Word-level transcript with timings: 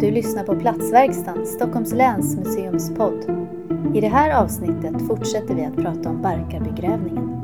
Du 0.00 0.10
lyssnar 0.10 0.44
på 0.44 0.60
Platsverkstan, 0.60 1.46
Stockholms 1.46 1.92
läns 1.92 2.36
museumspodd. 2.36 3.24
I 3.94 4.00
det 4.00 4.08
här 4.08 4.42
avsnittet 4.42 5.06
fortsätter 5.06 5.54
vi 5.54 5.64
att 5.64 5.76
prata 5.76 6.08
om 6.08 6.22
Barkarbegrävningen. 6.22 7.40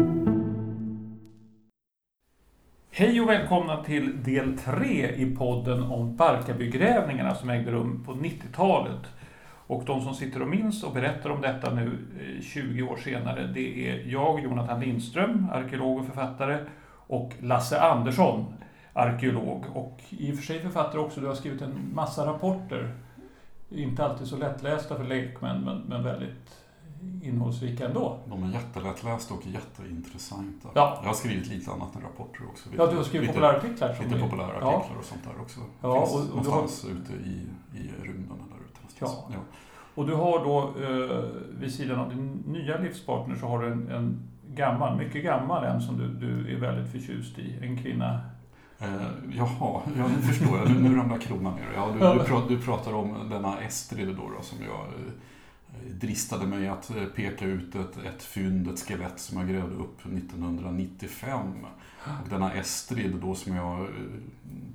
Hej 2.90 3.20
och 3.20 3.28
välkomna 3.28 3.84
till 3.84 4.22
del 4.22 4.58
3 4.58 5.14
i 5.16 5.36
podden 5.36 5.82
om 5.82 6.16
Barkarbygrävningarna 6.16 7.34
som 7.34 7.50
ägde 7.50 7.70
rum 7.70 8.04
på 8.06 8.12
90-talet. 8.12 9.06
Och 9.66 9.84
de 9.84 10.00
som 10.00 10.14
sitter 10.14 10.42
och 10.42 10.48
minns 10.48 10.84
och 10.84 10.94
berättar 10.94 11.30
om 11.30 11.40
detta 11.40 11.74
nu 11.74 11.98
eh, 12.20 12.42
20 12.42 12.82
år 12.82 12.96
senare, 12.96 13.46
det 13.46 13.90
är 13.90 14.04
jag, 14.06 14.40
Jonathan 14.40 14.80
Lindström, 14.80 15.46
arkeolog 15.52 15.98
och 15.98 16.06
författare, 16.06 16.58
och 17.06 17.32
Lasse 17.40 17.80
Andersson, 17.80 18.54
arkeolog 18.92 19.64
och 19.74 20.00
i 20.10 20.32
och 20.32 20.36
för 20.36 20.42
sig 20.42 20.60
författare 20.60 21.00
också. 21.00 21.20
Du 21.20 21.26
har 21.26 21.34
skrivit 21.34 21.62
en 21.62 21.94
massa 21.94 22.26
rapporter. 22.26 22.94
Inte 23.70 24.04
alltid 24.04 24.26
så 24.26 24.36
lättlästa 24.36 24.96
för 24.96 25.04
lekmän, 25.04 25.64
men, 25.64 25.78
men 25.78 26.04
väldigt 26.04 26.62
innehållsrika 27.22 27.86
ändå. 27.86 28.18
De 28.26 28.42
är 28.42 28.52
jättelättlästa 28.52 29.34
och 29.34 29.46
jätteintressanta. 29.46 30.68
Ja. 30.74 30.98
Jag 31.02 31.08
har 31.08 31.14
skrivit 31.14 31.48
lite 31.48 31.70
annat 31.70 31.96
än 31.96 32.02
rapporter 32.02 32.46
också. 32.48 32.68
ja, 32.76 32.86
du 32.86 32.96
har 32.96 33.04
skrivit 33.04 33.28
lite, 33.28 33.40
populära 33.40 33.92
Lite 34.02 34.20
populära 34.20 34.46
artiklar 34.46 34.90
ja. 34.90 34.98
och 34.98 35.04
sånt 35.04 35.24
där 35.24 35.42
också. 35.42 35.60
Ja, 35.80 36.06
Finns 36.06 36.14
och, 36.14 36.38
och 36.38 36.44
någonstans 36.44 36.84
har... 36.84 36.90
ute 36.90 37.12
i, 37.12 37.46
i 37.78 37.90
rymden 38.02 38.38
där 38.38 38.64
ute. 38.64 38.80
Ja. 38.98 39.28
ja. 39.32 39.38
Och 39.94 40.06
du 40.06 40.14
har 40.14 40.44
då 40.44 40.60
eh, 40.60 41.24
vid 41.60 41.74
sidan 41.74 41.98
av 41.98 42.08
din 42.10 42.42
nya 42.46 42.78
livspartner 42.78 43.36
så 43.36 43.46
har 43.46 43.62
du 43.62 43.72
en, 43.72 43.88
en 43.88 44.30
gammal, 44.54 44.96
mycket 44.96 45.24
gammal 45.24 45.64
en 45.64 45.80
som 45.80 45.98
du, 45.98 46.08
du 46.08 46.56
är 46.56 46.60
väldigt 46.60 46.92
förtjust 46.92 47.38
i. 47.38 47.58
En 47.62 47.82
kvinna 47.82 48.20
Eh, 48.82 49.08
jaha, 49.30 49.82
ja, 49.96 50.08
nu 50.08 50.22
förstår 50.22 50.58
jag. 50.58 50.70
Nu, 50.70 50.88
nu 50.88 50.96
ramlar 50.96 51.18
kronan 51.18 51.54
ner. 51.54 51.72
Ja, 51.74 51.86
du, 51.86 52.18
du, 52.18 52.24
pratar, 52.24 52.48
du 52.48 52.58
pratar 52.58 52.92
om 52.92 53.28
denna 53.30 53.60
Estrid 53.60 54.08
då, 54.08 54.30
då 54.36 54.42
som 54.42 54.58
jag 54.62 54.86
eh, 54.86 55.94
dristade 55.94 56.46
mig 56.46 56.68
att 56.68 56.90
eh, 56.90 57.04
peka 57.04 57.44
ut 57.44 57.74
ett, 57.74 57.96
ett 57.96 58.22
fynd, 58.22 58.68
ett 58.68 58.80
skelett 58.80 59.20
som 59.20 59.38
jag 59.38 59.48
grävde 59.48 59.76
upp 59.76 60.00
1995. 60.00 61.66
Och 62.04 62.28
denna 62.30 62.54
Estrid 62.54 63.16
då 63.22 63.34
som 63.34 63.56
jag 63.56 63.80
eh, 63.80 63.86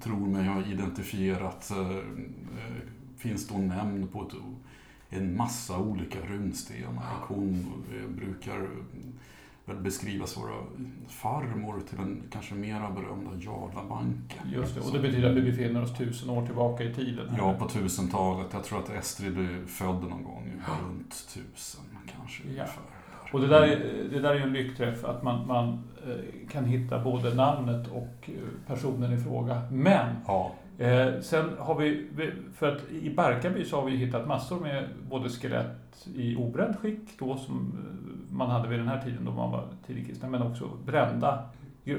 tror 0.02 0.28
mig 0.28 0.48
ha 0.48 0.62
identifierat 0.66 1.72
finns 3.18 3.48
då 3.48 3.58
nämnd 3.58 4.12
på 4.12 4.22
ett, 4.22 4.34
en 5.10 5.38
massa 5.38 5.78
olika 5.78 6.20
runstenar. 6.20 7.14
Hon 7.28 7.66
brukar 8.10 8.68
väl 9.68 9.78
beskrivas 9.78 10.38
vara 10.38 10.54
farmor 11.08 11.82
till 11.90 11.98
den 11.98 12.24
kanske 12.32 12.56
mera 12.56 12.92
berömda 12.92 13.32
Jarlabanken. 13.40 14.50
Just 14.54 14.76
det, 14.76 14.82
och 14.82 14.94
det 14.94 15.00
betyder 15.00 15.30
att 15.30 15.36
vi 15.36 15.42
befinner 15.42 15.84
oss 15.84 15.98
tusen 15.98 16.30
år 16.30 16.46
tillbaka 16.46 16.84
i 16.84 16.94
tiden? 16.94 17.36
Ja, 17.38 17.54
på 17.54 17.70
tusentalet. 17.70 18.48
Jag 18.52 18.64
tror 18.64 18.80
att 18.80 18.90
Estrid 18.90 19.38
är 19.38 19.66
född 19.66 20.02
någon 20.02 20.24
gång 20.24 20.62
runt 20.82 21.28
tusen 21.34 21.82
kanske 22.16 22.44
ja. 22.44 22.50
ungefär. 22.50 22.84
Och 23.32 23.42
det 23.42 23.48
där, 23.48 23.62
är, 23.62 24.10
det 24.12 24.20
där 24.20 24.30
är 24.30 24.36
ju 24.36 24.42
en 24.42 24.54
lyckträff, 24.54 25.06
att 25.06 25.24
man, 25.24 25.48
man 25.48 25.84
eh, 26.08 26.50
kan 26.52 26.66
hitta 26.66 27.00
både 27.00 27.34
namnet 27.34 27.88
och 27.88 28.30
eh, 28.30 28.34
personen 28.68 29.14
i 29.14 29.18
fråga. 29.18 29.62
Men 29.72 30.16
ja. 30.28 30.54
Eh, 30.78 31.20
sen 31.22 31.50
har 31.60 31.76
vi, 31.76 32.08
för 32.56 32.76
att 32.76 32.92
i 32.92 33.10
Barkarby 33.10 33.66
så 33.66 33.80
har 33.80 33.86
vi 33.86 33.98
hittat 33.98 34.28
massor 34.28 34.60
med 34.60 34.88
både 35.10 35.30
skelett 35.30 36.08
i 36.16 36.36
obränt 36.36 36.78
skick 36.78 37.20
då 37.20 37.38
som 37.38 37.56
eh, 37.56 38.36
man 38.36 38.50
hade 38.50 38.68
vid 38.68 38.80
den 38.80 38.88
här 38.88 39.02
tiden 39.02 39.26
då 39.26 39.32
man 39.32 39.52
var 39.52 39.64
tidig 39.88 40.08
kristen, 40.08 40.32
men 40.32 40.42
också 40.42 40.70
brända 40.86 41.44
eh, 41.86 41.96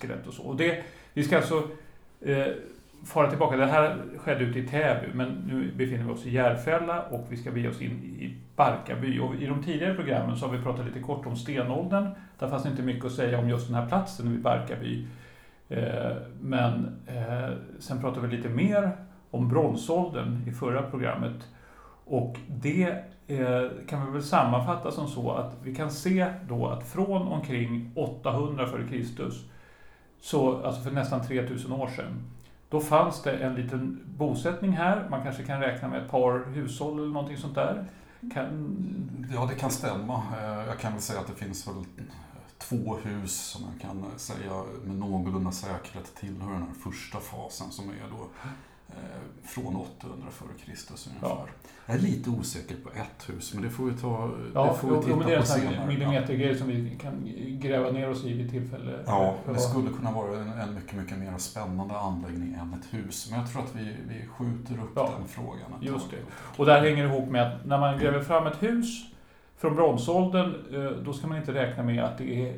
skelett 0.00 0.26
och 0.26 0.34
så. 0.34 0.42
Och 0.42 0.56
det, 0.56 0.82
vi 1.14 1.22
ska 1.22 1.36
alltså 1.36 1.68
eh, 2.20 2.46
fara 3.04 3.30
tillbaka, 3.30 3.56
det 3.56 3.66
här 3.66 3.96
skedde 4.18 4.44
ute 4.44 4.58
i 4.58 4.66
Täby, 4.66 5.06
men 5.14 5.28
nu 5.28 5.72
befinner 5.76 6.04
vi 6.04 6.10
oss 6.10 6.26
i 6.26 6.30
Järfälla 6.30 7.02
och 7.02 7.26
vi 7.30 7.36
ska 7.36 7.50
bege 7.50 7.68
oss 7.68 7.80
in 7.80 7.90
i 7.90 8.36
Barkarby. 8.56 9.18
Och 9.18 9.34
I 9.34 9.46
de 9.46 9.62
tidigare 9.62 9.94
programmen 9.94 10.36
så 10.36 10.46
har 10.46 10.56
vi 10.56 10.62
pratat 10.62 10.86
lite 10.86 11.00
kort 11.00 11.26
om 11.26 11.36
stenåldern. 11.36 12.08
Där 12.38 12.48
fanns 12.48 12.66
inte 12.66 12.82
mycket 12.82 13.04
att 13.04 13.12
säga 13.12 13.38
om 13.38 13.48
just 13.48 13.66
den 13.66 13.76
här 13.76 13.88
platsen 13.88 14.30
vid 14.32 14.42
Barkarby. 14.42 15.06
Eh, 15.68 16.16
men 16.40 16.96
eh, 17.06 17.56
sen 17.78 18.00
pratade 18.00 18.26
vi 18.26 18.36
lite 18.36 18.48
mer 18.48 18.96
om 19.30 19.48
bronsåldern 19.48 20.48
i 20.48 20.52
förra 20.52 20.82
programmet. 20.82 21.48
Och 22.04 22.36
det 22.48 22.88
eh, 23.26 23.70
kan 23.88 24.06
vi 24.06 24.12
väl 24.12 24.22
sammanfatta 24.22 24.90
som 24.90 25.08
så 25.08 25.32
att 25.32 25.56
vi 25.62 25.74
kan 25.74 25.90
se 25.90 26.32
då 26.48 26.66
att 26.66 26.88
från 26.88 27.28
omkring 27.28 27.92
800 27.94 28.64
f.Kr. 28.64 29.30
Så, 30.20 30.64
alltså 30.66 30.82
för 30.82 30.90
nästan 30.90 31.26
3000 31.26 31.72
år 31.72 31.88
sedan, 31.88 32.24
då 32.68 32.80
fanns 32.80 33.22
det 33.22 33.32
en 33.32 33.54
liten 33.54 34.00
bosättning 34.04 34.72
här. 34.72 35.06
Man 35.10 35.22
kanske 35.22 35.42
kan 35.42 35.60
räkna 35.60 35.88
med 35.88 36.02
ett 36.02 36.10
par 36.10 36.52
hushåll 36.54 36.98
eller 36.98 37.12
någonting 37.12 37.36
sånt 37.36 37.54
där. 37.54 37.84
Kan... 38.34 38.76
Ja, 39.34 39.46
det 39.50 39.54
kan 39.54 39.70
stämma. 39.70 40.22
Jag 40.66 40.78
kan 40.78 40.92
väl 40.92 41.00
säga 41.00 41.20
att 41.20 41.26
det 41.26 41.44
finns 41.44 41.68
väl 41.68 41.84
två 42.58 42.96
hus 43.04 43.40
som 43.40 43.62
man 43.62 43.78
kan 43.80 44.04
säga 44.16 44.62
med 44.84 44.96
någorlunda 44.96 45.52
säkerhet 45.52 46.14
tillhör 46.14 46.52
den 46.52 46.62
här 46.62 46.90
första 46.90 47.20
fasen 47.20 47.70
som 47.70 47.88
är 47.88 48.10
då 48.10 48.28
eh, 48.88 49.44
från 49.44 49.76
800 49.76 50.26
f.Kr. 50.28 50.70
ungefär. 51.08 51.28
Ja. 51.28 51.46
Jag 51.86 51.96
är 51.96 52.00
lite 52.00 52.30
osäker 52.30 52.76
på 52.76 52.90
ett 52.90 53.28
hus, 53.28 53.54
men 53.54 53.62
det 53.62 53.70
får 53.70 53.84
vi 53.84 53.96
ta 53.96 54.30
ja, 54.54 54.66
det 54.66 54.78
får 54.78 54.96
vi 54.96 55.04
titta 55.04 55.28
det 55.28 55.34
är 55.34 55.40
på 55.40 55.46
senare. 55.46 55.76
en 55.76 55.88
millimetergrej 55.88 56.58
som 56.58 56.68
vi 56.68 56.98
kan 57.02 57.32
gräva 57.60 57.90
ner 57.90 58.10
oss 58.10 58.24
i 58.24 58.32
vid 58.32 58.50
tillfälle. 58.50 59.04
Ja, 59.06 59.36
det 59.46 59.58
skulle 59.58 59.90
kunna 59.90 60.12
vara 60.12 60.40
en, 60.40 60.48
en 60.48 60.74
mycket, 60.74 60.92
mycket 60.92 61.18
mer 61.18 61.38
spännande 61.38 61.98
anläggning 61.98 62.54
än 62.54 62.74
ett 62.74 62.94
hus. 62.94 63.30
Men 63.30 63.40
jag 63.40 63.52
tror 63.52 63.62
att 63.62 63.74
vi, 63.74 63.96
vi 64.08 64.26
skjuter 64.26 64.74
upp 64.82 64.92
ja, 64.94 65.12
den 65.18 65.28
frågan 65.28 65.78
Just 65.80 66.10
det. 66.10 66.16
Och 66.56 66.66
det 66.66 66.72
här 66.72 66.80
hänger 66.80 67.04
ihop 67.04 67.28
med 67.28 67.42
att 67.46 67.66
när 67.66 67.78
man 67.78 67.98
gräver 67.98 68.20
fram 68.20 68.46
ett 68.46 68.62
hus 68.62 69.13
från 69.64 69.76
bronsåldern, 69.76 70.54
eh, 70.74 70.90
då 71.04 71.12
ska 71.12 71.26
man 71.26 71.38
inte 71.38 71.54
räkna 71.54 71.82
med 71.82 72.04
att 72.04 72.18
det 72.18 72.48
är 72.48 72.54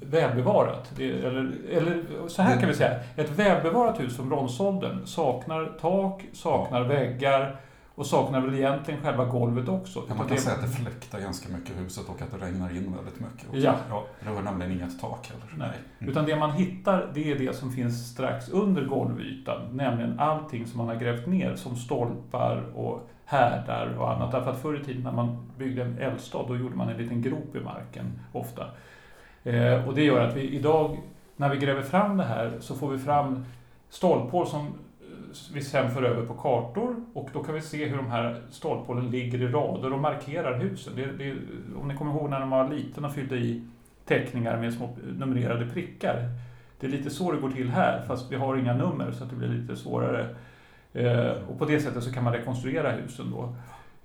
välbevarat. 0.00 0.92
Det, 0.96 1.10
eller, 1.10 1.52
eller 1.70 2.02
så 2.28 2.42
här 2.42 2.60
kan 2.60 2.68
vi 2.68 2.74
säga, 2.74 3.00
ett 3.16 3.30
välbevarat 3.30 4.00
hus 4.00 4.16
från 4.16 4.28
bronsåldern 4.28 5.06
saknar 5.06 5.72
tak, 5.80 6.24
saknar 6.32 6.82
väggar 6.82 7.60
och 7.94 8.06
saknar 8.06 8.40
väl 8.40 8.54
egentligen 8.54 9.00
själva 9.00 9.24
golvet 9.24 9.68
också. 9.68 10.02
Ja, 10.08 10.14
man 10.14 10.26
kan 10.26 10.36
det... 10.36 10.42
säga 10.42 10.56
att 10.56 10.62
det 10.62 10.68
fläktar 10.68 11.20
ganska 11.20 11.48
mycket 11.48 11.70
i 11.70 11.78
huset 11.78 12.08
och 12.08 12.22
att 12.22 12.40
det 12.40 12.46
regnar 12.46 12.70
in 12.70 12.94
väldigt 12.96 13.20
mycket. 13.20 13.48
Också. 13.48 13.60
Ja. 13.60 13.74
Ja, 13.90 14.04
det 14.20 14.28
har 14.28 14.42
nämligen 14.42 14.72
inget 14.72 15.00
tak 15.00 15.30
heller. 15.30 15.68
Nej. 15.68 15.78
Mm. 15.98 16.10
Utan 16.10 16.26
det 16.26 16.36
man 16.36 16.52
hittar, 16.52 17.10
det 17.14 17.32
är 17.32 17.38
det 17.38 17.56
som 17.56 17.72
finns 17.72 18.10
strax 18.10 18.48
under 18.48 18.84
golvytan. 18.84 19.60
Nämligen 19.72 20.20
allting 20.20 20.66
som 20.66 20.78
man 20.78 20.88
har 20.88 20.96
grävt 20.96 21.26
ner 21.26 21.54
som 21.54 21.76
stolpar 21.76 22.62
och 22.74 23.10
härdar 23.28 23.94
och 23.98 24.12
annat. 24.12 24.32
Därför 24.32 24.50
att 24.50 24.62
förr 24.62 24.80
i 24.80 24.84
tiden 24.84 25.02
när 25.02 25.12
man 25.12 25.36
byggde 25.58 25.82
en 25.82 25.98
eldstad, 25.98 26.44
då 26.48 26.56
gjorde 26.56 26.76
man 26.76 26.88
en 26.88 26.96
liten 26.96 27.22
grop 27.22 27.56
i 27.56 27.60
marken 27.60 28.20
ofta. 28.32 28.66
Eh, 29.44 29.88
och 29.88 29.94
det 29.94 30.04
gör 30.04 30.20
att 30.20 30.36
vi 30.36 30.50
idag, 30.50 30.98
när 31.36 31.48
vi 31.48 31.56
gräver 31.56 31.82
fram 31.82 32.16
det 32.16 32.24
här, 32.24 32.52
så 32.60 32.74
får 32.74 32.90
vi 32.90 32.98
fram 32.98 33.44
stolphål 33.88 34.46
som 34.46 34.66
eh, 34.66 34.72
vi 35.54 35.60
sen 35.60 35.90
för 35.90 36.02
över 36.02 36.26
på 36.26 36.34
kartor 36.34 36.96
och 37.14 37.28
då 37.32 37.42
kan 37.42 37.54
vi 37.54 37.60
se 37.60 37.86
hur 37.86 37.96
de 37.96 38.06
här 38.06 38.42
stolphålen 38.50 39.10
ligger 39.10 39.42
i 39.42 39.48
rader 39.48 39.92
och 39.92 39.98
markerar 39.98 40.58
husen. 40.58 40.92
Det, 40.96 41.06
det, 41.06 41.34
om 41.80 41.88
ni 41.88 41.96
kommer 41.96 42.12
ihåg 42.12 42.30
när 42.30 42.40
man 42.40 42.50
var 42.50 42.74
liten 42.74 43.04
och 43.04 43.12
fyllde 43.12 43.36
i 43.36 43.62
teckningar 44.04 44.56
med 44.56 44.74
små 44.74 44.96
numrerade 45.18 45.66
prickar. 45.66 46.28
Det 46.80 46.86
är 46.86 46.90
lite 46.90 47.10
så 47.10 47.32
det 47.32 47.40
går 47.40 47.50
till 47.50 47.70
här, 47.70 48.04
fast 48.06 48.32
vi 48.32 48.36
har 48.36 48.56
inga 48.56 48.74
nummer 48.74 49.12
så 49.12 49.24
att 49.24 49.30
det 49.30 49.36
blir 49.36 49.48
lite 49.48 49.76
svårare. 49.76 50.28
Eh, 50.92 51.32
och 51.48 51.58
på 51.58 51.64
det 51.64 51.80
sättet 51.80 52.04
så 52.04 52.12
kan 52.12 52.24
man 52.24 52.32
rekonstruera 52.32 52.90
husen 52.90 53.30
då. 53.30 53.54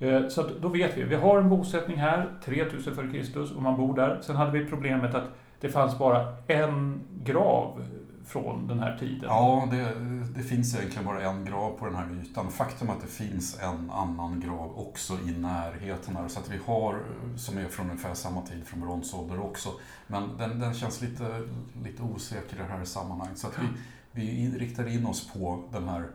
Eh, 0.06 0.28
så 0.28 0.30
så 0.30 0.50
då 0.62 0.68
vet 0.68 0.98
vi, 0.98 1.04
vi 1.04 1.16
har 1.16 1.38
en 1.38 1.50
bosättning 1.50 1.98
här, 1.98 2.30
3000 2.46 2.94
f.Kr. 2.94 3.56
och 3.56 3.62
man 3.62 3.78
bor 3.78 3.96
där. 3.96 4.20
Sen 4.22 4.36
hade 4.36 4.60
vi 4.60 4.66
problemet 4.66 5.16
att 5.16 5.28
det 5.60 5.70
fanns 5.70 5.98
bara 5.98 6.36
en 6.48 7.02
grav 7.24 7.82
från 8.26 8.68
den 8.68 8.80
här 8.80 8.98
tiden. 8.98 9.24
Ja, 9.24 9.68
det, 9.72 9.94
det, 10.36 10.44
finns 10.44 10.76
egentligen 10.76 11.06
bara 11.06 11.22
en 11.22 11.46
grav 11.46 11.78
på 11.80 11.86
den 11.86 11.96
här 11.96 12.22
ytan. 12.24 12.52
Faktum 12.52 12.90
är 12.90 12.94
att 12.94 13.02
det 13.02 13.08
finns 13.08 13.60
en 13.62 13.92
annan 13.92 14.40
grav 14.40 14.80
också 14.80 15.14
i 15.14 15.32
närheten 15.32 16.16
här. 16.16 16.28
Så 16.28 16.40
att 16.40 16.52
vi 16.52 16.60
har, 16.66 17.00
som 17.38 17.58
är 17.58 17.66
från 17.66 17.90
ungefär 17.90 18.14
samma 18.14 18.42
tid, 18.42 18.68
från 18.68 18.82
bronsålder 18.82 19.40
också. 19.40 19.70
Men 20.08 20.38
den, 20.38 20.60
den 20.60 20.74
känns 20.74 21.02
lite, 21.02 21.42
lite 21.84 22.04
osäker 22.04 22.56
i 22.56 22.60
det 22.60 22.78
här 22.78 22.86
sammanhanget. 22.86 23.38
Så 23.38 23.48
att 23.48 23.60
vi, 23.60 23.68
vi 24.12 24.58
riktar 24.60 24.88
in 24.88 25.06
oss 25.06 25.34
på 25.34 25.64
den 25.72 25.90
här 25.90 26.00
eh, 26.02 26.08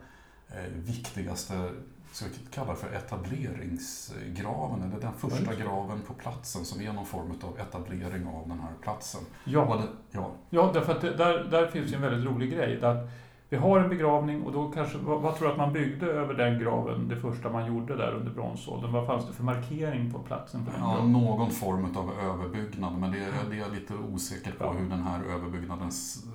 viktigaste 0.74 1.70
ska 2.12 2.26
vi 2.28 2.50
kalla 2.50 2.74
för 2.74 2.92
etableringsgraven, 2.92 4.82
eller 4.82 5.00
den 5.00 5.14
första 5.14 5.54
graven 5.54 6.00
på 6.06 6.14
platsen 6.14 6.64
som 6.64 6.80
är 6.80 6.92
någon 6.92 7.06
form 7.06 7.32
av 7.42 7.58
etablering 7.60 8.26
av 8.26 8.48
den 8.48 8.60
här 8.60 8.72
platsen. 8.82 9.20
Ja, 9.44 9.82
det, 9.82 10.18
ja. 10.18 10.30
ja 10.50 10.70
därför 10.74 10.92
att 10.92 11.00
det, 11.00 11.16
där, 11.16 11.44
där 11.44 11.66
finns 11.66 11.92
ju 11.92 11.94
en 11.94 12.02
väldigt 12.02 12.24
rolig 12.30 12.52
grej. 12.52 12.84
Att 12.84 13.10
vi 13.50 13.56
har 13.56 13.80
en 13.80 13.88
begravning 13.88 14.42
och 14.42 14.52
då 14.52 14.70
kanske, 14.70 14.98
vad, 14.98 15.20
vad, 15.20 15.36
tror 15.36 15.46
du 15.48 15.52
att 15.52 15.58
man 15.58 15.72
byggde 15.72 16.06
över 16.06 16.34
den 16.34 16.58
graven, 16.58 17.08
det 17.08 17.16
första 17.16 17.50
man 17.50 17.66
gjorde 17.66 17.96
där 17.96 18.12
under 18.12 18.32
bronsåldern? 18.32 18.92
Vad 18.92 19.06
fanns 19.06 19.26
det 19.26 19.32
för 19.32 19.44
markering 19.44 20.12
på 20.12 20.18
platsen? 20.18 20.64
På 20.64 20.72
ja, 20.78 21.04
någon 21.04 21.50
form 21.50 21.96
av 21.96 22.12
överbyggnad, 22.24 22.98
men 22.98 23.10
det, 23.10 23.18
det 23.50 23.56
är 23.56 23.60
jag 23.60 23.74
lite 23.74 23.94
osäker 23.94 24.50
på 24.50 24.64
ja. 24.64 24.72
hur 24.72 24.90
den 24.90 25.02
här 25.02 25.20
överbyggnaden 25.24 25.90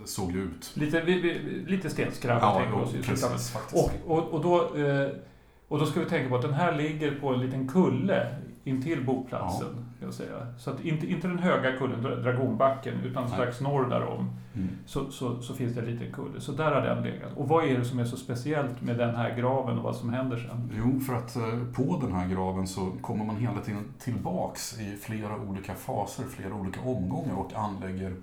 såg 0.05 0.35
ut. 0.35 0.71
Lite, 0.73 1.01
vi, 1.01 1.21
vi, 1.21 1.33
lite 1.71 1.89
stenskrabb, 1.89 2.39
ja, 2.41 2.59
tänker 2.59 2.81
oss. 2.81 2.93
Precis, 3.05 3.51
faktiskt. 3.51 3.91
Och, 4.05 4.17
och, 4.17 4.33
och, 4.33 4.41
då, 4.41 4.77
eh, 4.85 5.09
och 5.67 5.79
då 5.79 5.85
ska 5.85 5.99
vi 5.99 6.05
tänka 6.05 6.29
på 6.29 6.35
att 6.35 6.41
den 6.41 6.53
här 6.53 6.77
ligger 6.77 7.19
på 7.19 7.33
en 7.33 7.39
liten 7.39 7.67
kulle 7.67 8.35
intill 8.63 9.05
boplatsen. 9.05 9.67
Ja. 9.77 9.92
Jag 10.03 10.13
säga. 10.13 10.47
Så 10.57 10.69
att 10.69 10.81
inte, 10.81 11.07
inte 11.07 11.27
den 11.27 11.39
höga 11.39 11.77
kullen, 11.77 12.01
Dragonbacken, 12.01 12.93
utan 13.03 13.29
strax 13.29 13.61
norr 13.61 13.89
därom 13.89 14.29
mm. 14.55 14.69
så, 14.85 15.11
så, 15.11 15.41
så, 15.41 15.53
finns 15.53 15.73
det 15.73 15.81
en 15.81 15.85
liten 15.85 16.11
kulle. 16.11 16.41
Så 16.41 16.51
där 16.51 16.71
har 16.71 16.81
den 16.81 17.03
legat. 17.03 17.37
Och 17.37 17.47
vad 17.47 17.65
är 17.65 17.77
det 17.77 17.85
som 17.85 17.99
är 17.99 18.05
så 18.05 18.17
speciellt 18.17 18.81
med 18.81 18.97
den 18.97 19.15
här 19.15 19.35
graven 19.35 19.77
och 19.77 19.83
vad 19.83 19.95
som 19.95 20.13
händer 20.13 20.37
sen? 20.37 20.71
Jo, 20.77 20.99
för 20.99 21.13
att 21.13 21.35
eh, 21.35 21.63
på 21.75 21.99
den 22.01 22.13
här 22.13 22.27
graven 22.27 22.67
så 22.67 22.91
kommer 23.01 23.25
man 23.25 23.35
hela 23.37 23.61
tiden 23.61 23.83
tillbaks 23.99 24.79
i 24.79 24.97
flera 25.01 25.35
olika 25.37 25.73
faser, 25.73 26.23
flera 26.23 26.53
olika 26.53 26.81
omgångar 26.81 27.35
och 27.35 27.53
anlägger 27.53 28.15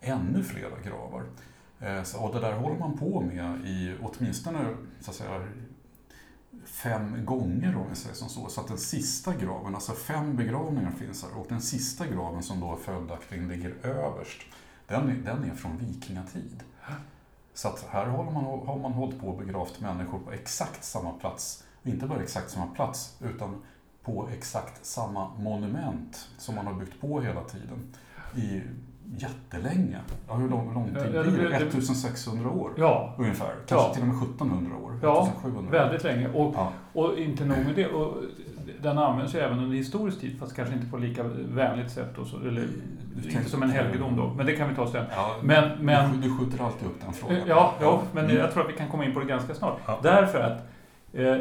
ännu 0.00 0.42
flera 0.42 0.80
gravar. 0.84 1.22
Eh, 1.80 2.22
och 2.24 2.34
det 2.34 2.40
där 2.40 2.52
håller 2.52 2.78
man 2.78 2.98
på 2.98 3.20
med 3.20 3.60
i 3.64 3.94
åtminstone 4.02 4.58
så 5.00 5.10
att 5.10 5.16
säga, 5.16 5.40
fem 6.64 7.24
gånger 7.24 7.76
om 7.76 7.88
vi 7.90 7.96
säger 7.96 8.14
som 8.14 8.28
så. 8.28 8.48
Så 8.48 8.60
att 8.60 8.68
den 8.68 8.78
sista 8.78 9.34
graven, 9.34 9.74
alltså 9.74 9.92
fem 9.92 10.36
begravningar 10.36 10.90
finns 10.90 11.22
här 11.22 11.38
och 11.38 11.46
den 11.48 11.62
sista 11.62 12.06
graven 12.06 12.42
som 12.42 12.60
då 12.60 12.76
följaktligen 12.76 13.48
ligger 13.48 13.74
överst, 13.82 14.42
den, 14.86 15.24
den 15.24 15.50
är 15.50 15.54
från 15.54 15.76
vikingatid. 15.76 16.62
Så 17.54 17.68
att 17.68 17.86
här 17.90 18.06
har 18.06 18.24
man, 18.24 18.44
har 18.44 18.78
man 18.78 18.92
hållit 18.92 19.20
på 19.20 19.28
och 19.28 19.38
begravt 19.38 19.80
människor 19.80 20.18
på 20.18 20.32
exakt 20.32 20.84
samma 20.84 21.12
plats. 21.12 21.64
Inte 21.82 22.06
bara 22.06 22.22
exakt 22.22 22.50
samma 22.50 22.66
plats, 22.66 23.16
utan 23.20 23.62
på 24.02 24.28
exakt 24.28 24.86
samma 24.86 25.34
monument 25.34 26.28
som 26.38 26.54
man 26.54 26.66
har 26.66 26.74
byggt 26.74 27.00
på 27.00 27.20
hela 27.20 27.44
tiden 27.44 27.94
i 28.36 28.62
jättelänge. 29.18 29.98
Ja, 30.28 30.34
hur 30.34 30.48
lång, 30.48 30.74
lång 30.74 30.84
tid 30.84 31.10
blir 31.10 31.48
det? 31.48 31.56
1600 31.56 32.50
år 32.50 32.72
ja. 32.76 33.14
ungefär. 33.18 33.54
Kanske 33.66 33.88
ja. 33.88 33.94
till 33.94 34.02
och 34.02 34.08
med 34.08 34.16
1700 34.16 34.76
år. 34.76 34.98
Ja, 35.02 35.32
väldigt 35.70 36.04
länge. 36.04 36.28
Och, 36.28 36.54
ja. 36.56 36.72
och 36.92 37.18
inte 37.18 37.44
nog 37.44 37.58
med 37.58 37.74
det. 37.74 37.86
Och 37.86 38.22
den 38.82 38.98
används 38.98 39.34
ju 39.34 39.38
även 39.38 39.58
under 39.58 39.76
historisk 39.76 40.20
tid, 40.20 40.38
fast 40.38 40.56
kanske 40.56 40.74
inte 40.74 40.86
på 40.86 40.96
lika 40.96 41.22
vänligt 41.48 41.90
sätt. 41.90 42.18
Och 42.18 42.26
så, 42.26 42.36
eller, 42.36 42.68
inte 43.24 43.50
som 43.50 43.62
en 43.62 43.70
helgedom 43.70 44.16
då, 44.16 44.32
men 44.36 44.46
det 44.46 44.52
kan 44.52 44.68
vi 44.68 44.74
ta 44.74 44.90
sen. 44.90 45.04
Ja, 45.10 45.36
men, 45.42 45.84
men, 45.84 46.20
du, 46.20 46.38
skjuter 46.38 46.64
alltid 46.64 46.88
upp 46.88 47.00
den 47.04 47.12
frågan. 47.12 47.38
Ja, 47.46 47.74
ja 47.80 48.02
men 48.12 48.24
mm. 48.24 48.36
jag 48.36 48.52
tror 48.52 48.62
att 48.62 48.68
vi 48.68 48.76
kan 48.76 48.88
komma 48.88 49.04
in 49.04 49.14
på 49.14 49.20
det 49.20 49.26
ganska 49.26 49.54
snart. 49.54 50.02
Därför 50.02 50.40
att 50.40 50.58
eh, 51.12 51.36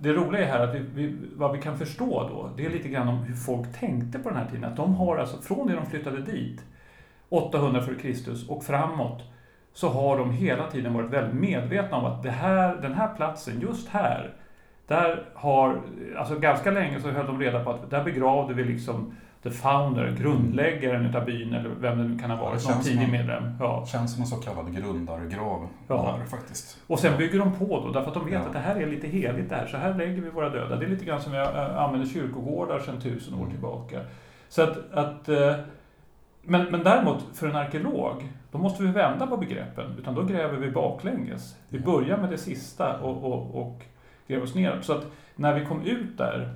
det 0.00 0.12
roliga 0.12 0.42
är 0.42 0.52
här 0.52 0.60
att 0.60 0.74
vi, 0.74 0.78
vi, 0.94 1.16
vad 1.36 1.52
vi 1.52 1.62
kan 1.62 1.78
förstå 1.78 2.28
då, 2.28 2.50
det 2.56 2.66
är 2.66 2.70
lite 2.70 2.88
grann 2.88 3.08
om 3.08 3.18
hur 3.18 3.34
folk 3.34 3.80
tänkte 3.80 4.18
på 4.18 4.28
den 4.28 4.38
här 4.38 4.46
tiden. 4.50 4.64
Att 4.64 4.76
de 4.76 4.94
har 4.94 5.16
alltså, 5.16 5.36
från 5.42 5.66
det 5.66 5.74
de 5.74 5.86
flyttade 5.86 6.22
dit, 6.22 6.60
800 7.28 7.80
f.Kr. 7.80 8.52
och 8.52 8.64
framåt 8.64 9.22
så 9.72 9.88
har 9.88 10.18
de 10.18 10.30
hela 10.30 10.70
tiden 10.70 10.94
varit 10.94 11.10
väldigt 11.10 11.34
medvetna 11.34 11.96
om 11.96 12.04
att 12.04 12.22
det 12.22 12.30
här, 12.30 12.76
den 12.76 12.94
här 12.94 13.14
platsen, 13.14 13.60
just 13.60 13.88
här, 13.88 14.34
där 14.86 15.24
har, 15.34 15.80
alltså 16.18 16.38
ganska 16.38 16.70
länge 16.70 17.00
så 17.00 17.10
höll 17.10 17.26
de 17.26 17.40
reda 17.40 17.64
på 17.64 17.70
att 17.70 17.90
där 17.90 18.04
begravde 18.04 18.54
vi 18.54 18.64
liksom 18.64 19.12
the 19.42 19.50
founder, 19.50 20.16
grundläggaren 20.20 21.06
utav 21.06 21.24
byn 21.24 21.54
eller 21.54 21.70
vem 21.80 21.98
det 21.98 22.04
nu 22.04 22.18
kan 22.18 22.30
ha 22.30 22.44
varit, 22.44 22.62
ja, 22.64 22.74
någon 22.74 22.82
tidig 22.82 23.08
medlem. 23.10 23.56
Ja. 23.60 23.86
Känns 23.86 24.12
som 24.12 24.22
en 24.22 24.28
så 24.28 24.36
kallad 24.36 24.76
grundargrav 24.76 25.68
ja. 25.88 26.16
här, 26.18 26.24
faktiskt. 26.24 26.78
Och 26.86 26.98
sen 26.98 27.18
bygger 27.18 27.38
de 27.38 27.54
på 27.54 27.80
då, 27.80 27.92
därför 27.92 28.08
att 28.08 28.14
de 28.14 28.24
vet 28.24 28.34
ja. 28.34 28.40
att 28.40 28.52
det 28.52 28.58
här 28.58 28.76
är 28.76 28.86
lite 28.86 29.06
heligt 29.06 29.48
det 29.48 29.56
här, 29.56 29.66
så 29.66 29.76
här 29.76 29.94
lägger 29.94 30.22
vi 30.22 30.30
våra 30.30 30.48
döda. 30.48 30.76
Det 30.76 30.84
är 30.84 30.90
lite 30.90 31.04
grann 31.04 31.20
som 31.20 31.32
vi 31.32 31.38
använder 31.38 32.08
kyrkogårdar 32.08 32.78
sedan 32.78 33.00
tusen 33.00 33.34
år 33.34 33.38
mm. 33.38 33.50
tillbaka. 33.50 34.00
Så 34.48 34.62
att, 34.62 34.92
att 34.92 35.28
eh, 35.28 35.54
men, 36.48 36.64
men 36.70 36.84
däremot, 36.84 37.24
för 37.34 37.48
en 37.48 37.56
arkeolog, 37.56 38.32
då 38.50 38.58
måste 38.58 38.82
vi 38.82 38.88
vända 38.88 39.26
på 39.26 39.36
begreppen. 39.36 39.96
Utan 39.98 40.14
då 40.14 40.22
gräver 40.22 40.56
vi 40.56 40.70
baklänges. 40.70 41.56
Vi 41.68 41.80
börjar 41.80 42.18
med 42.18 42.30
det 42.30 42.38
sista 42.38 42.98
och, 43.00 43.32
och, 43.32 43.62
och 43.62 43.82
gräver 44.26 44.44
oss 44.44 44.54
ner. 44.54 44.78
Så 44.82 44.92
att 44.92 45.06
när 45.36 45.58
vi 45.58 45.66
kom 45.66 45.82
ut 45.82 46.18
där 46.18 46.54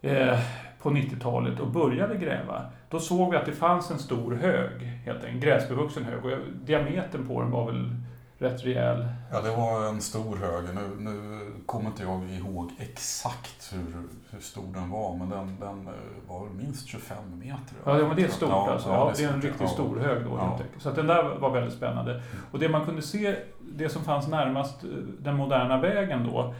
eh, 0.00 0.38
på 0.82 0.90
90-talet 0.90 1.60
och 1.60 1.70
började 1.70 2.16
gräva, 2.16 2.62
då 2.90 2.98
såg 3.00 3.30
vi 3.30 3.36
att 3.36 3.46
det 3.46 3.52
fanns 3.52 3.90
en 3.90 3.98
stor 3.98 4.34
hög, 4.34 4.82
helt 4.82 5.24
enkelt, 5.24 5.44
gräsbevuxen 5.44 6.04
hög. 6.04 6.24
Och 6.24 6.38
diametern 6.64 7.26
på 7.26 7.40
den 7.40 7.50
var 7.50 7.66
väl 7.66 7.90
rätt 8.38 8.64
rejäl. 8.64 9.08
Ja, 9.32 9.40
det 9.40 9.50
var 9.50 9.88
en 9.88 10.00
stor 10.00 10.36
hög. 10.36 10.64
Nu, 10.74 11.10
nu 11.10 11.40
kommer 11.66 11.86
inte 11.86 12.02
jag 12.02 12.30
ihåg 12.30 12.70
exakt 12.78 13.72
hur, 13.72 14.02
hur 14.30 14.40
stor 14.40 14.74
den 14.74 14.90
var, 14.90 15.16
men 15.16 15.30
den, 15.30 15.56
den 15.60 15.86
eh, 15.86 16.28
var 16.28 16.48
minst 16.48 16.88
25 16.88 17.16
meter. 17.38 17.76
Ja, 17.84 17.94
men 17.94 18.16
det 18.16 18.24
är 18.24 18.28
stort 18.28 18.48
ja, 18.48 18.70
alltså. 18.72 18.88
Ja, 18.88 19.12
det 19.16 19.24
är 19.24 19.32
en 19.32 19.42
riktigt 19.42 19.70
stor 19.70 19.98
hög 19.98 20.24
då. 20.24 20.30
Ja. 20.30 20.58
Så 20.78 20.88
att 20.88 20.96
den 20.96 21.06
där 21.06 21.38
var 21.38 21.50
väldigt 21.50 21.74
spännande. 21.74 22.12
Mm. 22.12 22.24
Och 22.50 22.58
det 22.58 22.68
man 22.68 22.84
kunde 22.84 23.02
se, 23.02 23.36
det 23.60 23.88
som 23.88 24.04
fanns 24.04 24.28
närmast 24.28 24.84
eh, 24.84 24.90
den 25.18 25.36
moderna 25.36 25.80
vägen 25.80 26.30
då, 26.32 26.54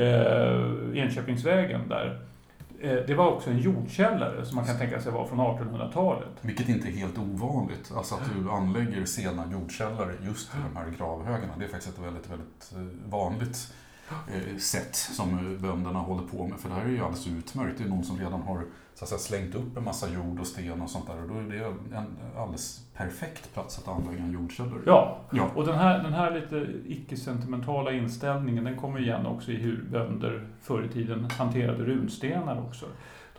eh, 0.00 1.02
Enköpingsvägen 1.02 1.88
där, 1.88 2.20
Eh, 2.80 2.96
det 3.06 3.14
var 3.14 3.32
också 3.32 3.50
en 3.50 3.58
jordkällare 3.58 4.44
som 4.44 4.56
man 4.56 4.64
kan 4.64 4.78
tänka 4.78 5.00
sig 5.00 5.12
var 5.12 5.26
från 5.26 5.40
1800-talet. 5.40 6.28
Vilket 6.40 6.68
inte 6.68 6.88
är 6.88 6.92
helt 6.92 7.18
ovanligt, 7.18 7.92
alltså 7.96 8.14
att 8.14 8.30
du 8.34 8.50
anlägger 8.50 9.04
sena 9.04 9.44
jordkällare 9.52 10.14
just 10.22 10.54
i 10.54 10.58
de 10.72 10.76
här 10.76 10.90
gravhögarna. 10.98 11.52
Det 11.58 11.64
är 11.64 11.68
faktiskt 11.68 11.98
ett 11.98 12.04
väldigt, 12.04 12.30
väldigt 12.30 12.72
eh, 12.72 13.10
vanligt 13.10 13.72
sätt 14.58 14.96
som 14.96 15.58
bönderna 15.60 15.98
håller 15.98 16.22
på 16.22 16.46
med. 16.46 16.60
För 16.60 16.68
det 16.68 16.74
här 16.74 16.84
är 16.84 16.88
ju 16.88 17.00
alldeles 17.00 17.26
utmärkt. 17.26 17.78
Det 17.78 17.84
är 17.84 17.88
någon 17.88 18.04
som 18.04 18.18
redan 18.18 18.42
har 18.42 18.64
så 18.94 19.04
att 19.04 19.08
säga, 19.08 19.18
slängt 19.18 19.54
upp 19.54 19.76
en 19.76 19.84
massa 19.84 20.08
jord 20.08 20.40
och 20.40 20.46
sten 20.46 20.80
och 20.80 20.90
sånt 20.90 21.06
där. 21.06 21.22
Och 21.22 21.28
då 21.28 21.34
är 21.34 21.42
det 21.42 21.64
en 21.96 22.16
alldeles 22.36 22.80
perfekt 22.94 23.54
plats 23.54 23.78
att 23.78 23.88
anlägga 23.88 24.22
en 24.22 24.32
jordkällare. 24.32 24.80
Ja, 24.86 25.18
ja. 25.32 25.50
och 25.54 25.66
den 25.66 25.78
här, 25.78 26.02
den 26.02 26.12
här 26.12 26.40
lite 26.40 26.66
icke-sentimentala 26.86 27.92
inställningen 27.92 28.64
den 28.64 28.76
kommer 28.76 29.00
igen 29.00 29.26
också 29.26 29.50
i 29.52 29.56
hur 29.56 29.82
bönder 29.90 30.46
förr 30.62 30.84
i 30.84 30.88
tiden 30.88 31.28
hanterade 31.38 31.84
runstenar 31.84 32.60
också. 32.68 32.86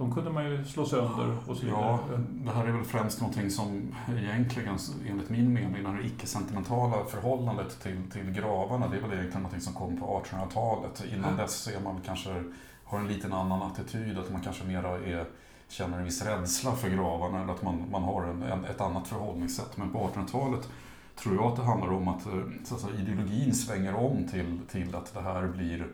De 0.01 0.13
kunde 0.13 0.29
man 0.29 0.45
ju 0.45 0.65
slå 0.65 0.85
sönder 0.85 1.37
och 1.47 1.57
så 1.57 1.65
vidare. 1.65 1.81
Ja, 1.81 1.99
det 2.29 2.51
här 2.51 2.65
är 2.65 2.71
väl 2.71 2.83
främst 2.83 3.21
någonting 3.21 3.49
som 3.49 3.95
egentligen, 4.17 4.77
enligt 5.09 5.29
min 5.29 5.53
mening, 5.53 5.83
det 5.83 5.89
här 5.89 6.05
icke-sentimentala 6.05 7.05
förhållandet 7.05 7.79
till, 7.83 8.11
till 8.11 8.31
gravarna, 8.31 8.87
det 8.87 8.97
är 8.97 9.01
väl 9.01 9.11
egentligen 9.11 9.41
någonting 9.41 9.61
som 9.61 9.73
kom 9.73 9.99
på 9.99 10.23
1800-talet. 10.25 11.03
Innan 11.13 11.37
dess 11.37 11.67
är 11.67 11.79
man 11.83 12.01
kanske, 12.05 12.43
har 12.83 12.99
en 12.99 13.07
liten 13.07 13.33
annan 13.33 13.61
attityd, 13.61 14.19
att 14.19 14.31
man 14.31 14.41
kanske 14.41 14.63
mera 14.63 14.89
är 14.89 15.25
känner 15.67 15.97
en 15.97 16.03
viss 16.03 16.25
rädsla 16.25 16.71
för 16.75 16.89
gravarna 16.89 17.43
eller 17.43 17.53
att 17.53 17.61
man, 17.61 17.83
man 17.91 18.03
har 18.03 18.23
en, 18.23 18.43
en, 18.43 18.65
ett 18.65 18.81
annat 18.81 19.07
förhållningssätt. 19.07 19.77
Men 19.77 19.89
på 19.89 19.99
1800-talet 19.99 20.69
tror 21.15 21.35
jag 21.35 21.45
att 21.45 21.55
det 21.55 21.63
handlar 21.63 21.91
om 21.91 22.07
att, 22.07 22.25
eh, 22.25 22.43
så 22.63 22.75
att 22.75 22.81
säga, 22.81 22.99
ideologin 22.99 23.53
svänger 23.53 23.95
om 23.95 24.27
till, 24.27 24.59
till 24.71 24.95
att 24.95 25.13
det 25.13 25.21
här 25.21 25.47
blir 25.47 25.87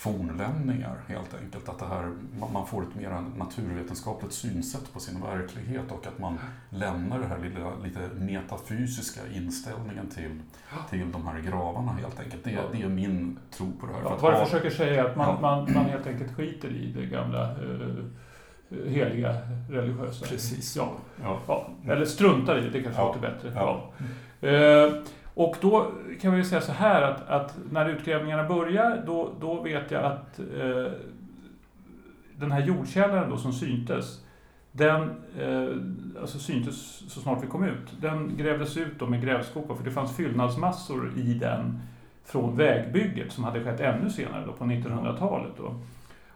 fornlämningar 0.00 0.96
helt 1.06 1.34
enkelt. 1.42 1.68
Att 1.68 1.78
det 1.78 1.86
här, 1.86 2.12
man 2.52 2.66
får 2.66 2.82
ett 2.82 2.94
mer 2.94 3.24
naturvetenskapligt 3.36 4.34
synsätt 4.34 4.92
på 4.92 5.00
sin 5.00 5.20
verklighet 5.20 5.92
och 5.92 6.06
att 6.06 6.18
man 6.18 6.38
lämnar 6.70 7.18
den 7.18 7.28
här 7.28 7.38
lilla, 7.38 7.76
lite 7.84 8.00
metafysiska 8.14 9.20
inställningen 9.34 10.08
till, 10.08 10.40
till 10.90 11.12
de 11.12 11.26
här 11.26 11.40
gravarna 11.40 11.92
helt 11.92 12.20
enkelt. 12.20 12.44
Det, 12.44 12.58
det 12.72 12.82
är 12.82 12.88
min 12.88 13.38
tro 13.50 13.72
på 13.80 13.86
det 13.86 13.92
här. 13.92 14.00
Ja, 14.04 14.18
vad 14.20 14.32
jag 14.32 14.44
försöker 14.48 14.70
säga 14.70 15.04
är 15.04 15.08
att 15.08 15.16
man, 15.16 15.28
ja. 15.28 15.40
man, 15.40 15.72
man 15.74 15.84
helt 15.84 16.06
enkelt 16.06 16.36
skiter 16.36 16.68
i 16.68 16.92
det 16.92 17.06
gamla 17.06 17.54
uh, 17.58 18.04
heliga 18.86 19.36
religiösa. 19.70 20.26
Precis. 20.26 20.76
Ja. 20.76 20.92
ja. 21.22 21.40
ja. 21.46 21.92
Eller 21.92 22.04
struntar 22.04 22.58
i 22.58 22.60
det, 22.60 22.70
det 22.70 22.82
kanske 22.82 23.00
ja. 23.00 23.06
låter 23.06 23.20
bättre. 23.20 23.52
Ja. 23.54 23.90
Eh, 24.48 24.92
och 25.34 25.56
då 25.60 25.92
kan 26.20 26.34
vi 26.34 26.44
säga 26.44 26.60
så 26.60 26.72
här 26.72 27.02
att, 27.02 27.28
att, 27.28 27.58
när 27.70 27.88
utgrävningarna 27.88 28.48
börjar, 28.48 29.02
då, 29.06 29.32
då 29.40 29.62
vet 29.62 29.90
jag 29.90 30.04
att 30.04 30.38
eh, 30.38 30.92
den 32.36 32.52
här 32.52 32.60
jordkällaren 32.60 33.30
då 33.30 33.36
som 33.36 33.52
syntes, 33.52 34.24
den 34.72 35.02
eh, 35.38 36.20
alltså 36.20 36.38
syntes 36.38 36.76
så 37.12 37.20
snart 37.20 37.42
vi 37.42 37.46
kom 37.46 37.64
ut. 37.64 38.00
Den 38.00 38.36
grävdes 38.36 38.76
ut 38.76 38.98
då 38.98 39.06
med 39.06 39.22
grävskopa 39.22 39.74
för 39.74 39.84
det 39.84 39.90
fanns 39.90 40.16
fyllnadsmassor 40.16 41.12
i 41.16 41.34
den 41.34 41.80
från 42.24 42.56
vägbygget 42.56 43.32
som 43.32 43.44
hade 43.44 43.64
skett 43.64 43.80
ännu 43.80 44.10
senare 44.10 44.46
då 44.46 44.52
på 44.52 44.64
1900-talet. 44.64 45.52
Då. 45.56 45.74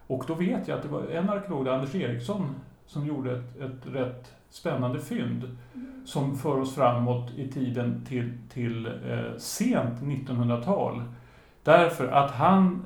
Och 0.07 0.23
då 0.27 0.33
vet 0.33 0.67
jag 0.67 0.77
att 0.77 0.83
det 0.83 0.89
var 0.89 1.07
en 1.07 1.29
arkeolog, 1.29 1.67
Anders 1.67 1.95
Eriksson, 1.95 2.55
som 2.85 3.07
gjorde 3.07 3.31
ett, 3.31 3.61
ett 3.61 3.93
rätt 3.93 4.34
spännande 4.49 4.99
fynd 4.99 5.57
som 6.05 6.37
för 6.37 6.57
oss 6.57 6.75
framåt 6.75 7.31
i 7.35 7.47
tiden 7.47 8.05
till, 8.07 8.33
till 8.49 8.85
eh, 8.85 9.37
sent 9.37 10.01
1900-tal. 10.01 11.03
Därför 11.63 12.07
att 12.07 12.31
han 12.31 12.85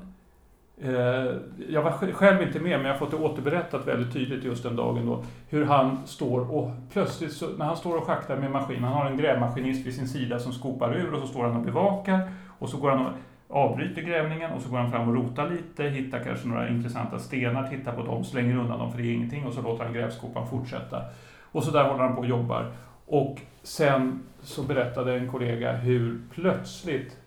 Eh, 0.82 1.36
jag 1.70 1.82
var 1.82 2.14
själv 2.14 2.42
inte 2.42 2.60
med, 2.60 2.78
men 2.78 2.86
jag 2.86 2.94
har 2.94 3.00
fått 3.00 3.12
det 3.12 3.18
återberättat 3.18 3.88
väldigt 3.88 4.14
tydligt 4.14 4.44
just 4.44 4.64
den 4.64 4.76
dagen 4.76 5.06
då. 5.06 5.24
Hur 5.50 5.66
han 5.66 6.08
står 6.08 6.56
och 6.56 6.72
plötsligt, 6.94 7.34
så, 7.34 7.48
när 7.58 7.66
han 7.66 7.78
står 7.78 7.98
och 7.98 8.04
schaktar 8.04 8.38
med 8.38 8.52
maskinen, 8.52 8.84
han 8.84 8.94
har 8.94 9.06
en 9.06 9.18
grävmaskinist 9.18 9.88
vid 9.88 9.96
sin 9.96 10.08
sida 10.08 10.40
som 10.40 10.54
skopar 10.54 10.96
ur 10.96 11.14
och 11.14 11.20
så 11.20 11.28
står 11.28 11.44
han 11.44 11.56
och 11.56 11.62
bevakar. 11.62 12.32
Och 12.60 12.70
så 12.70 12.78
går 12.78 12.90
han 12.90 13.06
och 13.06 13.12
avbryter 13.50 14.02
grävningen 14.02 14.52
och 14.52 14.62
så 14.62 14.70
går 14.70 14.78
han 14.78 14.92
fram 14.92 15.10
och 15.10 15.16
rotar 15.16 15.50
lite, 15.50 15.84
hittar 15.84 16.24
kanske 16.24 16.48
några 16.48 16.70
intressanta 16.70 17.20
stenar, 17.20 17.68
tittar 17.68 17.94
på 17.94 18.04
dem, 18.04 18.24
slänger 18.24 18.58
undan 18.58 18.80
dem 18.80 18.92
för 18.92 19.02
det 19.02 19.08
är 19.08 19.14
ingenting 19.14 19.46
och 19.46 19.54
så 19.54 19.62
låter 19.62 19.84
han 19.84 19.94
grävskopan 19.94 20.48
fortsätta. 20.48 21.02
Och 21.52 21.64
så 21.64 21.72
där 21.72 21.84
håller 21.84 22.04
han 22.04 22.16
på 22.16 22.22
och 22.22 22.28
jobbar. 22.28 22.72
Och 23.06 23.42
sen 23.64 24.24
så 24.42 24.64
berättade 24.64 25.16
en 25.20 25.28
kollega 25.28 25.72
hur 25.72 26.22
plötsligt 26.34 27.18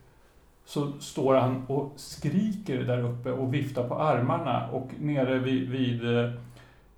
så 0.65 0.93
står 0.93 1.35
han 1.35 1.65
och 1.67 1.93
skriker 1.97 2.83
där 2.83 3.01
uppe 3.01 3.33
och 3.33 3.55
viftar 3.55 3.89
på 3.89 3.95
armarna 3.95 4.69
och 4.73 4.91
nere 4.99 5.39
vid, 5.39 5.71
vid 5.71 6.05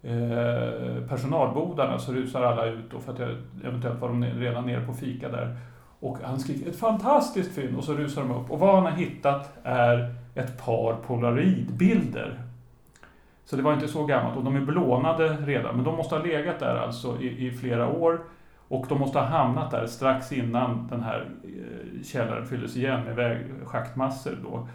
eh, 0.03 1.09
personalbodarna 1.09 1.99
så 1.99 2.13
rusar 2.13 2.43
alla 2.43 2.67
ut 2.67 2.95
och 2.95 3.03
för 3.03 3.13
att 3.13 3.19
jag, 3.19 3.31
eventuellt 3.65 4.01
var 4.01 4.09
de 4.09 4.25
redan 4.25 4.67
nere 4.67 4.87
på 4.87 4.95
fika 4.95 5.29
där. 5.29 5.57
Och 6.05 6.19
han 6.23 6.41
skriker 6.41 6.71
ett 6.71 6.77
fantastiskt 6.77 7.55
fynd 7.55 7.77
och 7.77 7.85
så 7.85 7.95
rusar 7.95 8.23
de 8.23 8.31
upp 8.31 8.51
och 8.51 8.59
vad 8.59 8.75
han 8.75 8.93
har 8.93 8.99
hittat 8.99 9.59
är 9.63 10.15
ett 10.35 10.65
par 10.65 10.95
polaroidbilder. 10.95 12.41
Så 13.45 13.57
det 13.57 13.63
var 13.63 13.75
inte 13.75 13.89
så 13.89 14.05
gammalt 14.07 14.37
och 14.37 14.45
de 14.45 14.57
är 14.57 14.61
belånade 14.61 15.29
redan 15.29 15.75
men 15.77 15.85
de 15.85 15.97
måste 15.97 16.15
ha 16.15 16.23
legat 16.23 16.59
där 16.59 16.77
alltså 16.77 17.21
i, 17.21 17.47
i 17.47 17.51
flera 17.51 17.89
år 17.89 18.21
och 18.69 18.87
de 18.89 19.01
måste 19.01 19.19
ha 19.19 19.27
hamnat 19.27 19.71
där 19.71 19.87
strax 19.87 20.33
innan 20.33 20.89
den 20.91 21.03
här 21.03 21.31
eh, 21.45 22.03
källaren 22.05 22.47
fylldes 22.47 22.77
igen 22.77 23.05
med 23.05 23.17
väg, 23.17 23.39
schaktmassor. 23.65 24.39
Då. 24.43 24.69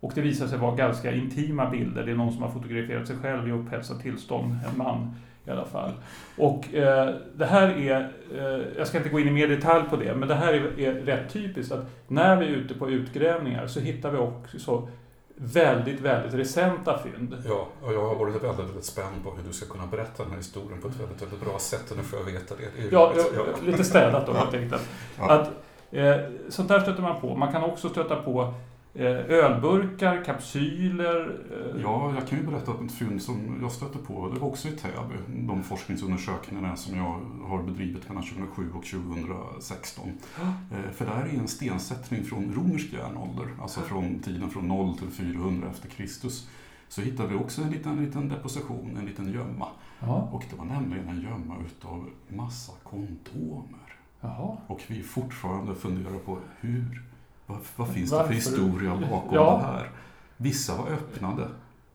Och 0.00 0.12
det 0.14 0.20
visar 0.20 0.46
sig 0.46 0.58
vara 0.58 0.74
ganska 0.76 1.12
intima 1.12 1.70
bilder. 1.70 2.04
Det 2.04 2.12
är 2.12 2.16
någon 2.16 2.32
som 2.32 2.42
har 2.42 2.50
fotograferat 2.50 3.06
sig 3.06 3.16
själv 3.16 3.48
i 3.48 3.52
upphetsat 3.52 4.00
tillstånd, 4.00 4.56
en 4.72 4.78
man 4.78 5.14
i 5.46 5.50
alla 5.50 5.64
fall. 5.64 5.92
Och 6.36 6.74
eh, 6.74 7.14
det 7.34 7.46
här 7.46 7.68
är, 7.68 8.12
eh, 8.38 8.66
jag 8.78 8.86
ska 8.86 8.98
inte 8.98 9.10
gå 9.10 9.20
in 9.20 9.28
i 9.28 9.30
mer 9.30 9.48
detalj 9.48 9.84
på 9.90 9.96
det, 9.96 10.14
men 10.14 10.28
det 10.28 10.34
här 10.34 10.52
är, 10.52 10.80
är 10.80 10.92
rätt 10.92 11.32
typiskt 11.32 11.72
att 11.72 11.86
när 12.08 12.36
vi 12.36 12.46
är 12.46 12.50
ute 12.50 12.74
på 12.74 12.90
utgrävningar 12.90 13.66
så 13.66 13.80
hittar 13.80 14.10
vi 14.10 14.18
också 14.18 14.88
väldigt, 15.36 16.00
väldigt 16.00 16.34
recenta 16.34 16.98
fynd. 16.98 17.36
Ja, 17.48 17.66
och 17.82 17.94
jag 17.94 18.08
har 18.08 18.14
varit 18.14 18.42
väldigt, 18.42 18.58
väldigt 18.58 18.84
spänd 18.84 19.24
på 19.24 19.30
hur 19.30 19.42
du 19.48 19.52
ska 19.52 19.66
kunna 19.66 19.86
berätta 19.86 20.22
den 20.22 20.30
här 20.30 20.38
historien 20.38 20.80
på 20.80 20.88
ett 20.88 21.00
väldigt, 21.00 21.22
väldigt 21.22 21.40
bra 21.40 21.58
sätt. 21.58 21.90
Och 21.90 21.96
nu 21.96 22.02
får 22.02 22.18
jag 22.18 22.26
veta 22.26 22.54
det. 22.54 22.82
det 22.82 22.92
ja, 22.92 23.12
ja, 23.34 23.42
lite 23.66 23.84
städat 23.84 24.26
då 24.26 24.32
helt 24.32 24.54
enkelt. 24.54 24.82
Ja. 25.18 25.30
Att, 25.30 25.50
eh, 25.90 26.16
sånt 26.48 26.68
där 26.68 26.80
stöter 26.80 27.02
man 27.02 27.20
på. 27.20 27.36
Man 27.36 27.52
kan 27.52 27.62
också 27.62 27.88
stöta 27.88 28.16
på 28.16 28.54
ölburkar, 29.04 30.24
kapsyler. 30.24 31.40
Eh, 31.50 31.82
ja, 31.82 32.14
jag 32.14 32.28
kan 32.28 32.38
ju 32.38 32.46
berätta 32.46 32.72
om 32.72 32.86
ett 32.86 32.92
fynd 32.92 33.22
som 33.22 33.58
jag 33.62 33.72
stötte 33.72 33.98
på. 33.98 34.28
Det 34.28 34.40
var 34.40 34.48
också 34.48 34.68
i 34.68 34.70
Täby. 34.70 35.14
De 35.28 35.62
forskningsundersökningarna 35.62 36.76
som 36.76 36.96
jag 36.96 37.20
har 37.48 37.62
bedrivit 37.62 38.08
mellan 38.08 38.24
2007 38.24 38.72
och 38.74 38.84
2016. 38.84 40.04
Mm. 40.04 40.92
För 40.92 41.04
det 41.04 41.10
här 41.10 41.24
är 41.24 41.38
en 41.38 41.48
stensättning 41.48 42.24
från 42.24 42.54
romersk 42.54 42.92
järnålder, 42.92 43.46
alltså 43.62 43.80
från 43.80 44.18
tiden 44.18 44.50
från 44.50 44.68
0 44.68 44.98
till 44.98 45.10
400 45.10 45.68
efter 45.70 45.88
Kristus. 45.88 46.48
Så 46.88 47.00
hittade 47.00 47.28
vi 47.28 47.34
också 47.34 47.62
en 47.62 47.70
liten, 47.70 47.98
en 47.98 48.04
liten 48.04 48.28
deposition, 48.28 48.96
en 49.00 49.06
liten 49.06 49.32
gömma. 49.32 49.68
Mm. 50.00 50.10
Och 50.12 50.44
det 50.50 50.56
var 50.56 50.64
nämligen 50.64 51.08
en 51.08 51.20
gömma 51.20 51.54
utav 51.66 52.08
massa 52.28 52.72
kondomer. 52.82 53.96
Jaha. 54.20 54.56
Och 54.66 54.82
vi 54.86 55.02
fortfarande 55.02 55.74
funderar 55.74 56.18
på 56.18 56.38
hur 56.60 57.02
vad, 57.46 57.58
vad 57.76 57.88
finns 57.88 58.12
Varför? 58.12 58.34
det 58.34 58.40
för 58.40 58.50
historia 58.50 58.96
bakom 59.10 59.34
ja. 59.34 59.58
det 59.60 59.66
här? 59.66 59.90
Vissa 60.36 60.76
var 60.76 60.86
öppnade, 60.86 61.48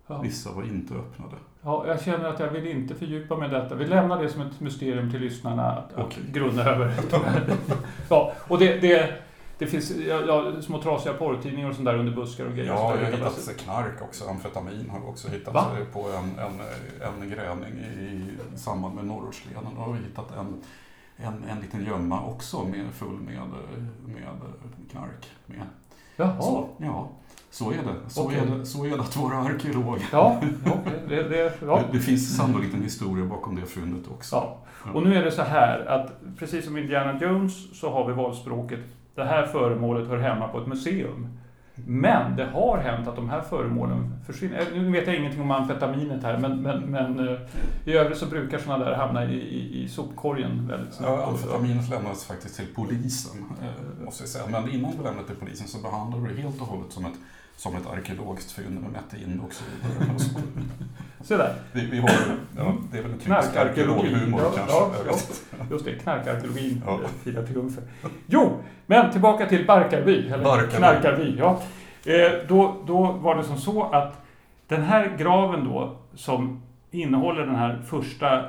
ja. 0.08 0.22
vissa 0.22 0.52
var 0.52 0.64
inte 0.64 0.94
öppnade. 0.94 1.36
Ja, 1.62 1.88
jag 1.88 2.02
känner 2.02 2.26
att 2.26 2.40
jag 2.40 2.50
vill 2.50 2.68
inte 2.68 2.96
fördjupa 2.96 3.38
mig 3.38 3.50
i 3.50 3.52
detta. 3.52 3.76
Vi 3.76 3.86
lämnar 3.86 4.24
det 4.24 4.30
som 4.30 4.42
ett 4.42 4.60
mysterium 4.60 5.12
till 5.12 5.20
lyssnarna 5.20 5.72
att, 5.72 5.94
okay. 5.94 6.06
att 6.06 6.34
grunna 6.34 6.64
över. 6.64 6.94
ja, 8.10 8.34
och 8.48 8.60
det, 8.60 8.80
det, 8.80 9.14
det 9.58 9.68
finns 9.68 9.92
ja, 10.08 10.62
små 10.62 10.82
trasiga 10.82 11.14
porrtidningar 11.14 11.70
och 11.70 11.76
sånt 11.76 11.86
där 11.86 11.98
under 11.98 12.16
buskar 12.16 12.46
och 12.46 12.54
grejer. 12.54 12.70
Ja, 12.70 12.96
jag 12.96 13.06
har 13.06 13.12
hittat 13.12 13.58
knark 13.58 14.02
också. 14.02 14.30
Amfetamin 14.30 14.90
har 14.90 15.10
också 15.10 15.28
hittat 15.28 15.54
Va? 15.54 15.66
på 15.94 16.00
en, 16.00 16.40
en, 16.40 16.60
en 17.02 17.30
grävning 17.30 17.74
i, 18.00 18.04
i 18.56 18.58
samband 18.58 18.96
med 18.96 19.06
Norrortsleden. 19.06 19.76
Då 19.76 19.82
har 19.82 19.94
vi 19.94 20.00
hittat 20.00 20.38
en 20.38 20.64
en, 21.24 21.44
en 21.50 21.62
liten 21.62 21.86
gömma 21.86 22.26
också 22.26 22.64
med, 22.64 22.94
full 22.94 23.20
med, 23.20 23.42
med 24.06 24.28
knark. 24.92 25.30
Med. 25.46 25.62
Jaha. 26.16 26.42
Så, 26.42 26.70
ja, 26.78 27.10
så 27.50 27.72
är 27.72 27.76
det. 27.78 28.10
Så, 28.10 28.26
okay. 28.26 28.40
är 28.40 28.46
det. 28.46 28.66
så 28.66 28.86
är 28.86 28.90
det 28.90 29.02
att 29.02 29.18
vara 29.18 29.38
arkeolog. 29.38 30.00
Ja, 30.12 30.42
okay. 30.66 30.94
det, 31.08 31.24
det, 31.24 31.54
ja. 31.62 31.84
det, 31.92 32.00
finns 32.00 32.38
sannolikt 32.38 32.74
en 32.74 32.84
historia 32.84 33.26
bakom 33.26 33.56
det 33.56 33.66
fyndet 33.66 34.12
också. 34.12 34.36
Ja. 34.36 34.58
Och 34.94 35.04
nu 35.04 35.16
är 35.16 35.24
det 35.24 35.32
så 35.32 35.42
här 35.42 35.86
att 35.86 36.12
precis 36.40 36.66
som 36.66 36.78
Indiana 36.78 37.20
Jones 37.22 37.80
så 37.80 37.92
har 37.92 38.08
vi 38.08 38.14
valspråket 38.14 38.80
det 39.16 39.24
här 39.24 39.46
föremålet 39.46 40.08
hör 40.08 40.18
hemma 40.18 40.48
på 40.48 40.62
ett 40.62 40.68
museum. 40.68 41.28
Men 41.76 42.36
det 42.36 42.46
har 42.46 42.78
hänt 42.78 43.08
att 43.08 43.16
de 43.16 43.30
här 43.30 43.42
föremålen 43.42 44.16
försvinner. 44.26 44.60
Eh, 44.60 44.82
nu 44.82 44.92
vet 44.92 45.08
jag 45.08 45.16
ingenting 45.16 45.42
om 45.42 45.52
amfetaminet 45.52 46.24
här, 46.24 46.38
men, 46.38 46.62
men, 46.62 46.80
men 46.82 47.28
eh, 47.28 47.40
i 47.86 47.94
övrigt 47.94 48.18
så 48.18 48.26
brukar 48.26 48.58
sådana 48.58 48.86
där 48.86 48.96
hamna 48.96 49.26
i, 49.26 49.36
i, 49.36 49.84
i 49.84 49.90
sopkorgen 49.90 50.68
väldigt 50.68 50.94
snabbt. 50.94 51.12
Ja, 51.12 51.28
amfetaminet 51.28 51.90
lämnades 51.90 52.26
faktiskt 52.26 52.56
till 52.56 52.68
polisen, 52.76 53.46
eh, 53.62 54.06
måste 54.06 54.24
jag 54.24 54.30
säga. 54.30 54.46
Men 54.48 54.72
innan 54.72 54.92
du 54.98 55.04
lämnade 55.04 55.28
till 55.28 55.36
polisen 55.36 55.68
så 55.68 55.78
behandlade 55.78 56.28
vi 56.28 56.34
det 56.34 56.42
helt 56.42 56.62
och 56.62 56.68
hållet 56.68 56.92
som 56.92 57.06
ett 57.06 57.20
som 57.56 57.76
ett 57.76 57.88
arkeologiskt 57.88 58.52
fynd 58.52 58.82
med 58.82 58.92
mätte 58.92 59.18
in 59.18 59.40
och 59.40 59.54
så 59.54 59.64
vidare. 59.82 60.20
Se 61.24 61.38
där. 61.38 61.56
Vi, 61.72 61.86
vi 61.86 62.00
har, 62.00 62.10
ja, 62.58 62.76
det 62.92 62.98
är 62.98 63.02
väl 63.02 63.12
en 63.12 63.20
typisk 63.20 63.56
arkeologhumor 63.56 64.42
ja, 64.42 64.52
kanske. 64.56 64.76
Ja, 65.60 65.66
just 65.72 65.86
det, 65.86 65.96
knarkarkeologin 65.96 66.84
ja. 66.86 67.00
firar 67.24 67.44
triumfer. 67.44 67.84
Jo, 68.28 68.58
men 68.86 69.12
tillbaka 69.12 69.46
till 69.46 69.66
Barkarby, 69.66 70.28
eller 70.28 70.44
Barkarby. 70.44 70.78
Knarkarby. 70.78 71.36
Ja. 71.38 71.62
Eh, 72.06 72.32
då, 72.48 72.76
då 72.88 73.12
var 73.12 73.36
det 73.36 73.44
som 73.44 73.58
så 73.58 73.84
att 73.84 74.26
den 74.68 74.82
här 74.82 75.18
graven 75.18 75.64
då, 75.66 75.98
som 76.16 76.62
innehåller 76.92 77.46
den 77.46 77.56
här 77.56 77.82
första 77.86 78.44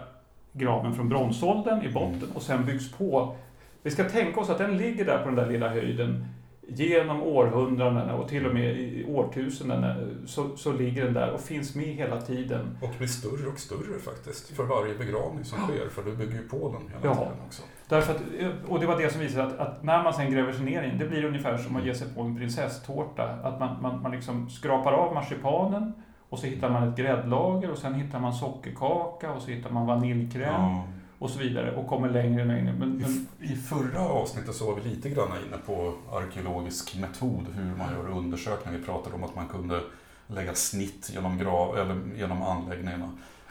graven 0.53 0.95
från 0.95 1.09
bronsåldern 1.09 1.83
i 1.83 1.89
botten 1.89 2.15
mm. 2.15 2.33
och 2.35 2.43
sen 2.43 2.67
byggs 2.67 2.93
på. 2.93 3.37
Vi 3.83 3.91
ska 3.91 4.05
tänka 4.05 4.41
oss 4.41 4.51
att 4.51 4.59
den 4.59 4.77
ligger 4.77 5.05
där 5.05 5.19
på 5.19 5.25
den 5.25 5.35
där 5.35 5.47
lilla 5.47 5.69
höjden 5.69 6.27
genom 6.69 7.23
århundradena 7.23 8.15
och 8.15 8.29
till 8.29 8.47
och 8.47 8.55
med 8.55 8.77
i 8.77 9.05
årtusendena 9.09 9.97
så, 10.27 10.57
så 10.57 10.73
ligger 10.73 11.05
den 11.05 11.15
där 11.15 11.31
och 11.31 11.41
finns 11.41 11.75
med 11.75 11.87
hela 11.87 12.21
tiden. 12.21 12.79
Och 12.83 12.91
blir 12.99 13.09
större 13.09 13.49
och 13.49 13.59
större 13.59 13.99
faktiskt 13.99 14.57
för 14.57 14.65
varje 14.65 14.95
begravning 14.95 15.45
som 15.45 15.59
sker, 15.59 15.89
för 15.89 16.03
du 16.03 16.17
bygger 16.17 16.33
ju 16.33 16.49
på 16.49 16.57
den 16.79 16.89
hela 16.89 17.15
ja. 17.15 17.15
tiden 17.15 17.47
också. 17.47 17.63
Därför 17.89 18.15
att, 18.15 18.23
och 18.69 18.81
det 18.81 18.87
var 18.87 18.99
det 18.99 19.13
som 19.13 19.21
visade 19.21 19.47
att, 19.47 19.59
att, 19.59 19.83
när 19.83 20.03
man 20.03 20.15
sen 20.15 20.33
gräver 20.33 20.53
sig 20.53 20.65
ner 20.65 20.83
i 20.83 20.87
den, 20.87 20.99
det 20.99 21.09
blir 21.09 21.25
ungefär 21.25 21.59
som 21.59 21.77
att 21.77 21.85
ge 21.85 21.95
sig 21.95 22.15
på 22.15 22.21
en 22.23 22.37
prinsesstårta. 22.37 23.23
Att 23.43 23.61
man, 23.61 23.83
man, 23.83 24.03
man 24.03 24.13
liksom 24.13 24.51
skrapar 24.51 24.93
av 24.93 25.15
marsipanen 25.15 25.93
och 26.29 26.39
så 26.39 26.47
hittar 26.47 26.71
man 26.71 26.89
ett 26.89 26.97
gräddlager 26.97 27.71
och 27.71 27.79
sen 27.79 27.95
hittar 27.95 28.21
man 28.21 28.33
sockerkaka 28.33 29.33
och 29.33 29.43
så 29.43 29.51
hittar 29.51 29.71
man 29.71 29.87
vaniljkräm. 29.87 30.63
Ja 30.63 30.85
och 31.23 31.31
så 31.31 31.39
vidare 31.39 31.75
och 31.75 31.87
kommer 31.87 32.11
längre 32.11 32.41
och 32.41 32.47
längre. 32.47 32.75
Men, 32.79 32.97
men... 32.97 33.27
I, 33.41 33.53
I 33.53 33.57
förra 33.57 34.01
avsnittet 34.01 34.55
så 34.55 34.67
var 34.67 34.81
vi 34.81 34.91
lite 34.91 35.11
grann 35.11 35.29
inne 35.47 35.57
på 35.67 35.95
arkeologisk 36.13 36.97
metod, 36.97 37.47
hur 37.55 37.77
man 37.77 37.93
gör 37.93 38.11
undersökningar. 38.11 38.79
Vi 38.79 38.85
pratade 38.85 39.17
om 39.17 39.25
att 39.25 39.35
man 39.35 39.49
kunde 39.49 39.81
lägga 40.27 40.55
snitt 40.55 41.11
genom, 41.15 41.39
grav, 41.39 41.79
eller 41.79 42.17
genom 42.17 42.43
anläggningarna. 42.43 43.11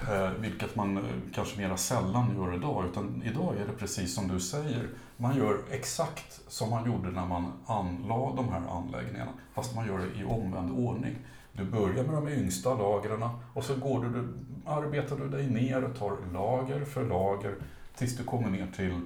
Eh, 0.10 0.30
vilket 0.40 0.76
man 0.76 0.98
eh, 0.98 1.04
kanske 1.34 1.58
mera 1.58 1.78
sällan 1.78 2.36
gör 2.36 2.56
idag. 2.56 2.86
Utan 2.92 3.24
idag 3.26 3.56
är 3.58 3.68
det 3.68 3.74
precis 3.80 4.16
som 4.16 4.28
du 4.28 4.40
säger. 4.40 4.88
Man 5.18 5.38
gör 5.38 5.58
exakt 5.72 6.42
som 6.48 6.70
man 6.70 6.86
gjorde 6.86 7.12
när 7.12 7.26
man 7.26 7.54
anlade 7.66 8.36
de 8.36 8.50
här 8.50 8.62
anläggningarna. 8.70 9.32
Fast 9.54 9.76
man 9.76 9.88
gör 9.88 9.98
det 9.98 10.22
i 10.22 10.24
omvänd 10.24 10.72
ordning. 10.72 11.16
Du 11.54 11.64
börjar 11.64 12.04
med 12.04 12.14
de 12.14 12.28
yngsta 12.28 12.74
lagren 12.74 13.30
och 13.54 13.64
så 13.64 13.76
går 13.76 14.04
du, 14.04 14.28
arbetar 14.66 15.16
du 15.16 15.30
dig 15.30 15.50
ner 15.50 15.84
och 15.84 15.98
tar 16.00 16.18
lager 16.34 16.86
för 16.86 17.06
lager 17.06 17.56
tills 17.96 18.18
du 18.18 18.24
kommer 18.24 18.50
ner 18.50 18.68
till, 18.76 19.02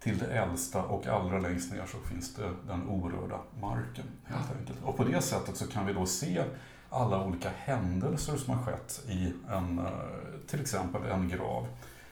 till 0.00 0.18
det 0.18 0.26
äldsta 0.26 0.82
och 0.82 1.06
allra 1.06 1.38
längst 1.38 1.72
ner 1.72 1.86
så 1.86 1.98
finns 1.98 2.34
det 2.34 2.50
den 2.66 2.88
orörda 2.88 3.40
marken. 3.60 4.04
Helt 4.24 4.58
enkelt. 4.58 4.78
Och 4.84 4.96
på 4.96 5.04
det 5.04 5.22
sättet 5.22 5.56
så 5.56 5.66
kan 5.66 5.86
vi 5.86 5.92
då 5.92 6.06
se 6.06 6.44
alla 6.90 7.24
olika 7.24 7.50
händelser 7.56 8.36
som 8.36 8.54
har 8.54 8.64
skett 8.64 9.02
i 9.08 9.32
en, 9.48 9.78
eh, 9.78 9.84
till 10.46 10.60
exempel 10.60 11.02
en 11.02 11.28
grav. 11.28 11.66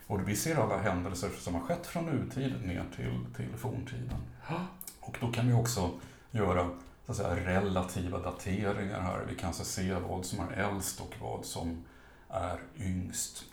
Och 0.07 0.29
vi 0.29 0.37
ser 0.37 0.57
alla 0.57 0.79
händelser 0.79 1.31
som 1.39 1.55
har 1.55 1.61
skett 1.61 1.87
från 1.87 2.05
nutid 2.05 2.67
ner 2.67 2.85
till, 2.97 3.27
till 3.37 3.57
forntiden. 3.57 4.19
Och 5.01 5.17
då 5.21 5.33
kan 5.33 5.47
vi 5.47 5.53
också 5.53 5.91
göra 6.31 6.71
så 7.07 7.13
att 7.13 7.17
säga, 7.17 7.59
relativa 7.59 8.19
dateringar 8.19 9.01
här. 9.01 9.25
Vi 9.29 9.35
kan 9.35 9.49
alltså 9.49 9.65
se 9.65 9.95
vad 9.95 10.25
som 10.25 10.39
är 10.41 10.53
äldst 10.53 11.01
och 11.01 11.15
vad 11.21 11.45
som 11.45 11.85
är 12.29 12.61
yngst. 12.79 13.45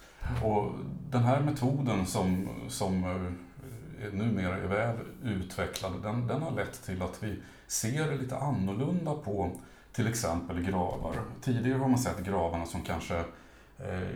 Och 0.43 0.71
den 1.09 1.23
här 1.23 1.39
metoden 1.39 2.05
som, 2.05 2.49
som 2.69 3.03
eh, 3.03 4.13
numera 4.13 4.57
är 4.57 4.67
väl 4.67 4.95
utvecklad, 5.23 6.01
den, 6.01 6.27
den 6.27 6.41
har 6.41 6.51
lett 6.51 6.83
till 6.83 7.01
att 7.01 7.23
vi 7.23 7.41
ser 7.67 8.17
lite 8.17 8.37
annorlunda 8.37 9.13
på 9.13 9.51
till 9.91 10.07
exempel 10.07 10.61
gravar. 10.61 11.19
Tidigare 11.41 11.79
har 11.79 11.87
man 11.87 11.99
sett 11.99 12.19
gravarna 12.19 12.65
som 12.65 12.81
kanske 12.81 13.17
eh, 13.77 14.09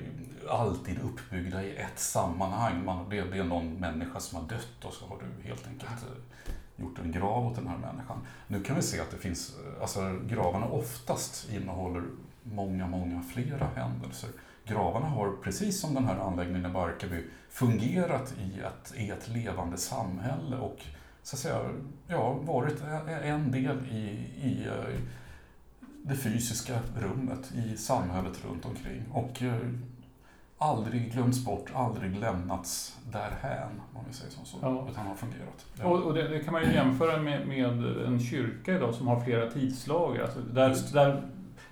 alltid 0.49 0.99
uppbyggda 0.99 1.63
i 1.63 1.75
ett 1.75 1.99
sammanhang. 1.99 2.85
Man, 2.85 3.09
det, 3.09 3.21
det, 3.21 3.37
är 3.37 3.43
någon 3.43 3.73
människa 3.73 4.19
som 4.19 4.41
har 4.41 4.49
dött 4.49 4.85
och 4.85 4.93
så 4.93 5.05
har 5.05 5.17
du 5.19 5.47
helt 5.47 5.67
enkelt 5.67 5.91
eh, 5.91 6.53
gjort 6.77 6.99
en 6.99 7.11
grav 7.11 7.47
åt 7.47 7.55
den 7.55 7.67
här 7.67 7.77
människan. 7.77 8.17
Nu 8.47 8.63
kan 8.63 8.75
vi 8.75 8.81
se 8.81 8.99
att 8.99 9.11
det 9.11 9.17
finns, 9.17 9.55
alltså 9.81 10.19
gravarna 10.27 10.65
oftast 10.65 11.49
innehåller 11.51 12.03
många, 12.43 12.87
många 12.87 13.21
flera 13.21 13.67
händelser. 13.75 14.29
Gravarna 14.65 15.05
har, 15.05 15.31
precis 15.43 15.79
som 15.79 15.93
den 15.93 16.05
här 16.05 16.19
anläggningen 16.19 16.71
i 16.71 16.73
Barkarby, 16.73 17.23
fungerat 17.49 18.33
i 18.39 18.59
ett, 18.59 18.93
i 18.97 19.09
ett 19.09 19.27
levande 19.27 19.77
samhälle 19.77 20.57
och 20.57 20.79
så 21.23 21.35
att 21.35 21.39
säga, 21.39 21.69
ja, 22.07 22.33
varit 22.33 22.81
en 23.23 23.51
del 23.51 23.77
i, 23.91 24.07
i 24.47 24.67
det 26.03 26.15
fysiska 26.15 26.79
rummet, 26.99 27.51
i 27.55 27.77
samhället 27.77 28.45
runt 28.45 28.65
omkring. 28.65 29.03
Och 29.11 29.43
eh, 29.43 29.57
aldrig 30.57 31.11
glömts 31.13 31.45
bort, 31.45 31.71
aldrig 31.73 32.15
lämnats 32.19 32.97
därhän, 33.11 33.81
om 33.93 34.01
vi 34.07 34.13
säger 34.13 34.31
som 34.31 34.45
så, 34.45 34.57
ja. 34.61 34.87
utan 34.91 35.07
har 35.07 35.15
fungerat. 35.15 35.65
Ja. 35.79 35.85
Och, 35.85 36.03
och 36.03 36.13
det, 36.13 36.27
det, 36.27 36.39
kan 36.39 36.53
man 36.53 36.63
ju 36.63 36.73
jämföra 36.73 37.21
med, 37.21 37.47
med 37.47 37.65
en 38.05 38.19
kyrka 38.19 38.75
idag 38.75 38.93
som 38.93 39.07
har 39.07 39.19
flera 39.19 39.51
tidslager. 39.51 40.21
Alltså 40.21 40.39
där, 40.39 40.75
där 40.93 41.23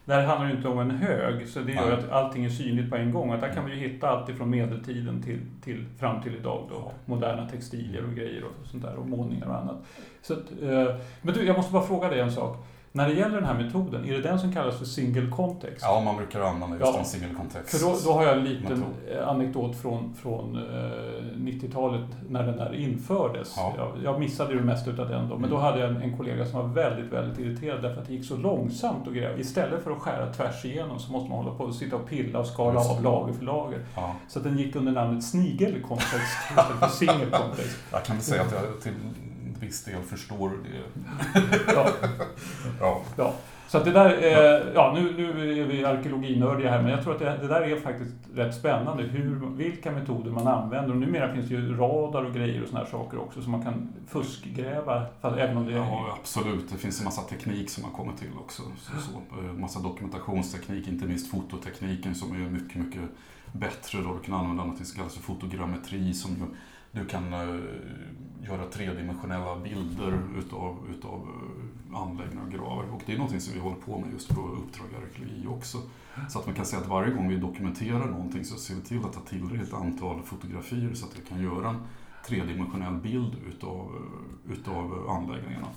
där 0.05 0.25
handlar 0.25 0.47
det 0.47 0.55
inte 0.55 0.67
om 0.67 0.79
en 0.79 0.91
hög, 0.91 1.47
så 1.47 1.59
det 1.59 1.71
gör 1.71 1.91
att 1.91 2.09
allting 2.09 2.45
är 2.45 2.49
synligt 2.49 2.89
på 2.89 2.95
en 2.95 3.11
gång. 3.11 3.31
Att 3.31 3.41
där 3.41 3.53
kan 3.53 3.65
vi 3.65 3.71
ju 3.71 3.89
hitta 3.89 4.09
allt 4.09 4.29
ifrån 4.29 4.49
medeltiden 4.49 5.23
till, 5.23 5.39
till, 5.63 5.85
fram 5.99 6.21
till 6.21 6.35
idag. 6.35 6.67
Då. 6.69 6.91
Moderna 7.05 7.49
textilier 7.49 8.05
och 8.05 8.15
grejer 8.15 8.43
och 8.43 8.67
sånt 8.67 8.83
där, 8.83 8.95
och 8.95 9.07
målningar 9.09 9.47
och 9.47 9.55
annat. 9.55 9.85
Så 10.21 10.33
att, 10.33 10.51
eh, 10.61 10.95
men 11.21 11.33
du, 11.33 11.45
jag 11.45 11.57
måste 11.57 11.73
bara 11.73 11.83
fråga 11.83 12.09
dig 12.09 12.19
en 12.19 12.31
sak. 12.31 12.67
När 12.95 13.07
det 13.07 13.13
gäller 13.13 13.35
den 13.35 13.45
här 13.45 13.63
metoden, 13.63 14.05
är 14.05 14.13
det 14.13 14.21
den 14.21 14.39
som 14.39 14.53
kallas 14.53 14.77
för 14.77 14.85
single 14.85 15.29
context? 15.31 15.81
Ja, 15.81 16.01
man 16.05 16.17
brukar 16.17 16.41
använda 16.41 16.77
just 16.77 16.93
ja, 16.93 16.99
en 16.99 17.05
single 17.05 17.35
context. 17.37 17.77
För 17.77 17.87
då, 17.87 17.97
då 18.05 18.11
har 18.11 18.23
jag 18.23 18.37
en 18.37 18.43
liten 18.43 18.79
metod. 18.79 19.19
anekdot 19.27 19.75
från, 19.75 20.13
från 20.13 20.55
eh, 20.55 20.61
90-talet 21.37 22.05
när 22.29 22.43
den 22.43 22.57
där 22.57 22.73
infördes. 22.75 23.53
Ja. 23.57 23.73
Jag, 23.77 24.03
jag 24.03 24.19
missade 24.19 24.53
ju 24.53 24.59
det 24.59 24.65
mesta 24.65 24.91
utav 24.91 25.09
den 25.09 25.29
då, 25.29 25.35
men 25.35 25.37
mm. 25.37 25.49
då 25.49 25.57
hade 25.57 25.79
jag 25.79 25.89
en, 25.89 26.01
en, 26.01 26.17
kollega 26.17 26.45
som 26.45 26.59
var 26.59 26.67
väldigt, 26.67 27.13
väldigt 27.13 27.39
irriterad 27.39 27.81
därför 27.81 28.01
att 28.01 28.07
det 28.07 28.13
gick 28.13 28.25
så 28.25 28.37
långsamt 28.37 29.07
och 29.07 29.13
grejer. 29.13 29.39
Istället 29.39 29.83
för 29.83 29.91
att 29.91 29.99
skära 29.99 30.33
tvärs 30.33 30.65
igenom 30.65 30.99
så 30.99 31.11
måste 31.11 31.29
man 31.29 31.37
hålla 31.37 31.57
på 31.57 31.63
och 31.63 31.75
sitta 31.75 31.95
och 31.95 32.09
pilla 32.09 32.39
och 32.39 32.47
skala 32.47 32.79
av 32.79 33.03
lager 33.03 33.33
för 33.33 33.45
lager. 33.45 33.79
Ja. 33.95 34.15
Så 34.27 34.39
att 34.39 34.45
den 34.45 34.57
gick 34.57 34.75
under 34.75 34.91
namnet 34.91 35.23
snigel 35.23 35.81
context 35.81 36.37
istället 36.49 36.79
för 36.79 36.87
single 36.87 37.29
context. 37.31 37.77
Jag 37.91 38.03
kan 38.03 38.21
säga 38.21 38.41
att 38.41 38.51
jag 38.51 38.81
till 38.81 38.93
viss 39.59 39.83
del 39.83 40.01
förstår 40.01 40.49
det. 40.49 41.01
ja. 41.73 41.89
ja. 42.79 43.01
ja. 43.17 43.33
Så 43.67 43.77
att 43.77 43.85
det 43.85 43.91
där, 43.91 44.23
eh, 44.23 44.73
ja 44.73 44.93
nu, 44.95 45.13
nu 45.17 45.61
är 45.61 45.65
vi 45.65 45.85
arkeologinördiga 45.85 46.69
här, 46.69 46.81
men 46.81 46.91
jag 46.91 47.03
tror 47.03 47.13
att 47.13 47.19
det, 47.19 47.37
det, 47.41 47.47
där 47.47 47.61
är 47.61 47.79
faktiskt 47.79 48.15
rätt 48.33 48.55
spännande, 48.55 49.03
hur, 49.03 49.49
vilka 49.55 49.91
metoder 49.91 50.31
man 50.31 50.47
använder. 50.47 50.93
Och 50.93 50.99
numera 50.99 51.33
finns 51.33 51.49
det 51.49 51.55
ju 51.55 51.77
radar 51.77 52.23
och 52.23 52.33
grejer 52.33 52.61
och 52.61 52.67
sådana 52.67 52.85
här 52.85 52.91
saker 52.91 53.19
också, 53.19 53.41
så 53.41 53.49
man 53.49 53.63
kan 53.63 53.93
fuskgräva, 54.07 55.05
fast 55.21 55.37
även 55.37 55.57
om 55.57 55.65
det 55.65 55.71
Ja, 55.71 56.17
absolut. 56.19 56.69
Det 56.69 56.77
finns 56.77 56.99
en 56.99 57.05
massa 57.05 57.21
teknik 57.21 57.69
som 57.69 57.83
har 57.83 57.91
kommit 57.91 58.17
till 58.17 58.31
också. 58.39 58.61
Så, 58.77 58.91
så, 59.01 59.39
eh, 59.39 59.53
massa 59.53 59.79
dokumentationsteknik, 59.79 60.87
inte 60.87 61.05
minst 61.05 61.31
fototekniken 61.31 62.15
som 62.15 62.31
är 62.31 62.49
mycket, 62.49 62.75
mycket 62.75 63.03
bättre. 63.51 64.01
Då. 64.01 64.13
Du 64.13 64.19
kan 64.19 64.33
använda 64.33 64.65
något 64.65 64.87
som 64.87 64.97
kallas 64.97 65.15
för 65.15 65.23
fotogrammetri 65.23 66.13
som 66.13 66.55
du 66.91 67.05
kan 67.05 67.33
uh, 67.33 67.61
göra 68.47 68.69
tredimensionella 68.69 69.55
bilder 69.55 70.19
utav, 70.37 70.77
utav 70.97 71.27
eh, 71.29 72.01
anläggningar 72.01 72.45
och 72.45 72.51
gravar. 72.51 72.83
Och 72.83 73.01
det 73.05 73.13
är 73.13 73.17
någonting 73.17 73.41
som 73.41 73.53
vi 73.53 73.59
håller 73.59 73.75
på 73.75 73.99
med 73.99 74.11
just 74.11 74.35
på 74.35 74.41
Uppdrag 74.41 74.87
arkeologi 75.03 75.47
också. 75.47 75.77
Så 76.29 76.39
att 76.39 76.45
man 76.45 76.55
kan 76.55 76.65
säga 76.65 76.81
att 76.81 76.87
varje 76.87 77.13
gång 77.13 77.29
vi 77.29 77.35
dokumenterar 77.35 78.05
någonting 78.05 78.45
så 78.45 78.55
ser 78.57 78.75
vi 78.75 78.81
till 78.81 79.05
att 79.05 79.13
ta 79.13 79.19
tillräckligt 79.19 79.73
antal 79.73 80.23
fotografier 80.23 80.93
så 80.93 81.05
att 81.05 81.19
vi 81.19 81.21
kan 81.29 81.43
göra 81.43 81.69
en 81.69 81.79
tredimensionell 82.27 82.93
bild 82.93 83.35
utav, 83.47 83.91
eh, 83.95 84.51
utav 84.53 85.05
eh, 85.07 85.15
anläggningarna. 85.15 85.67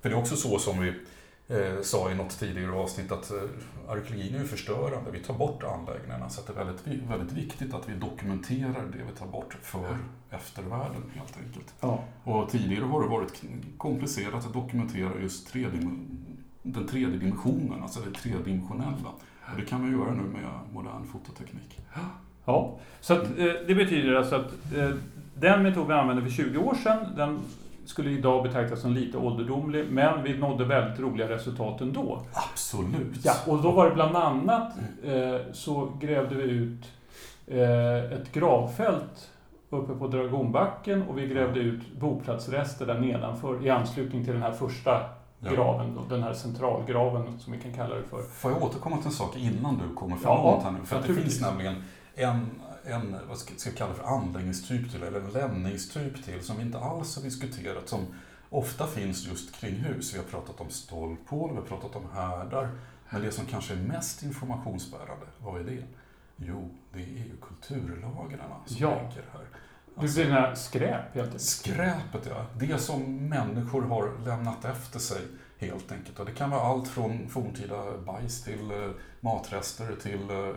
För 0.00 0.08
det 0.08 0.14
är 0.14 0.18
också 0.18 0.36
så 0.36 0.58
som 0.58 0.80
vi 0.80 0.92
eh, 1.52 1.82
sa 1.82 2.10
i 2.10 2.14
något 2.14 2.38
tidigare 2.38 2.72
avsnitt 2.72 3.12
att 3.12 3.30
eh, 3.30 3.36
arkeologin 3.88 4.34
är 4.34 4.44
förstörande. 4.44 5.10
Vi 5.10 5.18
tar 5.18 5.34
bort 5.34 5.62
anläggningarna 5.62 6.28
så 6.28 6.40
det 6.46 6.60
är 6.60 6.64
väldigt, 6.64 7.10
väldigt 7.10 7.32
viktigt 7.32 7.74
att 7.74 7.88
vi 7.88 7.94
dokumenterar 7.94 8.86
det 8.92 9.04
vi 9.12 9.18
tar 9.18 9.26
bort 9.26 9.56
för 9.62 9.96
eftervärlden 10.30 11.02
helt 11.14 11.36
enkelt. 11.46 11.74
Ja. 11.80 12.04
Och 12.24 12.50
tidigare 12.50 12.84
har 12.84 13.02
det 13.02 13.08
varit 13.08 13.42
komplicerat 13.78 14.46
att 14.46 14.52
dokumentera 14.52 15.10
just 15.20 15.48
tredim 15.52 16.18
den 16.62 16.86
tredje 16.86 17.18
dimensionen, 17.18 17.82
alltså 17.82 18.00
det 18.00 18.18
tredimensionella. 18.18 19.08
Och 19.52 19.56
det 19.56 19.64
kan 19.64 19.80
man 19.80 19.92
göra 19.92 20.14
nu 20.14 20.22
med 20.22 20.50
modern 20.72 21.04
fototeknik. 21.04 21.80
Ja, 22.44 22.78
så 23.00 23.14
att, 23.14 23.22
eh, 23.22 23.52
det 23.66 23.74
betyder 23.74 24.14
alltså 24.14 24.34
att 24.34 24.52
eh, 24.76 24.90
den 25.34 25.62
metod 25.62 25.86
vi 25.86 25.92
använde 25.92 26.22
för 26.22 26.30
20 26.30 26.58
år 26.58 26.74
sedan, 26.74 27.06
den 27.16 27.40
skulle 27.92 28.10
idag 28.10 28.42
betraktas 28.42 28.80
som 28.80 28.92
lite 28.92 29.18
ålderdomlig, 29.18 29.86
men 29.90 30.22
vi 30.22 30.38
nådde 30.38 30.64
väldigt 30.64 31.00
roliga 31.00 31.28
resultat 31.28 31.80
ändå. 31.80 32.22
Absolut. 32.32 33.24
Ja, 33.24 33.34
och 33.46 33.62
då 33.62 33.70
var 33.70 33.88
det 33.88 33.94
bland 33.94 34.16
annat 34.16 34.72
eh, 35.04 35.36
så 35.52 35.92
grävde 36.00 36.34
vi 36.34 36.42
ut 36.42 36.84
eh, 37.46 38.12
ett 38.12 38.32
gravfält 38.32 39.30
uppe 39.70 39.94
på 39.94 40.08
Dragonbacken 40.08 41.02
och 41.02 41.18
vi 41.18 41.26
grävde 41.26 41.60
ut 41.60 41.92
boplatsrester 42.00 42.86
där 42.86 42.98
nedanför 42.98 43.66
i 43.66 43.70
anslutning 43.70 44.24
till 44.24 44.32
den 44.32 44.42
här 44.42 44.52
första 44.52 45.00
graven, 45.40 45.94
då, 45.94 46.14
den 46.14 46.22
här 46.22 46.34
centralgraven 46.34 47.38
som 47.38 47.52
vi 47.52 47.58
kan 47.60 47.72
kalla 47.72 47.94
det 47.94 48.02
för. 48.02 48.22
Får 48.22 48.50
jag 48.50 48.62
återkomma 48.62 48.96
till 48.96 49.06
en 49.06 49.12
sak 49.12 49.36
innan 49.36 49.80
du 49.88 49.94
kommer 49.94 50.16
framåt 50.16 50.60
ja, 50.64 50.70
här 50.70 50.70
nu? 50.70 50.84
För 50.84 50.96
att 50.96 51.06
det 51.06 51.14
finns 51.14 51.40
nämligen 51.40 51.74
en 52.14 52.50
en, 52.84 53.16
vad 53.28 53.38
ska 53.38 53.52
jag 53.64 53.76
kalla 53.76 53.94
för 53.94 54.04
anläggningstyp 54.04 54.90
till, 54.90 55.02
eller 55.02 55.20
en 55.20 55.30
lämningstyp 55.30 56.24
till, 56.24 56.42
som 56.42 56.56
vi 56.56 56.62
inte 56.62 56.78
alls 56.78 57.16
har 57.16 57.22
diskuterat, 57.22 57.88
som 57.88 58.06
ofta 58.50 58.86
finns 58.86 59.26
just 59.26 59.54
kring 59.54 59.74
hus. 59.74 60.14
Vi 60.14 60.18
har 60.18 60.24
pratat 60.24 60.60
om 60.60 60.70
stolphål, 60.70 61.50
vi 61.50 61.56
har 61.56 61.66
pratat 61.66 61.96
om 61.96 62.04
härdar, 62.14 62.70
men 63.10 63.22
det 63.22 63.32
som 63.32 63.46
kanske 63.46 63.74
är 63.74 63.78
mest 63.78 64.22
informationsbärande, 64.22 65.26
vad 65.38 65.60
är 65.60 65.64
det? 65.64 65.84
Jo, 66.36 66.70
det 66.92 67.02
är 67.02 67.24
ju 67.24 67.36
kulturlagren 67.42 68.40
som 68.66 68.76
ja. 68.78 68.90
ligger 68.90 69.24
här. 69.32 69.46
Alltså, 69.96 70.20
du 70.20 70.28
menar 70.28 70.54
skräp 70.54 71.14
helt 71.14 71.26
enkelt? 71.26 71.42
Skräpet 71.42 72.26
ja, 72.28 72.46
det 72.58 72.78
som 72.78 73.28
människor 73.28 73.82
har 73.82 74.18
lämnat 74.24 74.64
efter 74.64 74.98
sig 74.98 75.20
helt 75.58 75.92
enkelt. 75.92 76.18
Och 76.18 76.26
det 76.26 76.32
kan 76.32 76.50
vara 76.50 76.60
allt 76.60 76.88
från 76.88 77.28
forntida 77.28 77.98
bajs 77.98 78.44
till 78.44 78.70
eh, 78.70 78.90
matrester 79.20 79.96
till 80.02 80.30
eh, 80.30 80.54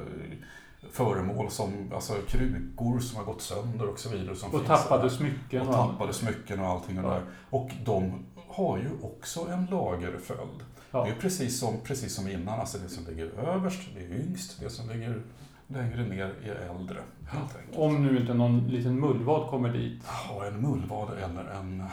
föremål 0.91 1.51
som 1.51 1.91
alltså, 1.93 2.13
krukor 2.27 2.99
som 2.99 3.17
har 3.17 3.25
gått 3.25 3.41
sönder 3.41 3.89
och 3.89 3.99
så 3.99 4.09
vidare. 4.09 4.35
Som 4.35 4.53
och 4.53 4.65
tappade 4.65 5.09
smycken. 5.09 5.67
Och, 5.67 5.73
tappade 5.73 6.13
smycken 6.13 6.59
och 6.59 6.67
allting. 6.67 6.99
Och, 6.99 7.05
ja. 7.05 7.09
där. 7.09 7.23
och 7.49 7.71
de 7.85 8.25
har 8.47 8.77
ju 8.77 8.89
också 9.01 9.47
en 9.47 9.65
lagerföljd. 9.65 10.63
Ja. 10.91 11.03
Det 11.03 11.09
är 11.09 11.15
precis 11.15 11.59
som, 11.59 11.79
precis 11.83 12.15
som 12.15 12.27
innan, 12.27 12.59
alltså 12.59 12.77
det 12.77 12.89
som 12.89 13.05
ligger 13.05 13.25
överst, 13.25 13.81
det 13.95 14.05
är 14.05 14.19
yngst, 14.19 14.59
det 14.59 14.69
som 14.69 14.89
ligger 14.89 15.21
längre 15.67 16.03
ner 16.03 16.33
är 16.43 16.75
äldre. 16.75 16.97
Om 17.73 18.05
nu 18.05 18.17
inte 18.17 18.33
någon 18.33 18.67
liten 18.67 18.99
mullvad 18.99 19.49
kommer 19.49 19.69
dit? 19.69 20.03
Ja, 20.29 20.45
en 20.45 20.61
mullvad 20.61 21.09
eller 21.17 21.51
en... 21.59 21.83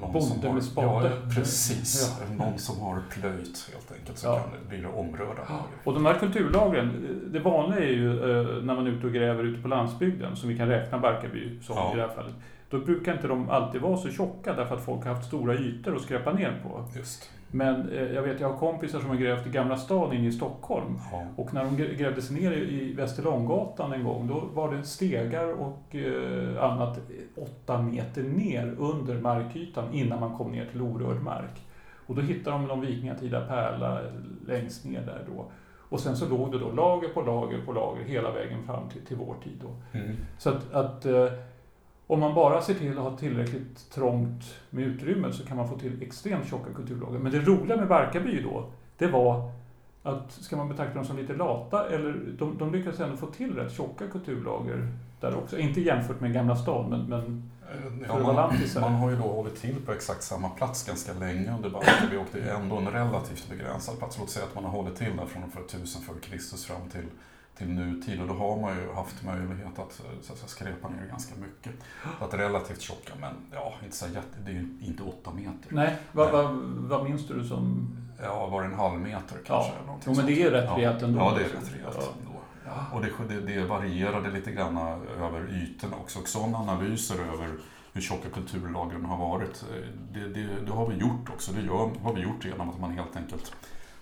Någon 0.00 0.12
Bonde 0.12 0.28
som 0.28 0.46
har, 0.46 0.54
med 0.54 0.64
spade? 0.64 1.08
Ja, 1.08 1.34
precis. 1.34 2.18
Ja. 2.20 2.34
Någon 2.44 2.58
som 2.58 2.80
har 2.80 3.02
plöjt 3.10 3.70
helt 3.72 3.92
enkelt, 3.92 4.18
så 4.18 4.26
ja. 4.26 4.38
kan 4.38 4.50
det 4.52 4.76
bli 4.76 4.86
omrörda. 4.86 5.42
Och 5.84 5.94
de 5.94 6.06
här 6.06 6.18
kulturlagren, 6.18 7.08
det 7.32 7.38
vanliga 7.38 7.80
är 7.80 7.92
ju 7.92 8.10
eh, 8.10 8.62
när 8.62 8.74
man 8.74 8.86
är 8.86 8.90
ute 8.90 9.06
och 9.06 9.12
gräver 9.12 9.44
ute 9.44 9.62
på 9.62 9.68
landsbygden, 9.68 10.36
som 10.36 10.48
vi 10.48 10.56
kan 10.56 10.68
räkna 10.68 10.98
Barkarby 10.98 11.60
som 11.62 11.76
i 11.92 11.96
det 11.96 12.02
här 12.02 12.14
fallet. 12.14 12.34
Då 12.72 12.78
brukar 12.78 13.12
inte 13.12 13.28
de 13.28 13.50
alltid 13.50 13.80
vara 13.80 13.96
så 13.96 14.10
tjocka 14.10 14.54
därför 14.54 14.74
att 14.74 14.84
folk 14.84 15.04
har 15.04 15.14
haft 15.14 15.26
stora 15.26 15.54
ytor 15.54 15.96
att 15.96 16.02
skräpa 16.02 16.32
ner 16.32 16.60
på. 16.62 16.84
Just. 16.96 17.30
Men 17.50 17.88
eh, 17.88 18.02
jag 18.02 18.22
vet, 18.22 18.40
jag 18.40 18.48
har 18.48 18.58
kompisar 18.58 19.00
som 19.00 19.08
har 19.08 19.16
grävt 19.16 19.46
i 19.46 19.50
Gamla 19.50 19.76
stan 19.76 20.12
inne 20.12 20.28
i 20.28 20.32
Stockholm. 20.32 20.98
Ja. 21.12 21.26
Och 21.36 21.54
när 21.54 21.64
de 21.64 21.76
grävde 21.76 22.22
sig 22.22 22.40
ner 22.40 22.52
i 22.52 22.92
Västerlånggatan 22.92 23.92
en 23.92 24.04
gång, 24.04 24.28
då 24.28 24.40
var 24.54 24.74
det 24.74 24.82
stegar 24.82 25.52
och 25.52 25.96
eh, 25.96 26.64
annat 26.64 27.00
åtta 27.36 27.82
meter 27.82 28.22
ner 28.22 28.74
under 28.78 29.20
markytan 29.20 29.92
innan 29.92 30.20
man 30.20 30.36
kom 30.36 30.50
ner 30.50 30.66
till 30.66 30.82
orörd 30.82 31.22
mark. 31.22 31.60
Och 32.06 32.14
då 32.14 32.22
hittade 32.22 32.56
de 32.56 32.66
någon 32.66 32.80
vikingatida 32.80 33.40
pärla 33.40 34.00
längst 34.46 34.84
ner 34.84 35.00
där 35.00 35.24
då. 35.34 35.46
Och 35.92 36.00
sen 36.00 36.16
så 36.16 36.28
låg 36.28 36.52
det 36.52 36.58
då 36.58 36.70
lager 36.70 37.08
på 37.08 37.22
lager 37.22 37.58
på 37.66 37.72
lager 37.72 38.04
hela 38.04 38.32
vägen 38.32 38.62
fram 38.66 38.88
till, 38.88 39.06
till 39.06 39.16
vår 39.16 39.34
tid. 39.44 39.62
Då. 39.62 39.98
Mm. 39.98 40.16
Så 40.38 40.50
att, 40.50 40.72
att 40.72 41.06
eh, 41.06 41.26
om 42.06 42.20
man 42.20 42.34
bara 42.34 42.62
ser 42.62 42.74
till 42.74 42.98
att 42.98 43.04
ha 43.04 43.16
tillräckligt 43.16 43.90
trångt 43.90 44.44
med 44.70 44.84
utrymme 44.84 45.32
så 45.32 45.46
kan 45.46 45.56
man 45.56 45.68
få 45.68 45.78
till 45.78 46.02
extremt 46.02 46.48
tjocka 46.48 46.72
kulturlager. 46.76 47.18
Men 47.18 47.32
det 47.32 47.38
roliga 47.38 47.76
med 47.76 47.88
Barkarby 47.88 48.42
då, 48.42 48.70
det 48.98 49.06
var 49.06 49.50
att 50.02 50.32
ska 50.32 50.56
man 50.56 50.68
betrakta 50.68 50.94
dem 50.94 51.04
som 51.04 51.16
lite 51.16 51.32
lata 51.32 51.88
eller 51.88 52.12
de, 52.38 52.58
de 52.58 52.72
lyckas 52.72 53.00
ändå 53.00 53.16
få 53.16 53.26
till 53.26 53.56
rätt 53.56 53.72
tjocka 53.72 54.08
kulturlager 54.08 54.88
där 55.20 55.36
också. 55.36 55.58
Inte 55.58 55.80
jämfört 55.80 56.20
med 56.20 56.32
Gamla 56.32 56.56
stan 56.56 56.90
men, 56.90 57.08
men 57.08 57.50
Ja, 58.08 58.18
man, 58.18 58.54
man, 58.80 58.94
har 58.94 59.10
ju 59.10 59.16
då 59.16 59.22
hållit 59.22 59.56
till 59.56 59.76
på 59.86 59.92
exakt 59.92 60.22
samma 60.22 60.48
plats 60.48 60.86
ganska 60.86 61.12
länge 61.12 61.54
under 61.56 61.70
Barkarby 61.70 62.16
och 62.16 62.26
det 62.32 62.40
är 62.40 62.54
ändå 62.54 62.76
en 62.76 62.88
relativt 62.88 63.48
begränsad 63.50 63.98
plats. 63.98 64.18
Låt 64.18 64.30
säga 64.30 64.46
att 64.46 64.54
man 64.54 64.64
har 64.64 64.70
hållit 64.70 64.96
till 64.96 65.16
där 65.16 65.26
från 65.26 65.42
ungefär 65.42 65.60
1000 65.60 66.02
f.Kr. 66.08 66.56
fram 66.56 66.88
till, 66.88 67.06
till 67.58 67.68
nutid 67.68 68.20
och 68.20 68.28
då 68.28 68.34
har 68.34 68.60
man 68.60 68.76
ju 68.76 68.92
haft 68.92 69.24
möjlighet 69.24 69.78
att, 69.78 69.92
så 70.22 70.32
att 70.32 70.38
säga, 70.38 70.48
skräpa 70.48 70.88
ner 70.88 71.06
ganska 71.06 71.34
mycket. 71.34 71.72
Så 72.18 72.24
att 72.24 72.34
relativt 72.34 72.80
tjocka, 72.80 73.12
men 73.20 73.34
ja, 73.52 73.74
inte 73.84 73.96
så 73.96 74.06
jätte, 74.06 74.38
det 74.44 74.50
är 74.50 74.54
ju 74.54 74.68
inte 74.80 75.02
åtta 75.02 75.32
meter. 75.32 75.68
Nej, 75.68 75.96
vad, 76.12 76.32
vad, 76.32 76.54
vad 76.76 77.04
minns 77.04 77.28
du 77.28 77.44
som... 77.44 77.88
Ja, 78.22 78.46
var 78.46 78.62
det 78.62 78.68
en 78.68 78.74
halv 78.74 79.00
meter 79.00 79.36
kanske? 79.44 79.72
Ja, 79.86 79.98
jo, 80.06 80.14
men 80.16 80.26
det 80.26 80.42
är 80.42 80.50
rätt 80.50 80.76
rejält 80.76 81.02
ändå. 81.02 81.18
Ja, 81.18 81.34
det 81.38 81.44
är 81.44 81.48
rätt 81.48 81.74
rejält 81.74 81.96
ändå. 81.96 82.32
Ja. 82.64 82.86
Och 82.92 83.00
det, 83.00 83.10
det, 83.28 83.40
det 83.40 83.64
varierade 83.64 84.30
lite 84.30 84.52
grann 84.52 84.78
över 85.20 85.62
ytorna 85.62 85.96
också. 85.96 86.18
Och 86.18 86.28
sådana 86.28 86.58
analyser 86.58 87.14
över 87.14 87.58
hur 87.92 88.00
tjocka 88.00 88.28
kulturlagren 88.28 89.04
har 89.04 89.16
varit, 89.16 89.64
det, 90.12 90.28
det, 90.28 90.48
det, 90.66 90.72
har 90.72 90.88
vi 90.88 90.96
gjort 90.96 91.28
också. 91.34 91.52
Det 91.52 91.60
gör, 91.60 91.90
har 92.02 92.14
vi 92.14 92.20
gjort 92.20 92.44
genom 92.44 92.70
att 92.70 92.80
man 92.80 92.90
helt 92.90 93.16
enkelt 93.16 93.54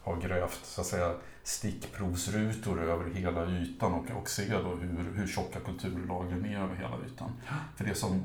har 0.02 0.16
grävt 0.16 0.60
så 0.62 0.80
att 0.80 0.86
säga, 0.86 1.14
stickprovsrutor 1.42 2.82
över 2.82 3.10
hela 3.14 3.46
ytan 3.46 3.94
och, 3.94 4.10
och 4.20 4.28
se 4.28 4.52
då 4.52 4.74
hur, 4.74 5.12
hur 5.14 5.26
tjocka 5.26 5.60
kulturlagren 5.60 6.44
är 6.44 6.58
över 6.58 6.74
hela 6.74 6.96
ytan. 7.06 7.32
För 7.76 7.84
det, 7.84 7.94
som, 7.94 8.22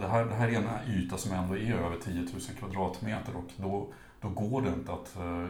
det, 0.00 0.08
här, 0.08 0.24
det 0.24 0.34
här 0.34 0.48
är 0.48 0.54
en 0.54 0.92
yta 0.94 1.16
som 1.16 1.32
ändå 1.32 1.56
är 1.56 1.74
över 1.74 1.96
10 1.96 2.14
000 2.14 2.28
kvadratmeter 2.58 3.36
och 3.36 3.50
då, 3.56 3.86
då 4.20 4.28
går 4.28 4.62
det 4.62 4.68
inte 4.68 4.92
att 4.92 5.16
uh, 5.20 5.48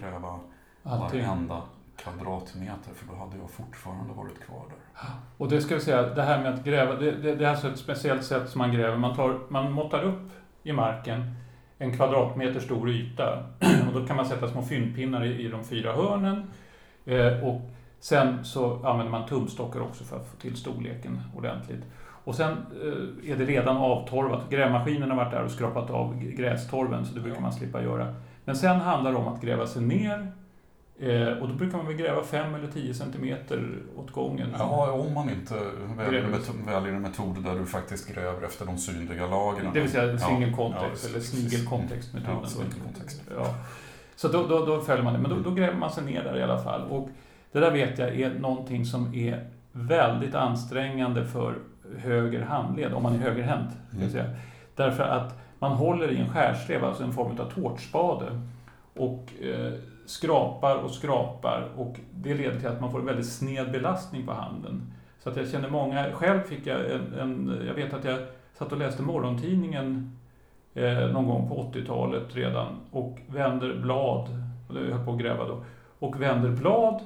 gräva 0.00 0.40
Allting. 0.82 1.22
varenda 1.22 1.62
kvadratmeter 1.96 2.94
för 2.94 3.06
då 3.06 3.14
hade 3.14 3.36
jag 3.38 3.50
fortfarande 3.50 4.14
varit 4.14 4.40
kvar 4.40 4.62
där. 4.68 5.08
Och 5.36 5.48
det 5.48 5.60
ska 5.60 5.74
vi 5.74 5.80
säga, 5.80 6.02
det 6.02 6.22
här 6.22 6.42
med 6.42 6.54
att 6.54 6.64
gräva, 6.64 6.94
det, 6.94 7.10
det, 7.10 7.34
det 7.34 7.44
är 7.44 7.50
alltså 7.50 7.68
ett 7.68 7.78
speciellt 7.78 8.24
sätt 8.24 8.50
som 8.50 8.58
man 8.58 8.72
gräver. 8.72 8.96
Man, 8.96 9.16
tar, 9.16 9.40
man 9.48 9.72
måttar 9.72 10.02
upp 10.02 10.30
i 10.62 10.72
marken 10.72 11.34
en 11.84 11.96
kvadratmeter 11.96 12.60
stor 12.60 12.90
yta 12.90 13.42
och 13.88 14.00
då 14.00 14.06
kan 14.06 14.16
man 14.16 14.26
sätta 14.26 14.48
små 14.48 14.62
fyndpinnar 14.62 15.24
i, 15.24 15.44
i 15.44 15.48
de 15.48 15.64
fyra 15.64 15.92
hörnen. 15.92 16.42
Eh, 17.04 17.44
och 17.44 17.60
sen 18.00 18.44
så 18.44 18.86
använder 18.86 19.10
man 19.10 19.28
tumstockar 19.28 19.80
också 19.80 20.04
för 20.04 20.16
att 20.16 20.26
få 20.26 20.36
till 20.36 20.56
storleken 20.56 21.20
ordentligt. 21.36 21.84
Och 22.24 22.34
sen 22.34 22.52
eh, 22.52 23.30
är 23.30 23.36
det 23.36 23.44
redan 23.44 23.76
avtorvat. 23.76 24.50
Grävmaskinen 24.50 25.10
har 25.10 25.16
varit 25.16 25.30
där 25.30 25.44
och 25.44 25.50
skrapat 25.50 25.90
av 25.90 26.20
grästorven 26.20 27.04
så 27.06 27.14
det 27.14 27.20
brukar 27.20 27.40
man 27.40 27.52
slippa 27.52 27.82
göra. 27.82 28.14
Men 28.44 28.56
sen 28.56 28.80
handlar 28.80 29.12
det 29.12 29.18
om 29.18 29.28
att 29.28 29.42
gräva 29.42 29.66
sig 29.66 29.82
ner 29.82 30.32
Eh, 30.98 31.28
och 31.28 31.48
då 31.48 31.54
brukar 31.54 31.76
man 31.76 31.86
väl 31.86 31.96
gräva 31.96 32.22
5 32.22 32.54
eller 32.54 32.68
10 32.68 32.94
centimeter 32.94 33.78
åt 33.96 34.10
gången. 34.10 34.48
Ja, 34.58 34.92
om 34.92 35.14
man 35.14 35.30
inte 35.30 35.54
väljer, 35.96 36.28
metod, 36.28 36.56
väljer 36.66 36.92
en 36.92 37.02
metod 37.02 37.44
där 37.44 37.54
du 37.54 37.66
faktiskt 37.66 38.14
gräver 38.14 38.42
efter 38.42 38.66
de 38.66 38.78
synliga 38.78 39.26
lagren. 39.26 39.70
Det 39.74 39.80
vill 39.80 39.90
säga 39.90 40.18
single 40.18 40.52
context 40.52 41.04
ja, 41.04 41.10
eller 41.10 41.20
snigel 41.20 41.66
context-metoden. 41.66 42.50
Ja, 43.30 43.34
ja. 43.36 43.54
Så 44.16 44.28
då, 44.28 44.46
då, 44.46 44.66
då, 44.66 44.80
följer 44.80 45.04
man 45.04 45.12
det, 45.12 45.18
men 45.18 45.30
då, 45.30 45.36
då, 45.36 45.50
gräver 45.50 45.78
man 45.78 45.90
sig 45.90 46.04
ner 46.04 46.24
där 46.24 46.36
i 46.36 46.42
alla 46.42 46.58
fall. 46.58 46.82
Och 46.90 47.08
det 47.52 47.60
där 47.60 47.70
vet 47.70 47.98
jag 47.98 48.20
är 48.20 48.34
någonting 48.34 48.84
som 48.84 49.14
är 49.14 49.50
väldigt 49.72 50.34
ansträngande 50.34 51.24
för 51.24 51.58
höger 51.98 52.42
handled, 52.42 52.94
om 52.94 53.02
man 53.02 53.14
är 53.14 53.18
högerhänt. 53.18 53.70
Mm. 53.92 54.10
Säga. 54.10 54.30
Därför 54.74 55.02
att 55.02 55.38
man 55.58 55.72
håller 55.72 56.12
i 56.12 56.16
en 56.16 56.28
skärslev, 56.28 56.84
alltså 56.84 57.04
en 57.04 57.12
form 57.12 57.38
av 57.40 57.50
tårtspade. 57.50 58.40
Och 58.94 59.32
eh, 59.42 59.72
skrapar 60.06 60.76
och 60.76 60.90
skrapar 60.90 61.68
och 61.76 62.00
det 62.14 62.34
leder 62.34 62.58
till 62.58 62.68
att 62.68 62.80
man 62.80 62.90
får 62.90 62.98
en 62.98 63.06
väldigt 63.06 63.32
sned 63.32 63.72
belastning 63.72 64.26
på 64.26 64.32
handen. 64.32 64.92
Så 65.22 65.30
att 65.30 65.36
jag 65.36 65.48
känner 65.48 65.70
många, 65.70 66.12
själv 66.12 66.40
fick 66.40 66.66
jag 66.66 66.90
en, 66.90 67.14
en 67.14 67.62
jag 67.66 67.74
vet 67.74 67.94
att 67.94 68.04
jag 68.04 68.18
satt 68.54 68.72
och 68.72 68.78
läste 68.78 69.02
morgontidningen 69.02 70.18
eh, 70.74 71.08
någon 71.12 71.26
gång 71.26 71.48
på 71.48 71.72
80-talet 71.72 72.36
redan 72.36 72.66
och 72.90 73.18
vänder 73.26 73.74
blad, 73.74 74.28
jag 74.68 74.96
höll 74.96 75.04
på 75.04 75.12
att 75.12 75.18
gräva 75.18 75.48
då, 75.48 75.64
och 75.98 76.22
vänder 76.22 76.50
blad 76.50 77.00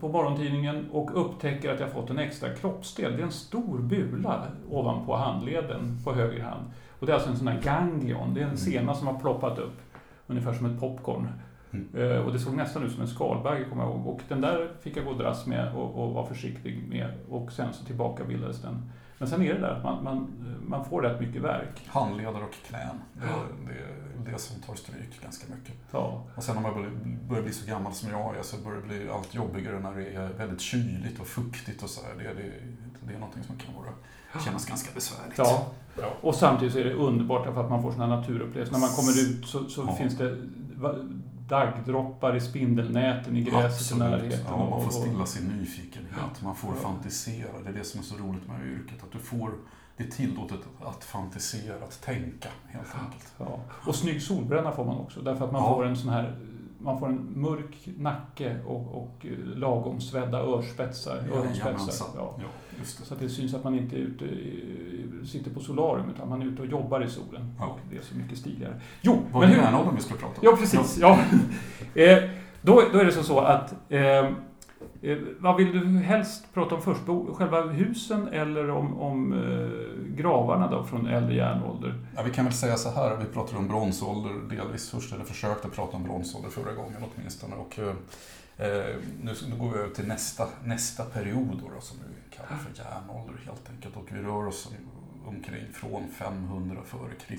på 0.00 0.08
morgontidningen 0.08 0.88
och 0.92 1.20
upptäcker 1.20 1.74
att 1.74 1.80
jag 1.80 1.92
fått 1.92 2.10
en 2.10 2.18
extra 2.18 2.54
kroppsdel. 2.54 3.12
Det 3.16 3.22
är 3.22 3.24
en 3.24 3.32
stor 3.32 3.78
bula 3.78 4.46
ovanpå 4.70 5.16
handleden 5.16 5.98
på 6.04 6.12
höger 6.12 6.42
hand. 6.42 6.64
Och 6.98 7.06
det 7.06 7.12
är 7.12 7.14
alltså 7.14 7.30
en 7.30 7.36
sån 7.36 7.48
här 7.48 7.60
ganglion, 7.60 8.34
det 8.34 8.40
är 8.40 8.44
en 8.44 8.48
mm. 8.48 8.56
sena 8.56 8.94
som 8.94 9.06
har 9.06 9.20
ploppat 9.20 9.58
upp, 9.58 9.80
ungefär 10.26 10.52
som 10.52 10.66
ett 10.66 10.80
popcorn. 10.80 11.28
Mm. 11.70 12.24
Och 12.24 12.32
det 12.32 12.38
såg 12.38 12.54
nästan 12.54 12.82
ut 12.82 12.92
som 12.92 13.00
en 13.00 13.08
skalbagge, 13.08 13.64
kommer 13.64 13.82
jag 13.82 13.92
ihåg. 13.92 14.06
Och 14.06 14.20
den 14.28 14.40
där 14.40 14.72
fick 14.80 14.96
jag 14.96 15.04
gå 15.04 15.10
och 15.10 15.18
dras 15.18 15.46
med 15.46 15.74
och, 15.74 16.04
och 16.04 16.14
vara 16.14 16.26
försiktig 16.26 16.84
med. 16.88 17.10
Och 17.28 17.52
sen 17.52 17.72
så 17.72 17.84
tillbakabildades 17.84 18.62
den. 18.62 18.92
Men 19.18 19.28
sen 19.28 19.42
är 19.42 19.54
det 19.54 19.60
där 19.60 19.70
att 19.70 19.84
man, 19.84 20.04
man, 20.04 20.28
man 20.66 20.84
får 20.84 21.02
rätt 21.02 21.20
mycket 21.20 21.42
verk. 21.42 21.86
Handleder 21.86 22.42
och 22.42 22.54
knän. 22.68 23.00
Det, 23.12 23.26
ja. 23.26 23.42
det 23.66 23.72
är 23.72 24.32
det 24.32 24.38
som 24.38 24.62
tar 24.62 24.74
stryk 24.74 25.22
ganska 25.22 25.54
mycket. 25.54 25.74
Ja. 25.90 26.24
Och 26.34 26.42
sen 26.42 26.54
när 26.54 26.62
man 26.62 26.74
börjar, 26.74 26.90
börjar 27.28 27.42
bli 27.42 27.52
så 27.52 27.70
gammal 27.70 27.92
som 27.92 28.10
jag 28.10 28.36
är 28.36 28.42
så 28.42 28.56
börjar 28.56 28.80
det 28.80 28.86
bli 28.86 29.08
allt 29.08 29.34
jobbigare 29.34 29.80
när 29.80 29.94
det 29.94 30.06
är 30.06 30.28
väldigt 30.28 30.60
kyligt 30.60 31.20
och 31.20 31.26
fuktigt 31.26 31.82
och 31.82 31.90
så 31.90 32.06
här. 32.06 32.14
Det, 32.14 32.42
det, 32.42 32.52
det 33.00 33.14
är 33.14 33.18
någonting 33.18 33.42
som 33.42 33.56
kan 33.56 33.74
vara, 33.74 33.92
kännas 34.44 34.66
ganska 34.66 34.90
besvärligt. 34.94 35.38
Ja. 35.38 35.66
ja. 36.00 36.12
Och 36.20 36.34
samtidigt 36.34 36.74
så 36.74 36.80
är 36.80 36.84
det 36.84 36.94
underbart 36.94 37.54
för 37.54 37.64
att 37.64 37.70
man 37.70 37.82
får 37.82 37.92
sådana 37.92 38.16
naturupplevelser. 38.16 38.72
När 38.72 38.80
man 38.80 38.90
kommer 38.90 39.12
ut 39.22 39.46
så, 39.46 39.64
så 39.64 39.84
ja. 39.86 39.94
finns 39.94 40.18
det 40.18 40.36
daggdroppar 41.48 42.36
i 42.36 42.40
spindelnäten 42.40 43.36
i 43.36 43.42
gräset 43.42 43.96
i 43.96 43.98
närheten. 43.98 44.40
Ja, 44.48 44.70
man 44.70 44.84
får 44.84 44.90
stilla 44.90 45.26
sin 45.26 45.48
nyfikenhet, 45.48 46.42
man 46.42 46.56
får 46.56 46.70
ja. 46.74 46.88
fantisera. 46.88 47.60
Det 47.64 47.68
är 47.68 47.72
det 47.72 47.84
som 47.84 48.00
är 48.00 48.04
så 48.04 48.16
roligt 48.16 48.48
med 48.48 48.66
yrket, 48.66 49.02
att 49.02 49.12
du 49.12 49.18
får 49.18 49.50
det 49.96 50.04
är 50.04 50.08
tillåtet 50.08 50.60
att 50.84 51.04
fantisera, 51.04 51.84
att 51.84 52.02
tänka 52.02 52.48
helt 52.66 52.94
enkelt. 53.04 53.34
Ja. 53.38 53.60
Och 53.86 53.94
snygg 53.94 54.22
solbränna 54.22 54.72
får 54.72 54.84
man 54.84 54.96
också, 54.96 55.20
därför 55.20 55.44
att 55.44 55.52
man 55.52 55.74
får 55.74 55.86
en 55.86 55.96
sån 55.96 56.10
här 56.10 56.36
man 56.78 56.98
får 56.98 57.06
en 57.06 57.32
mörk 57.34 57.88
nacke 57.98 58.56
och, 58.66 59.02
och 59.02 59.26
lagom 59.54 60.00
svedda 60.00 60.38
örspetsar. 60.38 61.16
öronspetsar. 61.32 62.06
Ja, 62.16 62.34
ja, 62.38 62.84
så 62.84 63.14
att 63.14 63.20
det 63.20 63.28
syns 63.28 63.54
att 63.54 63.64
man 63.64 63.74
inte 63.74 63.96
ute, 63.96 64.24
sitter 65.26 65.50
på 65.50 65.60
solarium 65.60 66.10
utan 66.10 66.28
man 66.28 66.42
är 66.42 66.46
ute 66.46 66.62
och 66.62 66.68
jobbar 66.68 67.04
i 67.04 67.08
solen. 67.10 67.54
Ja. 67.58 67.66
Och 67.66 67.78
det 67.90 67.96
är 67.96 68.02
så 68.02 68.16
mycket 68.16 68.38
stiligare. 68.38 68.80
Jo, 69.00 69.18
Vad 69.32 69.44
är 69.44 69.48
järnåldern 69.48 69.94
vi 69.96 70.02
skulle 70.02 70.20
prata 70.20 70.40
om? 70.40 70.40
Ja, 70.42 70.56
precis. 70.56 70.98
Ja. 71.00 71.18
eh, 71.94 72.18
då, 72.62 72.82
då 72.92 72.98
är 72.98 73.04
det 73.04 73.12
så 73.12 73.40
att 73.40 73.74
eh, 73.88 74.00
Eh, 74.00 74.32
vad 75.38 75.56
vill 75.56 75.72
du 75.72 75.98
helst 75.98 76.54
prata 76.54 76.74
om 76.74 76.82
först? 76.82 77.00
Själva 77.36 77.62
husen 77.62 78.28
eller 78.28 78.70
om, 78.70 79.00
om 79.00 79.32
eh, 79.32 80.16
gravarna 80.16 80.70
då 80.70 80.84
från 80.84 81.06
äldre 81.06 81.34
järnålder? 81.34 81.94
Ja, 82.16 82.22
vi 82.22 82.30
kan 82.30 82.44
väl 82.44 82.54
säga 82.54 82.76
så 82.76 82.90
här, 82.90 83.16
vi 83.16 83.24
pratade 83.24 83.58
om 83.58 83.68
bronsålder 83.68 84.56
delvis 84.56 84.90
först, 84.90 85.12
eller 85.12 85.24
försökte 85.24 85.68
prata 85.68 85.96
om 85.96 86.04
bronsålder 86.04 86.50
förra 86.50 86.72
gången 86.72 87.04
åtminstone. 87.14 87.54
Och, 87.54 87.78
eh, 87.78 87.88
eh 88.68 88.96
nu, 89.22 89.34
nu 89.50 89.56
går 89.56 89.70
vi 89.70 89.78
över 89.78 89.94
till 89.94 90.06
nästa, 90.06 90.48
nästa 90.64 91.04
period 91.04 91.60
då, 91.62 91.70
då, 91.74 91.80
som 91.80 91.98
vi 91.98 92.36
kallar 92.36 92.60
för 92.60 92.82
järnålder 92.84 93.34
helt 93.46 93.70
enkelt. 93.70 93.96
Och 93.96 94.08
vi 94.12 94.22
rör 94.22 94.46
oss 94.46 94.72
omkring 95.26 95.72
från 95.72 96.08
500 96.08 96.76
f.Kr. 96.84 97.36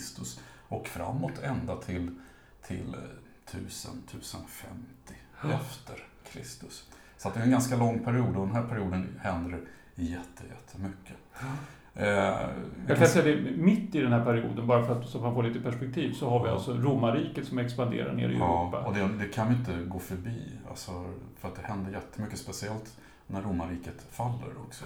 och 0.68 0.88
framåt 0.88 1.40
ända 1.44 1.76
till, 1.76 2.12
till 2.68 2.96
1000, 3.46 3.92
1050 4.08 5.14
efter 5.44 6.04
Kristus. 6.32 6.86
Så 7.18 7.30
det 7.30 7.40
är 7.40 7.44
en 7.44 7.52
ganska 7.52 7.76
lång 7.76 8.00
period 8.00 8.38
och 8.38 8.48
den 8.48 8.56
här 8.56 8.64
perioden 8.64 9.20
händer 9.22 9.60
jätte, 9.96 10.44
jättemycket. 10.50 11.18
Eh, 11.96 12.06
jag 12.88 12.98
kan 12.98 13.08
säga 13.08 13.26
det, 13.26 13.52
mitt 13.58 13.96
i 13.96 14.02
den 14.02 14.14
här 14.14 14.26
perioden, 14.26 14.68
bara 14.68 14.86
för 14.86 15.00
att 15.00 15.08
så 15.08 15.20
man 15.20 15.34
får 15.34 15.44
lite 15.44 15.60
perspektiv, 15.60 16.14
så 16.14 16.30
har 16.30 16.44
vi 16.44 16.50
alltså 16.50 16.74
romarriket 16.74 17.48
som 17.48 17.58
expanderar 17.58 18.14
ner 18.14 18.30
i 18.30 18.38
ja, 18.38 18.62
Europa. 18.62 18.80
och 18.88 18.94
det, 18.94 19.08
det, 19.20 19.28
kan 19.34 19.50
vi 19.50 19.56
inte 19.56 19.84
gå 19.84 20.00
förbi, 20.00 20.52
alltså, 20.70 20.92
för 21.40 21.48
att 21.48 21.56
det 21.56 21.62
händer 21.62 21.92
jättemycket, 21.92 22.40
speciellt 22.40 22.98
när 23.28 23.42
romarriket 23.42 24.06
faller 24.12 24.52
också. 24.68 24.86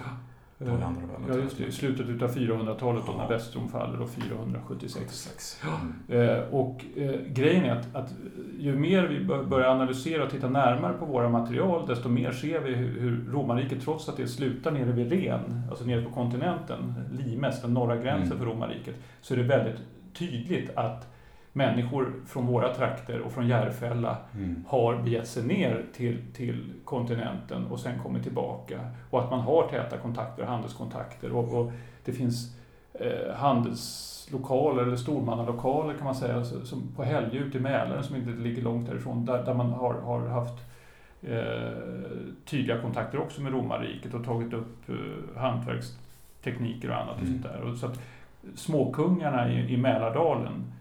Då 0.64 0.70
eh, 0.70 0.78
väldigt 0.78 1.28
Ja, 1.28 1.34
just 1.34 1.58
det. 1.58 1.64
I 1.64 1.72
slutet 1.72 2.22
av 2.22 2.34
400-talet 2.34 3.04
då, 3.06 3.12
när 3.12 3.28
Västrom 3.28 3.68
faller, 3.68 4.00
och 4.00 4.10
476. 4.10 5.62
Mm. 6.08 6.28
Eh, 6.28 6.38
och 6.50 6.84
eh, 6.96 7.20
grejen 7.26 7.64
är 7.64 7.72
att, 7.72 7.94
att 7.94 8.14
ju 8.58 8.76
mer 8.76 9.06
vi 9.06 9.24
börjar 9.24 9.68
analysera 9.68 10.24
och 10.24 10.30
titta 10.30 10.48
närmare 10.48 10.92
på 10.92 11.04
våra 11.04 11.28
material, 11.28 11.86
desto 11.86 12.08
mer 12.08 12.32
ser 12.32 12.60
vi 12.60 12.74
hur, 12.74 13.00
hur 13.00 13.32
romarriket, 13.32 13.82
trots 13.82 14.08
att 14.08 14.16
det 14.16 14.28
slutar 14.28 14.70
nere 14.70 14.92
vid 14.92 15.12
Ren, 15.12 15.62
alltså 15.70 15.84
nere 15.84 16.02
på 16.02 16.10
kontinenten, 16.10 16.94
Limes, 17.12 17.62
den 17.62 17.74
norra 17.74 17.96
gränsen 17.96 18.26
mm. 18.26 18.38
för 18.38 18.46
romarriket, 18.46 18.94
så 19.20 19.34
är 19.34 19.38
det 19.38 19.44
väldigt 19.44 19.80
tydligt 20.12 20.76
att 20.76 21.11
människor 21.52 22.12
från 22.26 22.46
våra 22.46 22.74
trakter 22.74 23.20
och 23.20 23.32
från 23.32 23.48
Järfälla 23.48 24.16
mm. 24.34 24.64
har 24.68 24.96
begett 24.96 25.28
sig 25.28 25.42
ner 25.44 25.84
till, 25.92 26.18
till 26.32 26.72
kontinenten 26.84 27.66
och 27.66 27.80
sen 27.80 27.98
kommit 27.98 28.22
tillbaka. 28.22 28.80
Och 29.10 29.20
att 29.24 29.30
man 29.30 29.40
har 29.40 29.68
täta 29.68 29.98
kontakter 29.98 30.42
och 30.42 30.48
handelskontakter. 30.48 31.32
Och, 31.32 31.60
och 31.60 31.72
det 32.04 32.12
finns 32.12 32.56
eh, 32.94 33.34
handelslokaler 33.34 34.82
eller 34.82 34.96
stormannalokaler 34.96 35.94
kan 35.94 36.04
man 36.04 36.14
säga, 36.14 36.44
som 36.44 36.82
på 36.96 37.02
Helge 37.02 37.38
ute 37.38 37.58
i 37.58 37.60
Mälaren 37.60 38.02
som 38.04 38.16
inte 38.16 38.30
ligger 38.30 38.62
långt 38.62 38.88
därifrån, 38.88 39.24
där, 39.24 39.42
där 39.44 39.54
man 39.54 39.70
har, 39.72 39.94
har 39.94 40.26
haft 40.28 40.54
eh, 41.22 41.72
tydliga 42.44 42.80
kontakter 42.80 43.20
också 43.20 43.42
med 43.42 43.52
romarriket 43.52 44.14
och 44.14 44.24
tagit 44.24 44.52
upp 44.52 44.88
eh, 44.88 45.40
hantverkstekniker 45.40 46.90
och 46.90 46.96
annat. 46.96 47.16
Och 47.16 47.22
Mm. 47.22 47.32
sånt 47.32 47.54
där. 47.54 47.60
Och 47.62 47.76
så 47.76 47.86
att 47.86 48.00
småkungarna 48.54 49.52
i, 49.52 49.74
i 49.74 49.76
Mälardalen, 49.76 50.72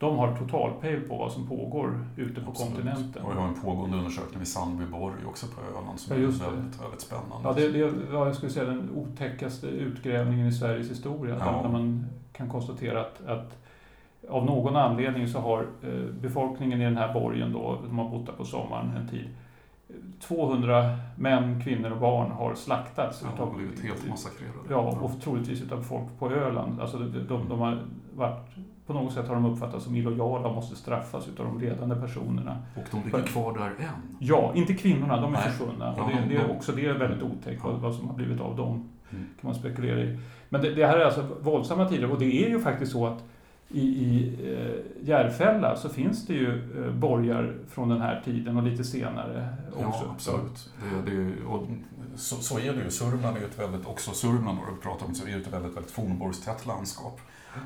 de 0.00 0.18
har 0.18 0.36
totalpejl 0.36 1.00
på 1.00 1.16
vad 1.16 1.32
som 1.32 1.48
pågår 1.48 2.04
ute 2.16 2.40
på 2.40 2.50
Absolut. 2.50 2.72
kontinenten. 2.72 3.22
Och 3.22 3.32
vi 3.32 3.36
har 3.36 3.48
en 3.48 3.60
pågående 3.62 3.96
undersökning 3.96 4.38
vid 4.38 4.48
Sandbyborg 4.48 5.24
också 5.26 5.46
på 5.46 5.78
Öland 5.78 6.00
som 6.00 6.16
Ja, 6.16 6.22
är 6.22 6.26
väldigt, 6.26 6.82
väldigt 6.82 7.00
spännande. 7.00 7.48
Ja, 7.48 7.52
det, 7.52 7.68
det 7.68 8.12
var, 8.12 8.26
jag 8.26 8.36
skulle 8.36 8.52
säga, 8.52 8.64
den 8.66 8.90
otäckaste 8.94 9.66
utgrävningen 9.66 10.46
i 10.46 10.52
Sveriges 10.52 10.90
historia. 10.90 11.36
Ja. 11.40 11.60
Där 11.62 11.68
man 11.68 12.06
kan 12.32 12.48
konstatera 12.48 13.00
att, 13.00 13.26
att 13.26 13.56
av 14.28 14.44
någon 14.44 14.76
anledning 14.76 15.28
så 15.28 15.38
har 15.38 15.66
eh, 15.82 16.14
befolkningen 16.20 16.80
i 16.80 16.84
den 16.84 16.96
här 16.96 17.14
borgen 17.14 17.52
då, 17.52 17.78
de 17.88 17.98
har 17.98 18.08
bott 18.08 18.26
där 18.26 18.32
på 18.32 18.44
sommaren 18.44 18.96
en 18.96 19.08
tid, 19.08 19.28
200 20.20 20.98
män, 21.16 21.60
kvinnor 21.64 21.90
och 21.90 22.00
barn 22.00 22.30
har 22.30 22.54
slaktats. 22.54 23.22
Ja, 23.22 23.28
de 23.36 23.48
har 23.48 23.56
blivit 23.56 23.82
helt 23.82 24.08
massakrerade. 24.08 24.58
Ja, 24.70 24.98
och 25.00 25.20
troligtvis 25.22 25.62
utav 25.62 25.82
folk 25.82 26.18
på 26.18 26.30
Öland. 26.30 26.80
Alltså 26.80 26.98
de, 26.98 27.26
de, 27.28 27.48
de 27.48 27.60
har 27.60 27.82
varit, 28.16 28.50
på 28.92 28.94
något 29.02 29.12
sätt 29.12 29.28
har 29.28 29.34
de 29.34 29.44
uppfattats 29.46 29.84
som 29.84 29.96
illojala 29.96 30.48
och 30.48 30.54
måste 30.54 30.76
straffas 30.76 31.28
utav 31.28 31.46
de 31.46 31.60
ledande 31.60 31.96
personerna. 31.96 32.56
Och 32.76 32.82
de 32.90 33.04
ligger 33.04 33.22
kvar 33.22 33.52
där 33.58 33.66
än. 33.86 34.16
Ja, 34.18 34.52
inte 34.54 34.74
kvinnorna, 34.74 35.20
de 35.20 35.34
är 35.34 35.38
Nej. 35.38 35.50
försvunna. 35.50 35.94
Ja, 35.96 36.02
och 36.04 36.10
det, 36.10 36.16
de- 36.28 36.34
det 36.34 36.40
är 36.40 36.50
också 36.50 36.72
det 36.72 36.86
är 36.86 36.94
väldigt 36.94 37.22
otäckt 37.22 37.64
vad, 37.64 37.72
Ja. 37.72 37.78
vad 37.78 37.94
som 37.94 38.08
har 38.08 38.14
blivit 38.16 38.40
av 38.40 38.56
dem. 38.56 38.88
Mm. 39.12 39.24
kan 39.40 39.48
man 39.50 39.54
spekulera 39.54 40.00
i. 40.00 40.18
Men 40.48 40.62
det, 40.62 40.74
det 40.74 40.86
här 40.86 40.96
är 40.98 41.04
alltså 41.04 41.26
våldsamma 41.40 41.84
tider 41.88 42.10
och 42.12 42.18
det 42.18 42.44
är 42.46 42.48
ju 42.48 42.60
faktiskt 42.60 42.92
så 42.92 43.06
att 43.06 43.24
i, 43.70 43.80
i 43.80 44.36
eh, 44.54 45.08
Järfälla 45.08 45.76
så 45.76 45.88
finns 45.88 46.26
det 46.26 46.34
ju 46.34 46.84
eh, 46.84 46.92
borgar 46.92 47.54
från 47.68 47.88
den 47.88 48.00
här 48.00 48.22
tiden 48.24 48.56
och 48.56 48.62
lite 48.62 48.84
senare 48.84 49.48
också. 49.72 50.04
Ja, 50.04 50.10
absolut. 50.14 50.72
Det, 51.04 51.10
det, 51.10 51.44
och 51.44 51.66
så, 52.16 52.36
så 52.36 52.58
är 52.58 52.72
det 52.72 52.84
ju. 52.84 52.90
Sörmland 52.90 53.36
är 53.36 53.40
ju 53.40 53.46
ett 53.46 53.58
väldigt, 53.58 53.86
också 53.86 54.10
Sörmland 54.10 54.58
då, 54.58 54.74
vi 54.74 54.80
pratar 54.80 55.06
om, 55.06 55.14
så 55.14 55.26
är 55.26 55.36
ett 55.36 55.52
väldigt, 55.52 55.76
väldigt 55.76 55.92
fornborgstätt 55.92 56.66
landskap. 56.66 57.20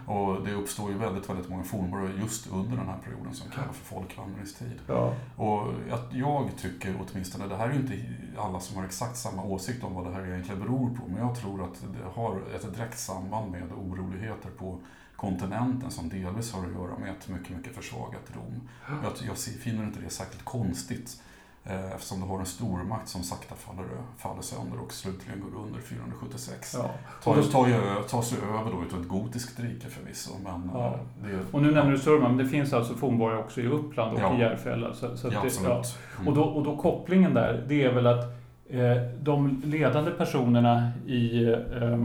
Och 0.06 0.44
det 0.44 0.52
uppstår 0.52 0.90
ju 0.90 0.98
väldigt, 0.98 1.28
väldigt 1.28 1.48
många 1.48 1.62
fornborgar 1.62 2.10
just 2.20 2.52
under 2.52 2.76
den 2.76 2.86
här 2.86 2.98
perioden 3.04 3.34
som 3.34 3.50
kallas 3.50 3.76
för 3.76 3.94
folkvandringstid. 3.94 4.80
Ja, 4.86 5.14
Och 5.36 5.68
att 5.90 6.08
jag 6.12 6.50
tycker 6.56 6.94
åtminstone, 7.00 7.48
det 7.48 7.56
här 7.56 7.68
är 7.68 7.72
ju 7.72 7.80
inte 7.80 7.98
alla 8.38 8.60
som 8.60 8.76
har 8.76 8.84
exakt 8.84 9.16
samma 9.16 9.44
åsikt 9.44 9.84
om 9.84 9.94
vad 9.94 10.06
det 10.06 10.12
här 10.12 10.26
egentligen 10.26 10.60
beror 10.60 10.90
på, 10.90 11.02
men 11.08 11.26
jag 11.26 11.36
tror 11.36 11.64
att 11.64 11.80
det 11.80 12.20
har 12.20 12.40
ett 12.54 12.74
direkt 12.74 12.98
samband 12.98 13.50
med 13.50 13.72
oroligheter 13.72 14.50
på 14.58 14.78
kontinenten 15.16 15.90
som 15.90 16.08
delvis 16.08 16.52
har 16.52 16.66
att 16.66 16.72
göra 16.72 16.98
med 16.98 17.10
ett 17.10 17.28
mycket, 17.28 17.56
mycket 17.56 17.74
försvagat 17.76 18.22
Rom. 18.34 18.60
Jag, 19.02 19.12
jag 19.26 19.38
finner 19.38 19.84
inte 19.84 20.00
det 20.00 20.10
särskilt 20.10 20.44
konstigt 20.44 21.22
eh, 21.64 21.92
eftersom 21.92 22.20
du 22.20 22.26
har 22.26 22.38
en 22.40 22.46
stormakt 22.46 23.08
som 23.08 23.22
sakta 23.22 23.54
faller, 23.54 23.84
faller 24.18 24.42
sönder 24.42 24.80
och 24.80 24.92
slutligen 24.92 25.40
går 25.40 25.60
under 25.62 25.80
476. 25.80 26.74
ja. 26.78 26.90
Ta, 27.24 27.30
Och, 27.30 27.50
ta, 27.50 27.68
ju- 27.68 28.02
ta 28.08 28.22
sig 28.22 28.38
över 28.38 28.72
då 28.72 28.82
utav 28.86 29.00
ett 29.00 29.08
gotiskt 29.08 29.60
rike 29.60 29.88
förvisso, 29.88 30.30
men 30.44 30.70
Ja. 30.74 30.86
eh, 30.86 31.28
det, 31.28 31.38
och 31.52 31.62
nu 31.62 31.70
nämner 31.70 31.92
du 31.92 31.98
Sörmland, 31.98 32.36
men 32.36 32.44
det 32.44 32.50
finns 32.50 32.72
alltså 32.72 32.94
fornborgar 32.94 33.38
också 33.38 33.60
i 33.60 33.66
Uppland 33.66 34.14
och 34.14 34.20
Ja. 34.20 34.36
i 34.36 34.40
Järfälla. 34.40 34.94
Så, 34.94 35.16
så 35.16 35.26
Ja, 35.26 35.30
det, 35.30 35.46
absolut. 35.46 35.98
Mm. 36.16 36.28
Och, 36.28 36.34
då, 36.34 36.42
och 36.42 36.64
då 36.64 36.76
kopplingen 36.76 37.34
där, 37.34 37.64
det 37.68 37.82
är 37.84 37.92
väl 37.94 38.06
att 38.06 38.24
eh, 38.70 38.96
de 39.20 39.62
ledande 39.64 40.10
personerna 40.10 40.90
i, 41.06 41.44
eh, 41.52 41.98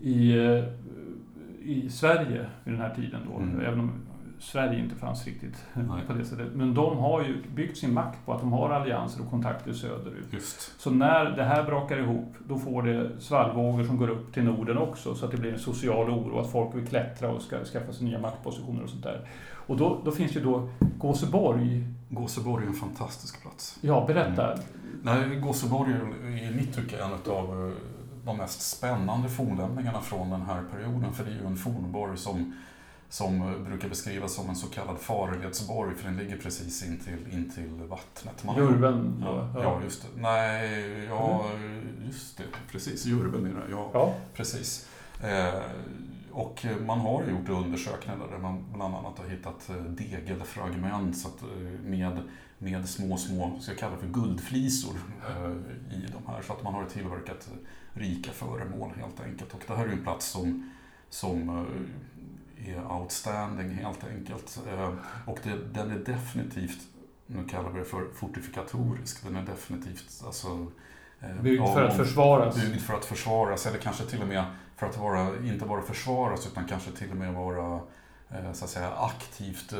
i, 0.00 0.32
eh, 0.38 0.64
i 1.64 1.90
Sverige 1.90 2.46
vid 2.64 2.74
den 2.74 2.80
här 2.80 2.94
tiden 2.94 3.20
då, 3.30 3.36
Mm. 3.36 3.60
även 3.60 3.80
om 3.80 3.92
Sverige 4.38 4.78
inte 4.78 4.94
fanns 4.94 5.26
riktigt 5.26 5.64
Nej. 5.74 6.02
på 6.06 6.12
det 6.12 6.24
sättet. 6.24 6.46
Men 6.54 6.74
de 6.74 6.98
har 6.98 7.22
ju 7.22 7.42
byggt 7.54 7.76
sin 7.78 7.94
makt 7.94 8.18
på 8.26 8.32
att 8.32 8.40
de 8.40 8.52
har 8.52 8.70
allianser 8.70 9.22
och 9.22 9.30
kontakter 9.30 9.72
söderut. 9.72 10.26
Just. 10.32 10.80
Så 10.80 10.90
när 10.90 11.24
det 11.24 11.44
här 11.44 11.62
brakar 11.64 11.98
ihop, 11.98 12.34
då 12.48 12.58
får 12.58 12.82
det 12.82 13.10
svallvågor 13.18 13.84
som 13.84 13.96
går 13.96 14.08
upp 14.10 14.32
till 14.34 14.44
Norden 14.44 14.78
också, 14.78 15.14
så 15.14 15.24
att 15.24 15.30
det 15.30 15.36
blir 15.36 15.52
en 15.52 15.58
social 15.58 16.10
oro, 16.10 16.38
att 16.38 16.50
folk 16.50 16.74
vill 16.74 16.86
klättra 16.86 17.30
och 17.30 17.42
ska 17.42 17.64
skaffa 17.64 17.92
sig 17.92 18.06
nya 18.06 18.18
maktpositioner 18.18 18.82
och 18.82 18.90
sånt 18.90 19.02
där. 19.02 19.20
Och 19.66 19.76
då, 19.76 20.00
då 20.04 20.10
finns 20.10 20.36
ju 20.36 20.40
då 20.40 20.68
Gåseborg. 20.98 21.84
Gåseborg 22.08 22.64
är 22.64 22.68
en 22.68 22.74
fantastisk 22.74 23.42
plats. 23.42 23.78
Ja, 23.80 24.04
berätta. 24.06 24.54
Nej, 25.02 25.36
Gåseborg 25.40 25.92
är 25.92 26.52
i 26.52 26.56
mitt 26.56 26.74
tycke 26.74 26.96
en 26.96 27.32
av 27.32 27.66
eh, 27.68 27.72
de 28.24 28.36
mest 28.36 28.60
spännande 28.62 29.28
fornlämningarna 29.28 30.00
från 30.00 30.30
den 30.30 30.42
här 30.42 30.62
perioden. 30.72 31.12
För 31.12 31.24
det 31.24 31.30
är 31.30 31.34
ju 31.34 31.46
en 31.46 31.56
fornborg 31.56 32.18
som, 32.18 32.52
som 33.08 33.64
brukar 33.64 33.88
beskrivas 33.88 34.34
som 34.34 34.48
en 34.48 34.56
så 34.56 34.66
kallad 34.66 34.98
farledsborg, 34.98 35.94
för 35.94 36.04
den 36.08 36.16
ligger 36.16 36.36
precis 36.36 36.82
intill, 36.86 37.26
intill 37.32 37.68
vattnet. 37.88 38.44
Man 38.44 38.54
har- 38.54 38.62
Jurven. 38.62 39.22
Ja, 39.26 39.48
ja, 39.62 39.80
just 39.84 40.02
det. 40.02 40.20
Nej, 40.22 41.04
ja, 41.04 41.44
just 42.06 42.36
det. 42.38 42.44
Precis, 42.72 43.04
Jurven 43.06 43.46
är 43.46 43.50
det. 43.54 43.70
Ja, 43.70 43.90
Ja. 43.92 44.14
precis. 44.34 44.88
Eh, 45.22 45.60
och 46.32 46.66
man 46.86 47.00
har 47.00 47.22
gjort 47.24 47.48
undersökningar 47.48 48.18
där 48.30 48.38
man 48.38 48.64
bland 48.74 48.94
annat 48.94 49.18
har 49.18 49.26
hittat 49.26 49.68
eh, 49.70 49.76
degelfragment 49.76 51.18
så 51.18 51.28
eh, 51.28 51.80
med, 51.84 52.22
med 52.58 52.88
små, 52.88 53.16
små, 53.16 53.58
ska 53.60 53.72
jag 53.72 53.78
kalla 53.78 53.94
det 53.94 54.00
för 54.00 54.06
guldflisor 54.20 54.94
eh, 55.28 55.50
i 55.96 56.06
de 56.12 56.32
här. 56.32 56.42
Så 56.42 56.52
att 56.52 56.62
man 56.62 56.74
har 56.74 56.84
tillverkat 56.84 57.48
rika 57.92 58.30
föremål 58.30 58.92
helt 58.96 59.20
enkelt. 59.20 59.54
Och 59.54 59.62
det 59.66 59.74
här 59.74 59.84
är 59.84 59.88
ju 59.88 59.92
en 59.92 60.02
plats 60.02 60.26
som, 60.26 60.70
som 61.08 61.48
eh, 62.58 62.74
är 62.74 62.92
outstanding 62.92 63.70
helt 63.70 64.04
enkelt. 64.04 64.60
Eh, 64.72 64.94
Och 65.26 65.38
det, 65.42 65.58
den 65.72 65.90
är 65.90 65.98
definitivt, 65.98 66.78
nu 67.26 67.44
kallar 67.48 67.70
vi 67.70 67.78
det 67.78 67.84
för 67.84 68.06
fortifikatorisk, 68.14 69.24
den 69.24 69.36
är 69.36 69.42
definitivt 69.42 70.22
alltså, 70.26 70.66
eh, 71.20 71.42
Byggd 71.42 71.64
för 71.64 71.82
att 71.82 71.96
försvaras. 71.96 72.56
Byggd 72.56 72.80
för 72.80 72.94
att 72.94 73.04
försvaras, 73.04 73.66
eller 73.66 73.78
kanske 73.78 74.04
till 74.04 74.22
och 74.22 74.28
med 74.28 74.44
för 74.76 74.86
att 74.86 74.98
vara, 74.98 75.36
inte 75.44 75.64
bara 75.66 75.82
försvaras 75.82 76.46
utan 76.46 76.64
kanske 76.64 76.90
till 76.90 77.10
och 77.10 77.16
med 77.16 77.34
vara 77.34 77.80
så 78.52 78.64
att 78.64 78.70
säga, 78.70 78.90
aktivt 78.90 79.72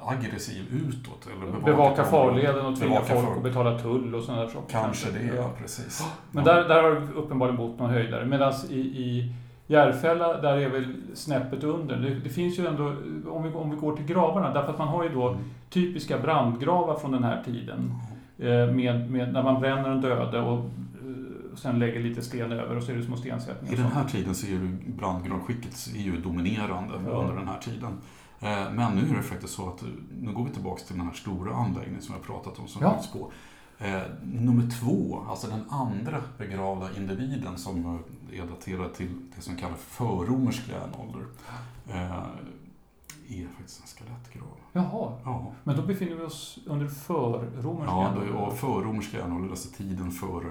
aggressiv 0.00 0.64
utåt. 0.88 1.28
Eller 1.32 1.60
Bevaka 1.64 2.02
ett 2.02 2.10
farleden 2.10 2.66
och 2.66 2.76
tvinga 2.76 2.90
Bevaka 2.94 3.14
folk 3.14 3.26
far- 3.28 3.36
att 3.36 3.42
betala 3.42 3.78
tull 3.78 4.14
och 4.14 4.22
sådana 4.22 4.42
där 4.42 4.48
saker. 4.48 4.72
Kanske 4.72 5.10
det, 5.10 5.36
ja 5.36 5.50
precis. 5.60 6.06
Men 6.30 6.44
Ja. 6.46 6.52
där, 6.54 6.68
där 6.68 6.82
har 6.82 6.90
du 6.90 7.00
uppenbarligen 7.12 7.56
bott 7.56 7.78
någon 7.78 7.90
höjdare. 7.90 8.26
Medan 8.26 8.52
i, 8.70 8.78
i 8.80 9.34
Järfälla, 9.66 10.40
där 10.40 10.56
är 10.56 10.68
väl 10.68 10.94
snäppet 11.14 11.64
under. 11.64 11.96
Det, 11.96 12.14
det 12.14 12.28
finns 12.30 12.58
ju 12.58 12.66
ändå, 12.66 12.94
om 13.30 13.42
vi, 13.42 13.50
om 13.50 13.70
vi 13.70 13.76
går 13.76 13.96
till 13.96 14.04
gravarna, 14.06 14.52
därför 14.54 14.72
att 14.72 14.78
man 14.78 14.88
har 14.88 15.02
ju 15.04 15.08
då 15.08 15.28
Mm. 15.28 15.44
typiska 15.70 16.18
brandgravar 16.18 16.94
från 16.98 17.10
den 17.12 17.24
här 17.24 17.42
tiden. 17.44 17.94
Eh, 18.38 18.48
med, 18.74 19.10
med, 19.10 19.32
när 19.32 19.42
man 19.42 19.60
bränner 19.60 19.88
en 19.90 20.00
döde 20.00 20.40
och 20.40 20.58
eh, 20.58 21.56
sen 21.56 21.78
lägger 21.78 22.00
lite 22.00 22.22
sten 22.22 22.52
över 22.52 22.76
och 22.76 22.82
så 22.82 22.92
är 22.92 22.96
det 22.96 23.02
små 23.02 23.16
stensättningar. 23.16 23.74
I 23.74 23.76
och 23.76 23.80
den 23.82 23.92
här 23.92 24.04
tiden 24.04 24.34
så 24.34 24.46
är 24.46 24.50
ju 24.50 24.76
brandgravskicket 24.86 25.74
är 25.96 26.00
ju 26.00 26.16
dominerande 26.20 26.94
Ja. 27.06 27.10
under 27.10 27.34
den 27.36 27.48
här 27.48 27.58
tiden. 27.58 27.90
Eh, 28.42 28.72
Men 28.72 28.94
nu 28.96 29.10
är 29.10 29.16
det 29.16 29.22
faktiskt 29.22 29.54
så 29.54 29.68
att, 29.68 29.82
eh, 29.82 29.88
nu 30.20 30.32
går 30.32 30.44
vi 30.44 30.50
tillbaka 30.50 30.82
till 30.84 30.96
den 30.96 31.06
här 31.06 31.14
stora 31.14 31.54
anläggningen 31.54 32.02
som 32.02 32.14
jag 32.14 32.24
pratat 32.24 32.58
om 32.58 32.68
som 32.68 32.82
Ja. 32.82 32.94
finns 32.94 33.12
på. 33.12 33.30
Eh, 33.78 34.02
nummer 34.22 34.70
två, 34.80 35.24
alltså 35.30 35.46
den 35.46 35.64
andra 35.70 36.20
begravda 36.38 36.96
individen 36.96 37.58
som 37.58 38.00
är 38.32 38.46
daterad 38.46 38.94
till 38.94 39.08
det 39.36 39.42
som 39.42 39.56
kallas 39.56 39.80
förromersk 39.80 40.62
järnålder. 40.68 41.26
Är 43.28 43.46
faktiskt 43.56 43.80
en 43.80 43.86
skelettgrav. 43.86 44.56
Jaha, 44.72 45.12
Ja, 45.24 45.52
men 45.64 45.76
då 45.76 45.82
befinner 45.82 46.14
vi 46.16 46.22
oss 46.22 46.58
under 46.66 46.86
förromerska. 46.88 47.92
ja 47.94 48.12
det, 48.20 48.30
och 48.32 48.58
förromersk 48.58 49.14
järnålder, 49.14 49.50
alltså 49.50 49.68
tiden 49.76 50.10
före 50.10 50.50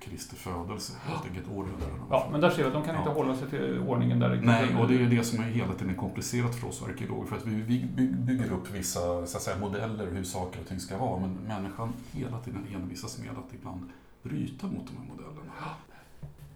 Kristi 0.00 0.36
födelse, 0.36 0.92
helt 1.06 1.24
enkelt 1.26 1.46
århundraden. 1.48 1.96
Ja, 2.10 2.28
men 2.32 2.40
där 2.40 2.50
ser 2.50 2.62
vi 2.62 2.68
att 2.68 2.72
de 2.72 2.82
kan 2.82 2.94
Ja. 2.94 3.00
inte 3.00 3.10
hålla 3.12 3.34
sig 3.36 3.48
till 3.50 3.78
ordningen 3.88 4.18
där. 4.18 4.40
Nej, 4.44 4.76
och 4.80 4.88
det 4.88 4.94
är 4.94 4.98
ju 4.98 5.08
det 5.08 5.24
som 5.24 5.38
är 5.44 5.48
hela 5.48 5.72
tiden 5.72 5.94
komplicerat 5.94 6.54
för 6.54 6.68
oss 6.68 6.82
arkeologer. 6.82 7.26
För 7.26 7.36
att 7.36 7.46
vi 7.46 7.54
vi 7.54 7.84
by- 7.96 8.12
bygger 8.12 8.52
upp 8.52 8.70
vissa 8.70 9.00
så 9.00 9.36
att 9.36 9.42
säga, 9.42 9.56
modeller 9.58 10.06
hur 10.10 10.24
saker 10.24 10.60
och 10.60 10.66
ting 10.66 10.80
ska 10.80 10.98
vara. 10.98 11.20
Men 11.20 11.32
människan 11.34 11.92
hela 12.12 12.38
tiden 12.38 12.66
envisas 12.74 13.18
med 13.18 13.30
att 13.30 13.54
ibland 13.54 13.80
bryta 14.22 14.66
mot 14.66 14.86
de 14.86 14.96
här 14.96 15.04
modellerna. 15.10 15.52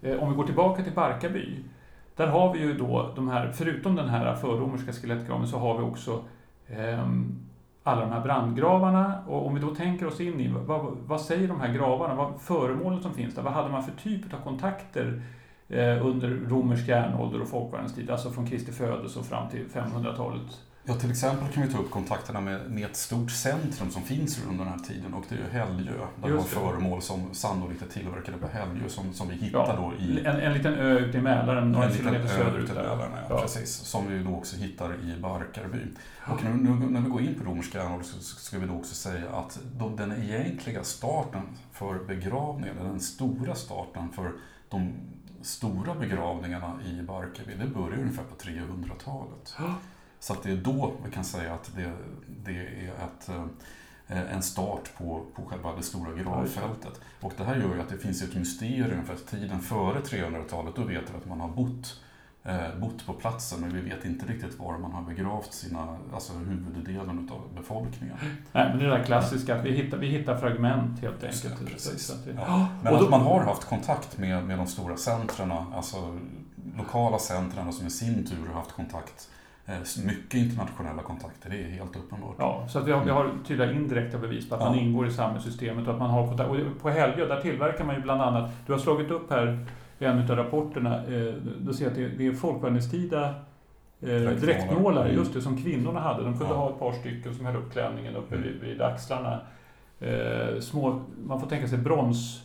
Eh, 0.01 0.23
Om 0.23 0.29
vi 0.29 0.35
går 0.35 0.45
tillbaka 0.45 0.83
till 0.83 0.93
Barkarby. 0.93 1.59
Där 2.15 2.27
har 2.27 2.53
vi 2.53 2.59
ju 2.59 2.73
då 2.77 3.11
de 3.15 3.27
här, 3.27 3.51
förutom 3.51 3.95
den 3.95 4.09
här 4.09 4.35
förromerska 4.35 4.93
skelettgraven 4.93 5.47
så 5.47 5.59
har 5.59 5.77
vi 5.77 5.83
också 5.83 6.23
ehm, 6.67 7.35
alla 7.87 8.01
de 8.01 8.11
här 8.11 8.21
brandgravarna. 8.21 9.23
Och 9.27 9.47
om 9.47 9.55
vi 9.55 9.61
då 9.61 9.75
tänker 9.75 10.07
oss 10.07 10.19
in 10.19 10.39
i 10.39 10.47
vad, 10.47 10.97
vad 11.07 11.21
säger 11.21 11.47
de 11.47 11.59
här 11.59 11.73
gravarna, 11.73 12.15
vad 12.15 12.41
föremålen 12.41 13.01
som 13.01 13.13
finns 13.13 13.35
där, 13.35 13.41
vad 13.41 13.53
hade 13.53 13.69
man 13.69 13.83
för 13.83 13.91
typ 13.91 14.33
av 14.33 14.37
kontakter 14.37 15.21
eh, 15.69 16.05
under 16.05 16.29
romersk 16.29 16.87
järnålder 16.87 17.41
och 17.41 17.47
folkvärldens 17.47 17.95
tid, 17.95 18.09
alltså 18.09 18.31
från 18.31 18.47
Kristi 18.47 18.71
födelse 18.71 19.19
och 19.19 19.25
fram 19.25 19.49
till 19.49 19.65
500-talet 19.65 20.61
Ja, 20.87 20.93
till 20.93 21.11
exempel 21.11 21.53
kan 21.53 21.63
vi 21.63 21.73
ta 21.73 21.77
upp 21.79 21.91
kontakterna 21.91 22.41
med, 22.41 22.71
med 22.71 22.85
ett 22.85 22.95
stort 22.95 23.31
centrum 23.31 23.91
som 23.91 24.01
finns 24.01 24.45
under 24.49 24.63
den 24.63 24.73
här 24.73 24.79
tiden 24.79 25.13
och 25.13 25.23
det 25.29 25.35
är 25.35 25.39
ju 25.39 25.49
Helgö. 25.51 25.91
Där 26.21 26.29
vi 26.29 26.37
har 26.37 26.43
föremål 26.43 27.01
som 27.01 27.33
sannolikt 27.33 27.81
är 27.81 27.87
tillverkade 27.87 28.37
på 28.37 28.47
Helgö 28.47 28.89
som, 28.89 29.13
som 29.13 29.29
vi 29.29 29.35
hittar 29.35 29.59
ja, 29.59 29.75
då 29.75 30.03
i... 30.05 30.19
En, 30.25 30.39
en 30.39 30.53
liten 30.53 30.73
ö 30.73 30.99
ute 30.99 31.17
i 31.17 31.21
Mälaren, 31.21 31.71
några 31.71 31.91
kilometer 31.91 32.27
söderut. 32.27 32.67
Där. 32.67 32.75
Mälaren, 32.75 33.11
ja, 33.13 33.25
ja. 33.29 33.41
Precis. 33.41 33.75
Som 33.75 34.07
vi 34.07 34.23
då 34.23 34.35
också 34.35 34.57
hittar 34.57 34.93
i 34.93 35.19
Barkarby. 35.21 35.77
Och 36.27 36.43
nu, 36.43 36.49
nu, 36.49 36.89
när 36.89 37.01
vi 37.01 37.09
går 37.09 37.21
in 37.21 37.35
på 37.35 37.43
romerska 37.43 37.77
järnåldern 37.77 38.05
så 38.05 38.21
ska 38.21 38.59
vi 38.59 38.67
då 38.67 38.73
också 38.73 38.95
säga 38.95 39.29
att 39.29 39.59
de, 39.77 39.95
den 39.95 40.11
egentliga 40.11 40.83
starten 40.83 41.41
för 41.71 41.99
begravningen, 42.07 42.75
den 42.81 42.99
stora 42.99 43.55
starten 43.55 44.09
för 44.11 44.31
de 44.69 44.93
stora 45.41 45.95
begravningarna 45.95 46.79
i 46.85 47.01
Barkarby, 47.01 47.53
det 47.59 47.67
börjar 47.67 47.99
ungefär 47.99 48.23
på 48.23 48.35
300-talet. 48.35 49.55
Så 50.19 50.33
att 50.33 50.43
det 50.43 50.51
är 50.51 50.57
då 50.57 50.93
vi 51.05 51.11
kan 51.11 51.23
säga 51.23 51.53
att 51.53 51.71
det, 51.75 51.91
det 52.45 52.51
är 52.51 52.87
ett, 52.87 53.29
eh, 54.07 54.35
en 54.35 54.43
start 54.43 54.97
på, 54.97 55.25
på 55.35 55.41
själva 55.45 55.75
det 55.75 55.83
stora 55.83 56.13
gravfältet. 56.13 57.01
Och 57.21 57.33
det 57.37 57.43
här 57.43 57.55
gör 57.55 57.75
ju 57.75 57.81
att 57.81 57.89
det 57.89 57.97
finns 57.97 58.21
ett 58.21 58.35
mysterium, 58.35 59.05
för 59.05 59.13
att 59.13 59.27
tiden 59.27 59.59
före 59.59 59.99
300-talet, 59.99 60.75
då 60.75 60.83
vet 60.83 61.03
vi 61.13 61.17
att 61.17 61.25
man 61.25 61.39
har 61.39 61.49
bott 61.49 62.01
eh, 62.45 62.79
bott 62.79 63.05
på 63.05 63.13
platsen 63.13 63.61
men 63.61 63.73
vi 63.73 63.81
vet 63.81 64.05
inte 64.05 64.25
riktigt 64.25 64.59
var 64.59 64.77
man 64.77 64.91
har 64.91 65.01
begravt 65.01 65.53
sina, 65.53 65.97
alltså 66.13 66.33
huvuddelen 66.33 67.29
av 67.31 67.55
befolkningen. 67.55 68.17
Nej, 68.51 68.69
men 68.69 68.79
det 68.79 68.89
där 68.89 69.03
klassiska, 69.03 69.55
att 69.55 69.65
vi 69.65 69.71
hittar, 69.71 69.97
vi 69.97 70.07
hittar 70.07 70.37
fragment 70.37 71.01
helt 71.01 71.23
enkelt. 71.23 71.59
Det, 71.59 71.65
precis. 71.65 72.13
Det, 72.25 72.31
ja. 72.31 72.67
Men 72.83 72.93
då, 72.93 73.03
att 73.03 73.09
man 73.09 73.21
har 73.21 73.43
haft 73.43 73.65
kontakt 73.65 74.17
med, 74.17 74.43
med 74.43 74.57
de 74.57 74.67
stora 74.67 74.97
centren, 74.97 75.51
alltså 75.51 76.19
lokala 76.77 77.19
centren 77.19 77.73
som 77.73 77.87
i 77.87 77.89
sin 77.89 78.27
tur 78.27 78.47
har 78.47 78.53
haft 78.53 78.71
kontakt 78.71 79.29
mycket 80.05 80.33
internationella 80.33 81.03
kontakter, 81.03 81.49
det 81.49 81.55
är 81.55 81.69
helt 81.69 81.95
uppenbart. 81.95 82.35
Ja, 82.39 82.67
så 82.69 82.79
att 82.79 82.87
vi 82.87 82.91
har, 82.91 83.03
vi 83.05 83.11
har 83.11 83.31
tydliga 83.47 83.71
indirekta 83.71 84.17
bevis 84.17 84.49
på 84.49 84.55
att 84.55 84.61
ja. 84.61 84.69
man 84.69 84.79
ingår 84.79 85.07
i 85.07 85.11
samhällssystemet 85.11 85.87
och 85.87 85.93
att 85.93 85.99
man 85.99 86.09
har 86.09 86.27
kontakt. 86.27 86.49
Och 86.49 86.81
på 86.81 86.89
Helgö, 86.89 87.25
där 87.25 87.41
tillverkar 87.41 87.85
man 87.85 87.95
ju 87.95 88.01
bland 88.01 88.21
annat, 88.21 88.51
du 88.65 88.71
har 88.71 88.79
slagit 88.79 89.11
upp 89.11 89.29
här 89.29 89.67
i 89.99 90.05
en 90.05 90.19
av 90.19 90.37
rapporterna, 90.37 90.95
eh, 90.95 91.33
du 91.59 91.73
ser 91.73 91.87
att 91.87 91.95
det, 91.95 92.27
är 92.27 92.33
folkvärnestida 92.33 93.33
eh, 94.01 94.31
dräktnålar, 94.41 95.07
just 95.07 95.33
det, 95.33 95.41
som 95.41 95.57
kvinnorna 95.57 95.99
hade. 95.99 96.23
De 96.23 96.37
kunde 96.37 96.53
ja. 96.53 96.59
ha 96.59 96.69
ett 96.69 96.79
par 96.79 96.93
stycken 96.93 97.35
som 97.35 97.45
höll 97.45 97.55
upp 97.55 97.71
klänningen 97.71 98.15
uppe 98.15 98.35
mm. 98.35 98.47
vid, 98.47 98.61
vid 98.61 98.81
axlarna. 98.81 99.39
Eh, 99.99 100.59
små, 100.59 101.01
man 101.23 101.39
får 101.39 101.47
tänka 101.47 101.67
sig 101.67 101.77
brons 101.77 102.44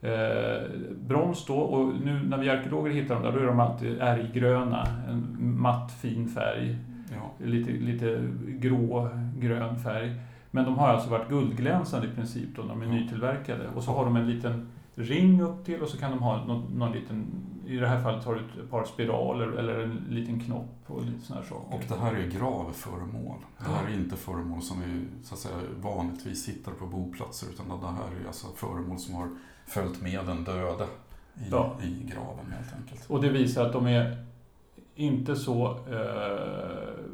eh, 0.00 0.70
brons 1.08 1.46
då 1.46 1.56
och 1.56 1.94
nu 2.04 2.20
när 2.28 2.38
vi 2.38 2.50
arkeologer 2.50 2.90
hittar 2.90 3.14
dem 3.14 3.24
där 3.24 3.32
då 3.32 3.38
är 3.38 3.46
de 3.46 3.60
alltid 3.60 4.00
ärggröna, 4.00 4.86
en 5.08 5.36
matt 5.60 5.92
fin 5.92 6.28
färg. 6.28 6.76
Ja. 7.10 7.46
Lite, 7.46 7.70
lite 7.70 8.28
grå, 8.46 9.08
grön 9.38 9.78
färg. 9.78 10.14
Men 10.50 10.64
de 10.64 10.78
har 10.78 10.88
alltså 10.88 11.10
varit 11.10 11.28
guldglänsande 11.28 12.06
i 12.06 12.10
princip 12.10 12.48
då 12.56 12.62
när 12.62 12.68
de 12.68 12.82
är 12.82 12.86
ja. 12.86 12.92
nytillverkade. 12.92 13.68
Och 13.74 13.82
så 13.82 13.90
har 13.92 14.04
de 14.04 14.16
en 14.16 14.30
liten 14.30 14.68
ring 14.94 15.42
upp 15.42 15.64
till 15.64 15.82
och 15.82 15.88
så 15.88 15.98
kan 15.98 16.10
de 16.10 16.22
ha 16.22 16.44
någon, 16.44 16.78
någon 16.78 16.92
liten, 16.92 17.26
i 17.66 17.76
det 17.76 17.88
här 17.88 18.02
fallet 18.02 18.24
har 18.24 18.34
du 18.34 18.62
ett 18.62 18.70
par 18.70 18.84
spiraler 18.84 19.46
eller 19.46 19.78
en 19.78 20.06
liten 20.08 20.40
knopp 20.40 20.84
och 20.86 21.04
lite 21.04 21.26
sådana 21.26 21.44
saker. 21.44 21.76
Och 21.76 21.82
det 21.88 21.96
här 21.96 22.14
är 22.14 22.26
gravföremål. 22.26 23.38
Det 23.58 23.64
här 23.64 23.86
är 23.86 23.94
inte 23.94 24.16
föremål 24.16 24.62
som 24.62 24.80
vi 24.80 25.06
så 25.24 25.34
att 25.34 25.40
säga, 25.40 25.54
vanligtvis 25.80 26.48
hittar 26.48 26.72
på 26.72 26.86
boplatser 26.86 27.46
utan 27.54 27.68
det 27.68 27.86
här 27.86 28.22
är 28.22 28.26
alltså 28.26 28.46
föremål 28.56 28.98
som 28.98 29.14
har 29.14 29.28
följt 29.66 30.02
med 30.02 30.26
den 30.26 30.44
döde 30.44 30.84
i, 31.34 31.48
ja. 31.50 31.76
i 31.82 32.10
graven 32.12 32.52
helt 32.56 32.74
enkelt. 32.76 33.10
Och 33.10 33.22
det 33.22 33.28
visar 33.28 33.66
att 33.66 33.72
de 33.72 33.86
är 33.86 34.26
inte 34.94 35.36
så 35.36 35.78
eh, 35.90 37.04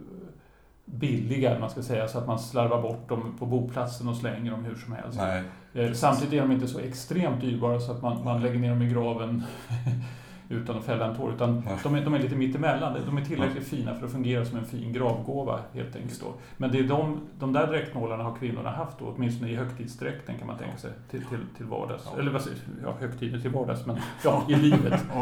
billiga, 0.85 1.59
man 1.59 1.71
ska 1.71 1.83
säga, 1.83 2.09
så 2.09 2.19
att 2.19 2.27
man 2.27 2.39
slarvar 2.39 2.83
bort 2.83 3.09
dem 3.09 3.37
på 3.39 3.47
boplatsen 3.47 4.09
och 4.09 4.17
slänger 4.17 4.51
dem 4.51 4.65
hur 4.65 4.75
som 4.75 4.93
helst. 4.93 5.19
Nej, 5.19 5.43
eh, 5.75 5.93
samtidigt 5.93 6.33
är 6.33 6.41
de 6.41 6.53
inte 6.53 6.69
så 6.69 6.79
extremt 6.79 7.41
dyrbara 7.41 7.81
så 7.81 7.93
att 7.93 8.03
man, 8.03 8.25
man 8.25 8.43
lägger 8.43 8.59
ner 8.59 8.71
dem 8.71 8.83
i 8.83 8.89
graven 8.89 9.43
utan 10.53 10.79
att 10.79 10.85
fälla 10.85 11.07
en 11.07 11.17
tår. 11.17 11.33
Utan 11.33 11.63
de 11.83 11.95
är, 11.95 12.05
de 12.05 12.15
är 12.15 12.19
lite 12.19 12.35
mittemellan. 12.35 12.97
De 13.07 13.19
är 13.19 13.25
tillräckligt 13.25 13.69
fina 13.69 13.95
för 13.95 14.07
att 14.07 14.13
fungera 14.13 14.45
som 14.45 14.59
en 14.59 14.65
fin 14.65 14.93
gravgåva 14.93 15.59
helt 15.73 15.97
enkelt. 15.97 16.21
Då. 16.21 16.35
Men 16.57 16.73
det 16.73 16.79
är 16.79 16.83
de, 16.83 17.21
de 17.39 17.53
där 17.53 17.67
dräktnålarna 17.67 18.25
har 18.25 18.35
kvinnorna 18.35 18.71
haft 18.71 18.99
då, 18.99 19.15
åtminstone 19.17 19.51
i 19.51 19.57
högtidsdräkten 19.57 20.39
kan 20.39 20.47
man 20.47 20.59
tänka 20.59 20.77
sig, 20.77 20.91
till, 21.11 21.25
till, 21.25 21.39
till 21.57 21.67
vardags. 21.67 22.09
Ja. 22.15 22.21
Eller 22.21 22.41
ja, 22.83 22.95
högtider 23.01 23.41
till 23.41 23.51
vardags, 23.51 23.87
men 23.87 23.97
ja, 24.25 24.43
i 24.49 24.55
livet. 24.55 25.05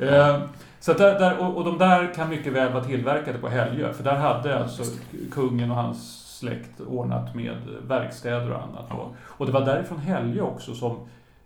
Eh, 0.00 0.42
så 0.80 0.92
där, 0.92 1.18
där, 1.18 1.38
och, 1.38 1.56
och 1.56 1.64
de 1.64 1.78
där 1.78 2.14
kan 2.14 2.28
mycket 2.28 2.52
väl 2.52 2.72
vara 2.72 2.84
tillverkade 2.84 3.38
på 3.38 3.48
Helgö, 3.48 3.92
för 3.92 4.04
där 4.04 4.16
hade 4.16 4.58
alltså 4.58 4.82
kungen 5.30 5.70
och 5.70 5.76
hans 5.76 6.28
släkt 6.38 6.80
ordnat 6.80 7.34
med 7.34 7.56
verkstäder 7.88 8.50
och 8.50 8.62
annat. 8.62 8.86
Ja. 8.88 9.10
Och 9.20 9.46
det 9.46 9.52
var 9.52 9.64
därifrån 9.64 9.98
Helgö 9.98 10.40
också 10.40 10.74
som 10.74 10.96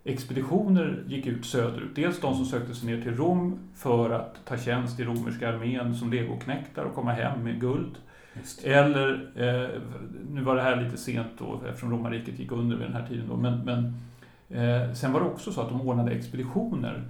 expeditioner 0.03 1.03
gick 1.07 1.27
ut 1.27 1.45
söderut. 1.45 1.95
Dels 1.95 2.19
de 2.19 2.35
som 2.35 2.45
sökte 2.45 2.75
sig 2.75 2.95
ner 2.95 3.01
till 3.01 3.15
Rom 3.15 3.59
för 3.75 4.09
att 4.09 4.45
ta 4.45 4.57
tjänst 4.57 4.99
i 4.99 5.03
romerska 5.03 5.49
armén 5.49 5.95
som 5.95 6.11
legoknektar 6.11 6.83
och 6.83 6.95
komma 6.95 7.11
hem 7.11 7.43
med 7.43 7.61
guld. 7.61 7.97
Eller, 8.63 9.31
eh, 9.35 9.69
nu 10.31 10.41
var 10.41 10.55
det 10.55 10.61
här 10.61 10.81
lite 10.81 10.97
sent 10.97 11.27
då 11.37 11.61
eftersom 11.69 11.91
romarriket 11.91 12.39
gick 12.39 12.51
under 12.51 12.77
vid 12.77 12.87
den 12.87 12.95
här 12.95 13.07
tiden 13.07 13.25
då, 13.29 13.35
men, 13.35 13.59
men 13.59 13.93
eh, 14.49 14.93
sen 14.93 15.13
var 15.13 15.19
det 15.19 15.25
också 15.25 15.51
så 15.51 15.61
att 15.61 15.69
de 15.69 15.81
ordnade 15.81 16.11
expeditioner 16.11 17.03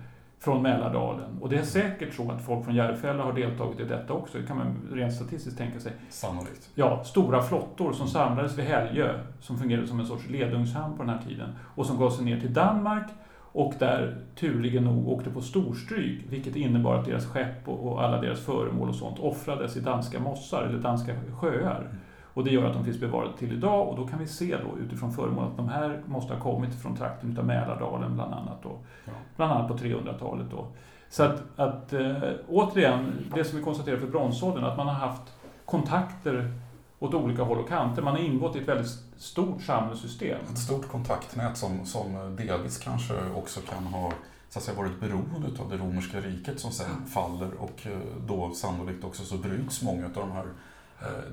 från 0.43 0.61
Mälardalen. 0.61 1.37
Och 1.41 1.49
det 1.49 1.57
är 1.57 1.63
säkert 1.63 2.13
så 2.13 2.31
att 2.31 2.45
folk 2.45 2.65
från 2.65 2.75
Järfälla 2.75 3.23
har 3.23 3.33
deltagit 3.33 3.79
i 3.79 3.83
detta 3.83 4.13
också. 4.13 4.37
Det 4.37 4.47
kan 4.47 4.57
man 4.57 4.89
rent 4.91 5.13
statistiskt 5.13 5.57
tänka 5.57 5.79
sig. 5.79 5.91
Sannolikt. 6.09 6.69
Ja, 6.75 7.03
stora 7.03 7.41
flottor 7.41 7.93
som 7.93 8.07
samlades 8.07 8.57
vid 8.57 8.65
Helgö, 8.65 9.19
som 9.39 9.57
fungerade 9.57 9.87
som 9.87 9.99
en 9.99 10.05
sorts 10.05 10.29
ledungshamn 10.29 10.97
på 10.97 11.03
den 11.03 11.09
här 11.09 11.21
tiden, 11.27 11.49
och 11.75 11.85
som 11.85 11.97
gav 11.97 12.09
sig 12.09 12.25
ner 12.25 12.39
till 12.39 12.53
Danmark 12.53 13.07
och 13.53 13.73
där 13.79 14.17
turligen 14.35 14.83
nog 14.83 15.07
åkte 15.07 15.29
på 15.29 15.41
storstryk, 15.41 16.21
vilket 16.29 16.55
innebar 16.55 16.95
att 16.95 17.05
deras 17.05 17.25
skepp 17.25 17.67
och 17.67 18.03
alla 18.03 18.21
deras 18.21 18.39
föremål 18.39 18.89
och 18.89 18.95
sånt 18.95 19.19
offrades 19.19 19.77
i 19.77 19.79
danska 19.79 20.19
mossar 20.19 20.63
eller 20.63 20.79
danska 20.79 21.13
sjöar. 21.39 21.87
Och 22.33 22.43
det 22.43 22.51
gör 22.51 22.65
att 22.65 22.73
de 22.73 22.85
finns 22.85 22.99
bevarade 22.99 23.37
till 23.37 23.53
idag 23.53 23.89
och 23.89 23.97
då 23.97 24.07
kan 24.07 24.19
vi 24.19 24.27
se 24.27 24.57
då 24.57 24.77
utifrån 24.79 25.13
föremål 25.13 25.47
att 25.47 25.57
de 25.57 25.69
här 25.69 26.01
måste 26.05 26.33
ha 26.33 26.41
kommit 26.41 26.81
från 26.81 26.95
trakten 26.95 27.37
av 27.37 27.45
Mälardalen 27.45 28.13
bland 28.13 28.33
annat. 28.33 28.63
Då. 28.63 28.77
Ja. 29.05 29.11
Bland 29.35 29.51
annat 29.51 29.67
på 29.67 29.77
300-talet. 29.77 30.47
Då. 30.51 30.67
Så 31.09 31.23
att, 31.23 31.43
att 31.55 31.93
äh, 31.93 32.15
återigen, 32.47 33.31
det 33.35 33.43
som 33.43 33.57
vi 33.57 33.63
konstaterar 33.63 33.97
för 33.97 34.07
bronsåldern, 34.07 34.63
att 34.63 34.77
man 34.77 34.87
har 34.87 34.93
haft 34.93 35.33
kontakter 35.65 36.53
åt 36.99 37.13
olika 37.13 37.43
håll 37.43 37.57
och 37.57 37.69
kanter. 37.69 38.01
Man 38.01 38.13
har 38.13 38.21
ingått 38.21 38.55
i 38.55 38.59
ett 38.59 38.67
väldigt 38.67 38.99
stort 39.17 39.61
samhällssystem. 39.61 40.39
Ett 40.51 40.57
stort 40.57 40.87
kontaktnät 40.87 41.57
som, 41.57 41.85
som 41.85 42.35
delvis 42.35 42.77
kanske 42.77 43.13
också 43.35 43.59
kan 43.61 43.83
ha 43.83 44.11
så 44.49 44.59
att 44.59 44.65
säga, 44.65 44.77
varit 44.77 44.99
beroende 44.99 45.61
av 45.61 45.69
det 45.69 45.77
romerska 45.77 46.19
riket 46.19 46.59
som 46.59 46.71
sen 46.71 47.05
faller 47.05 47.51
och 47.59 47.87
eh, 47.87 47.97
då 48.27 48.51
sannolikt 48.53 49.03
också 49.03 49.23
så 49.23 49.37
bryts 49.37 49.81
många 49.81 50.05
av 50.05 50.11
de 50.13 50.31
här 50.31 50.45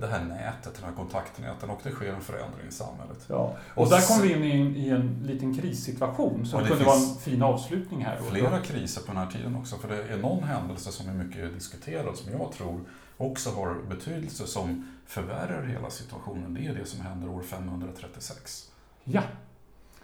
det 0.00 0.06
här 0.06 0.24
nätet, 0.24 0.74
den 0.74 0.84
här 0.84 0.92
kontaktnäten 0.92 1.70
och 1.70 1.80
det 1.82 1.90
sker 1.90 2.12
en 2.12 2.20
förändring 2.20 2.68
i 2.68 2.72
samhället. 2.72 3.24
Ja. 3.26 3.56
Och, 3.74 3.82
och 3.82 3.90
där 3.90 4.08
kom 4.08 4.22
vi 4.22 4.32
in 4.32 4.44
i 4.44 4.50
en, 4.50 4.76
i 4.76 4.88
en 4.88 5.22
liten 5.26 5.54
krissituation 5.54 6.42
det, 6.52 6.58
det 6.58 6.68
kunde 6.68 6.84
vara 6.84 6.96
en 6.96 7.16
fin 7.20 7.42
avslutning 7.42 8.04
här. 8.04 8.18
Flera 8.30 8.60
kriser 8.60 9.00
på 9.00 9.06
den 9.06 9.16
här 9.16 9.30
tiden 9.30 9.56
också, 9.56 9.76
för 9.76 9.88
det 9.88 10.02
är 10.02 10.16
någon 10.16 10.42
händelse 10.42 10.92
som 10.92 11.08
är 11.08 11.12
mycket 11.12 11.54
diskuterad 11.54 12.16
som 12.16 12.32
jag 12.32 12.52
tror 12.52 12.80
också 13.16 13.50
har 13.50 13.74
betydelse 13.88 14.46
som 14.46 14.96
förvärrar 15.06 15.66
hela 15.66 15.90
situationen. 15.90 16.54
Det 16.54 16.66
är 16.66 16.74
det 16.74 16.86
som 16.86 17.00
händer 17.00 17.28
år 17.28 17.42
536. 17.42 18.70
Ja, 19.04 19.22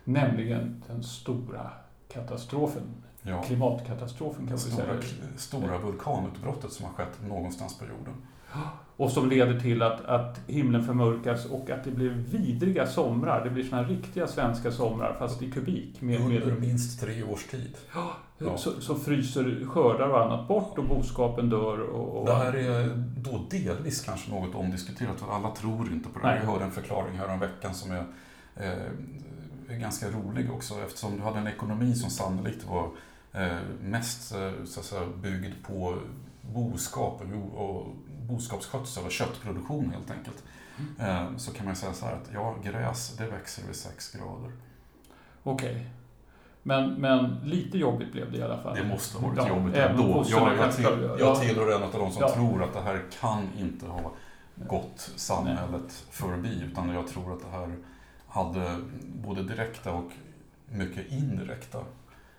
nämligen 0.05 0.83
den 0.87 1.02
stora 1.02 1.70
katastrofen. 2.09 2.83
Ja. 3.22 3.42
Klimatkatastrofen 3.42 4.46
kan 4.46 4.57
vi 4.57 4.62
säga. 4.62 5.00
Stora 5.37 5.79
vulkanutbrottet 5.79 6.72
som 6.72 6.87
har 6.87 6.92
skett 6.92 7.22
någonstans 7.29 7.79
på 7.79 7.85
jorden. 7.85 8.14
Och 8.96 9.11
som 9.11 9.30
leder 9.30 9.61
till 9.61 9.82
att, 9.82 10.04
att 10.04 10.40
himlen 10.46 10.85
förmörkas 10.85 11.46
och 11.46 11.70
att 11.70 11.85
det 11.85 11.90
blir 11.90 12.11
vidriga 12.11 12.87
somrar. 12.87 13.44
Det 13.44 13.50
blir 13.50 13.72
här 13.72 13.85
riktiga 13.85 14.26
svenska 14.26 14.72
somrar 14.72 15.16
fast 15.18 15.42
i 15.42 15.50
kubik. 15.50 16.00
Med, 16.00 16.20
Under 16.20 16.46
med, 16.46 16.61
minst 16.61 17.00
tre 17.00 17.22
års 17.22 17.44
tid. 17.44 17.76
Ja, 18.38 18.56
Så, 18.56 18.70
så, 18.80 18.94
fryser 18.94 19.66
skördar 19.66 20.09
och 20.09 20.24
annat 20.24 20.48
bort 20.48 20.78
och 20.78 20.85
boskapen 20.85 21.50
dör. 21.50 21.80
Och, 21.80 22.20
och 22.20 22.26
det 22.26 22.35
här 22.35 22.52
är 22.52 23.04
då 23.16 23.46
delvis 23.50 24.00
kanske 24.00 24.30
något 24.30 24.54
omdiskuterat 24.54 25.20
för 25.20 25.32
alla 25.32 25.50
tror 25.50 25.92
inte 25.92 26.09
på 26.09 26.18
det. 26.18 26.26
Nej. 26.26 26.40
Jag 26.44 26.52
hörde 26.52 26.64
en 26.64 26.70
förklaring 26.70 27.16
här 27.18 27.28
om 27.28 27.40
veckan 27.40 27.74
som 27.74 27.90
är, 27.90 28.04
eh, 28.56 29.76
ganska 29.78 30.06
rolig 30.11 30.52
också 30.52 30.74
eftersom 30.87 31.16
du 31.16 31.22
hade 31.22 31.38
en 31.38 31.46
ekonomi 31.46 31.94
som 31.94 32.11
sannolikt 32.11 32.64
var 32.64 32.90
eh, 33.32 33.59
mest 33.82 34.35
eh, 34.35 34.64
så 34.64 34.80
att 34.80 34.87
säga, 34.87 35.06
byggd 35.22 35.54
på 35.66 35.98
boskap 36.54 37.22
och 37.56 37.87
boskapsskötsel 38.29 39.05
och 39.05 39.11
köttproduktion 39.11 39.91
helt 39.91 40.11
enkelt. 40.11 40.43
Mm. 40.99 41.39
Så 41.39 41.53
kan 41.53 41.67
man 41.67 41.77
säga 41.77 41.93
så 41.93 42.07
här 42.07 42.12
att 42.12 42.31
ja, 42.33 42.57
gräs 42.65 43.17
det 43.17 43.27
växer 43.27 43.67
vid 43.67 43.77
6 43.77 44.12
grader. 44.12 44.53
Okej. 45.43 45.71
Okay. 45.71 45.85
Men, 46.62 46.95
men 46.95 47.41
lite 47.45 47.79
jobbigt 47.79 48.12
blev 48.12 48.33
det 48.33 48.39
i 48.39 48.43
alla 48.43 48.62
fall. 48.62 48.77
Det 48.77 48.85
måste 48.85 49.19
ha 49.19 49.29
varit 49.29 49.39
Ja, 49.39 49.49
jobbigt 49.49 49.77
ändå. 49.77 50.25
Jag, 50.29 50.57
jag, 50.57 50.77
till, 50.77 50.85
ja. 50.85 51.17
jag 51.19 51.41
tillhör 51.41 51.77
en 51.77 51.83
av 51.83 51.93
de 51.93 52.12
som 52.12 52.23
Ja. 52.23 52.35
tror 52.35 52.62
att 52.62 52.73
det 52.73 52.81
här 52.81 53.03
kan 53.21 53.49
inte 53.59 53.87
ha 53.87 54.12
gått 54.57 55.11
samhället 55.17 56.05
förbi, 56.11 56.62
utan 56.71 56.89
jag 56.89 57.09
tror 57.09 57.33
att 57.33 57.41
det 57.41 57.59
här 57.59 57.77
hade 58.29 58.77
både 59.05 59.43
direkta 59.43 59.93
och 59.93 60.11
mycket 60.69 61.12
indirekta 61.12 61.79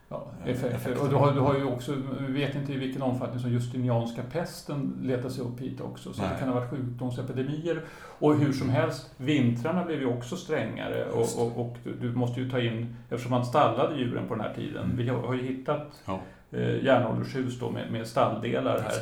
Ja, 0.10 0.28
effekter. 0.46 1.02
Och 1.02 1.10
du 1.10 1.16
har, 1.16 1.32
du 1.34 1.40
har 1.40 1.58
ju 1.58 1.64
också, 1.64 1.96
vi 2.28 2.34
vet 2.34 2.56
inte 2.56 2.74
i 2.74 2.78
vilken 2.78 3.02
omfattning 3.02 3.40
som 3.40 3.52
justinianska 3.52 4.22
pesten 4.32 4.98
letade 5.02 5.30
sig 5.30 5.44
upp 5.44 5.60
hit 5.60 5.82
också. 5.82 6.14
Så 6.14 6.22
Nej. 6.22 6.32
det 6.34 6.40
kan 6.40 6.48
ha 6.48 6.56
varit 6.56 6.70
sjukdomsepidemier. 6.70 7.82
Och 8.20 8.36
hur 8.36 8.54
som 8.54 8.70
helst, 8.70 9.14
vintrarna 9.18 9.86
blev 9.86 10.00
ju 10.00 10.06
också 10.06 10.36
strängare. 10.36 11.06
Och, 11.06 11.28
och, 11.38 11.62
och 11.62 11.78
du, 12.02 12.14
måste 12.14 12.42
ju 12.42 12.50
ta 12.50 12.60
in, 12.60 12.96
eftersom 13.10 13.32
man 13.32 13.46
stallade 13.46 13.96
djuren 13.96 14.28
på 14.28 14.36
den 14.36 14.44
här 14.44 14.54
tiden. 14.54 14.84
Mm. 14.84 14.98
Vi 14.98 15.10
har, 15.10 15.20
har 15.20 15.34
ju 15.34 15.42
hittat 15.42 16.02
Ja. 16.06 16.20
eh, 16.52 16.84
järnåldershus 16.86 17.60
då 17.60 17.72
med, 17.72 17.92
med 17.92 18.08
stalldelar 18.08 18.80
här. 18.80 19.02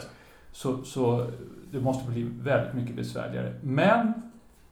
Så, 0.51 0.83
så 0.83 1.27
det 1.71 1.79
måste 1.79 2.11
bli 2.11 2.23
väldigt 2.41 2.73
mycket 2.73 2.95
besvärligare. 2.95 3.53
Men 3.61 4.13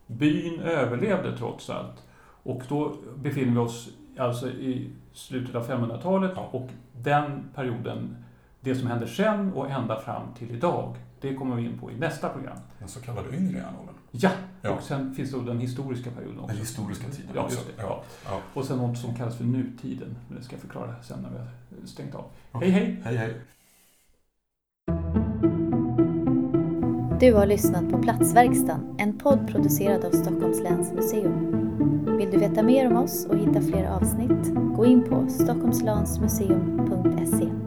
byn 0.07 0.59
överlevde 0.59 1.37
trots 1.37 1.69
allt. 1.69 2.03
Och 2.43 2.61
då 2.69 2.95
befinner 3.15 3.51
vi 3.51 3.57
oss 3.57 3.89
alltså 4.17 4.49
i 4.49 4.89
slutet 5.13 5.55
av 5.55 5.67
500-talet 5.69 6.31
Ja. 6.35 6.49
och 6.51 6.69
den 7.01 7.43
perioden, 7.55 8.15
det 8.61 8.75
som 8.75 8.87
händer 8.87 9.07
sen 9.07 9.53
och 9.53 9.69
ända 9.71 9.99
fram 9.99 10.33
till 10.37 10.51
idag, 10.51 10.95
det 11.21 11.35
kommer 11.35 11.55
vi 11.55 11.65
in 11.65 11.77
på 11.79 11.91
i 11.91 11.95
nästa 11.97 12.29
program. 12.29 12.57
Den 12.79 12.87
så 12.87 13.01
kallade 13.01 13.27
yngre 13.37 13.57
järnåldern. 13.57 13.95
Ja, 14.11 14.29
Ja. 14.61 14.69
och 14.71 14.81
sen 14.83 15.13
finns 15.15 15.31
det 15.31 15.37
då 15.37 15.43
den 15.43 15.59
historiska 15.59 16.11
perioden 16.11 16.39
också. 16.39 16.47
Den 16.47 16.57
historiska 16.57 17.07
tiden 17.09 17.31
Ja, 17.35 17.41
också. 17.43 17.55
just 17.57 17.77
det. 17.77 17.83
Ja. 17.83 18.03
Ja. 18.25 18.39
Och 18.53 18.65
sen 18.65 18.77
något 18.77 18.97
som 18.97 19.15
kallas 19.15 19.37
för 19.37 19.43
nutiden, 19.43 20.15
men 20.27 20.37
det 20.37 20.43
ska 20.43 20.53
jag 20.55 20.61
förklara 20.61 20.95
sen 21.03 21.19
när 21.21 21.29
vi 21.29 21.37
har 21.37 21.87
stängt 21.87 22.15
av. 22.15 22.25
Okej. 22.51 22.69
Hej 22.71 22.81
hej! 22.85 23.01
Hej 23.03 23.15
hej. 23.17 23.33
Du 27.19 27.33
har 27.33 27.45
lyssnat 27.45 27.89
på 27.91 27.97
Platsverkstan, 28.01 28.95
en 28.99 29.17
podd 29.17 29.47
producerad 29.47 30.05
av 30.05 30.11
Stockholms 30.11 30.59
läns 30.63 30.91
museum. 30.93 31.62
Vill 32.17 32.31
du 32.31 32.37
veta 32.37 32.63
mer 32.63 32.87
om 32.87 32.97
oss 32.97 33.25
och 33.25 33.37
hitta 33.37 33.61
fler 33.61 33.85
avsnitt? 33.85 34.53
Gå 34.75 34.85
in 34.85 35.03
på 35.03 35.27
stockholmslansmuseum.se. 35.29 37.62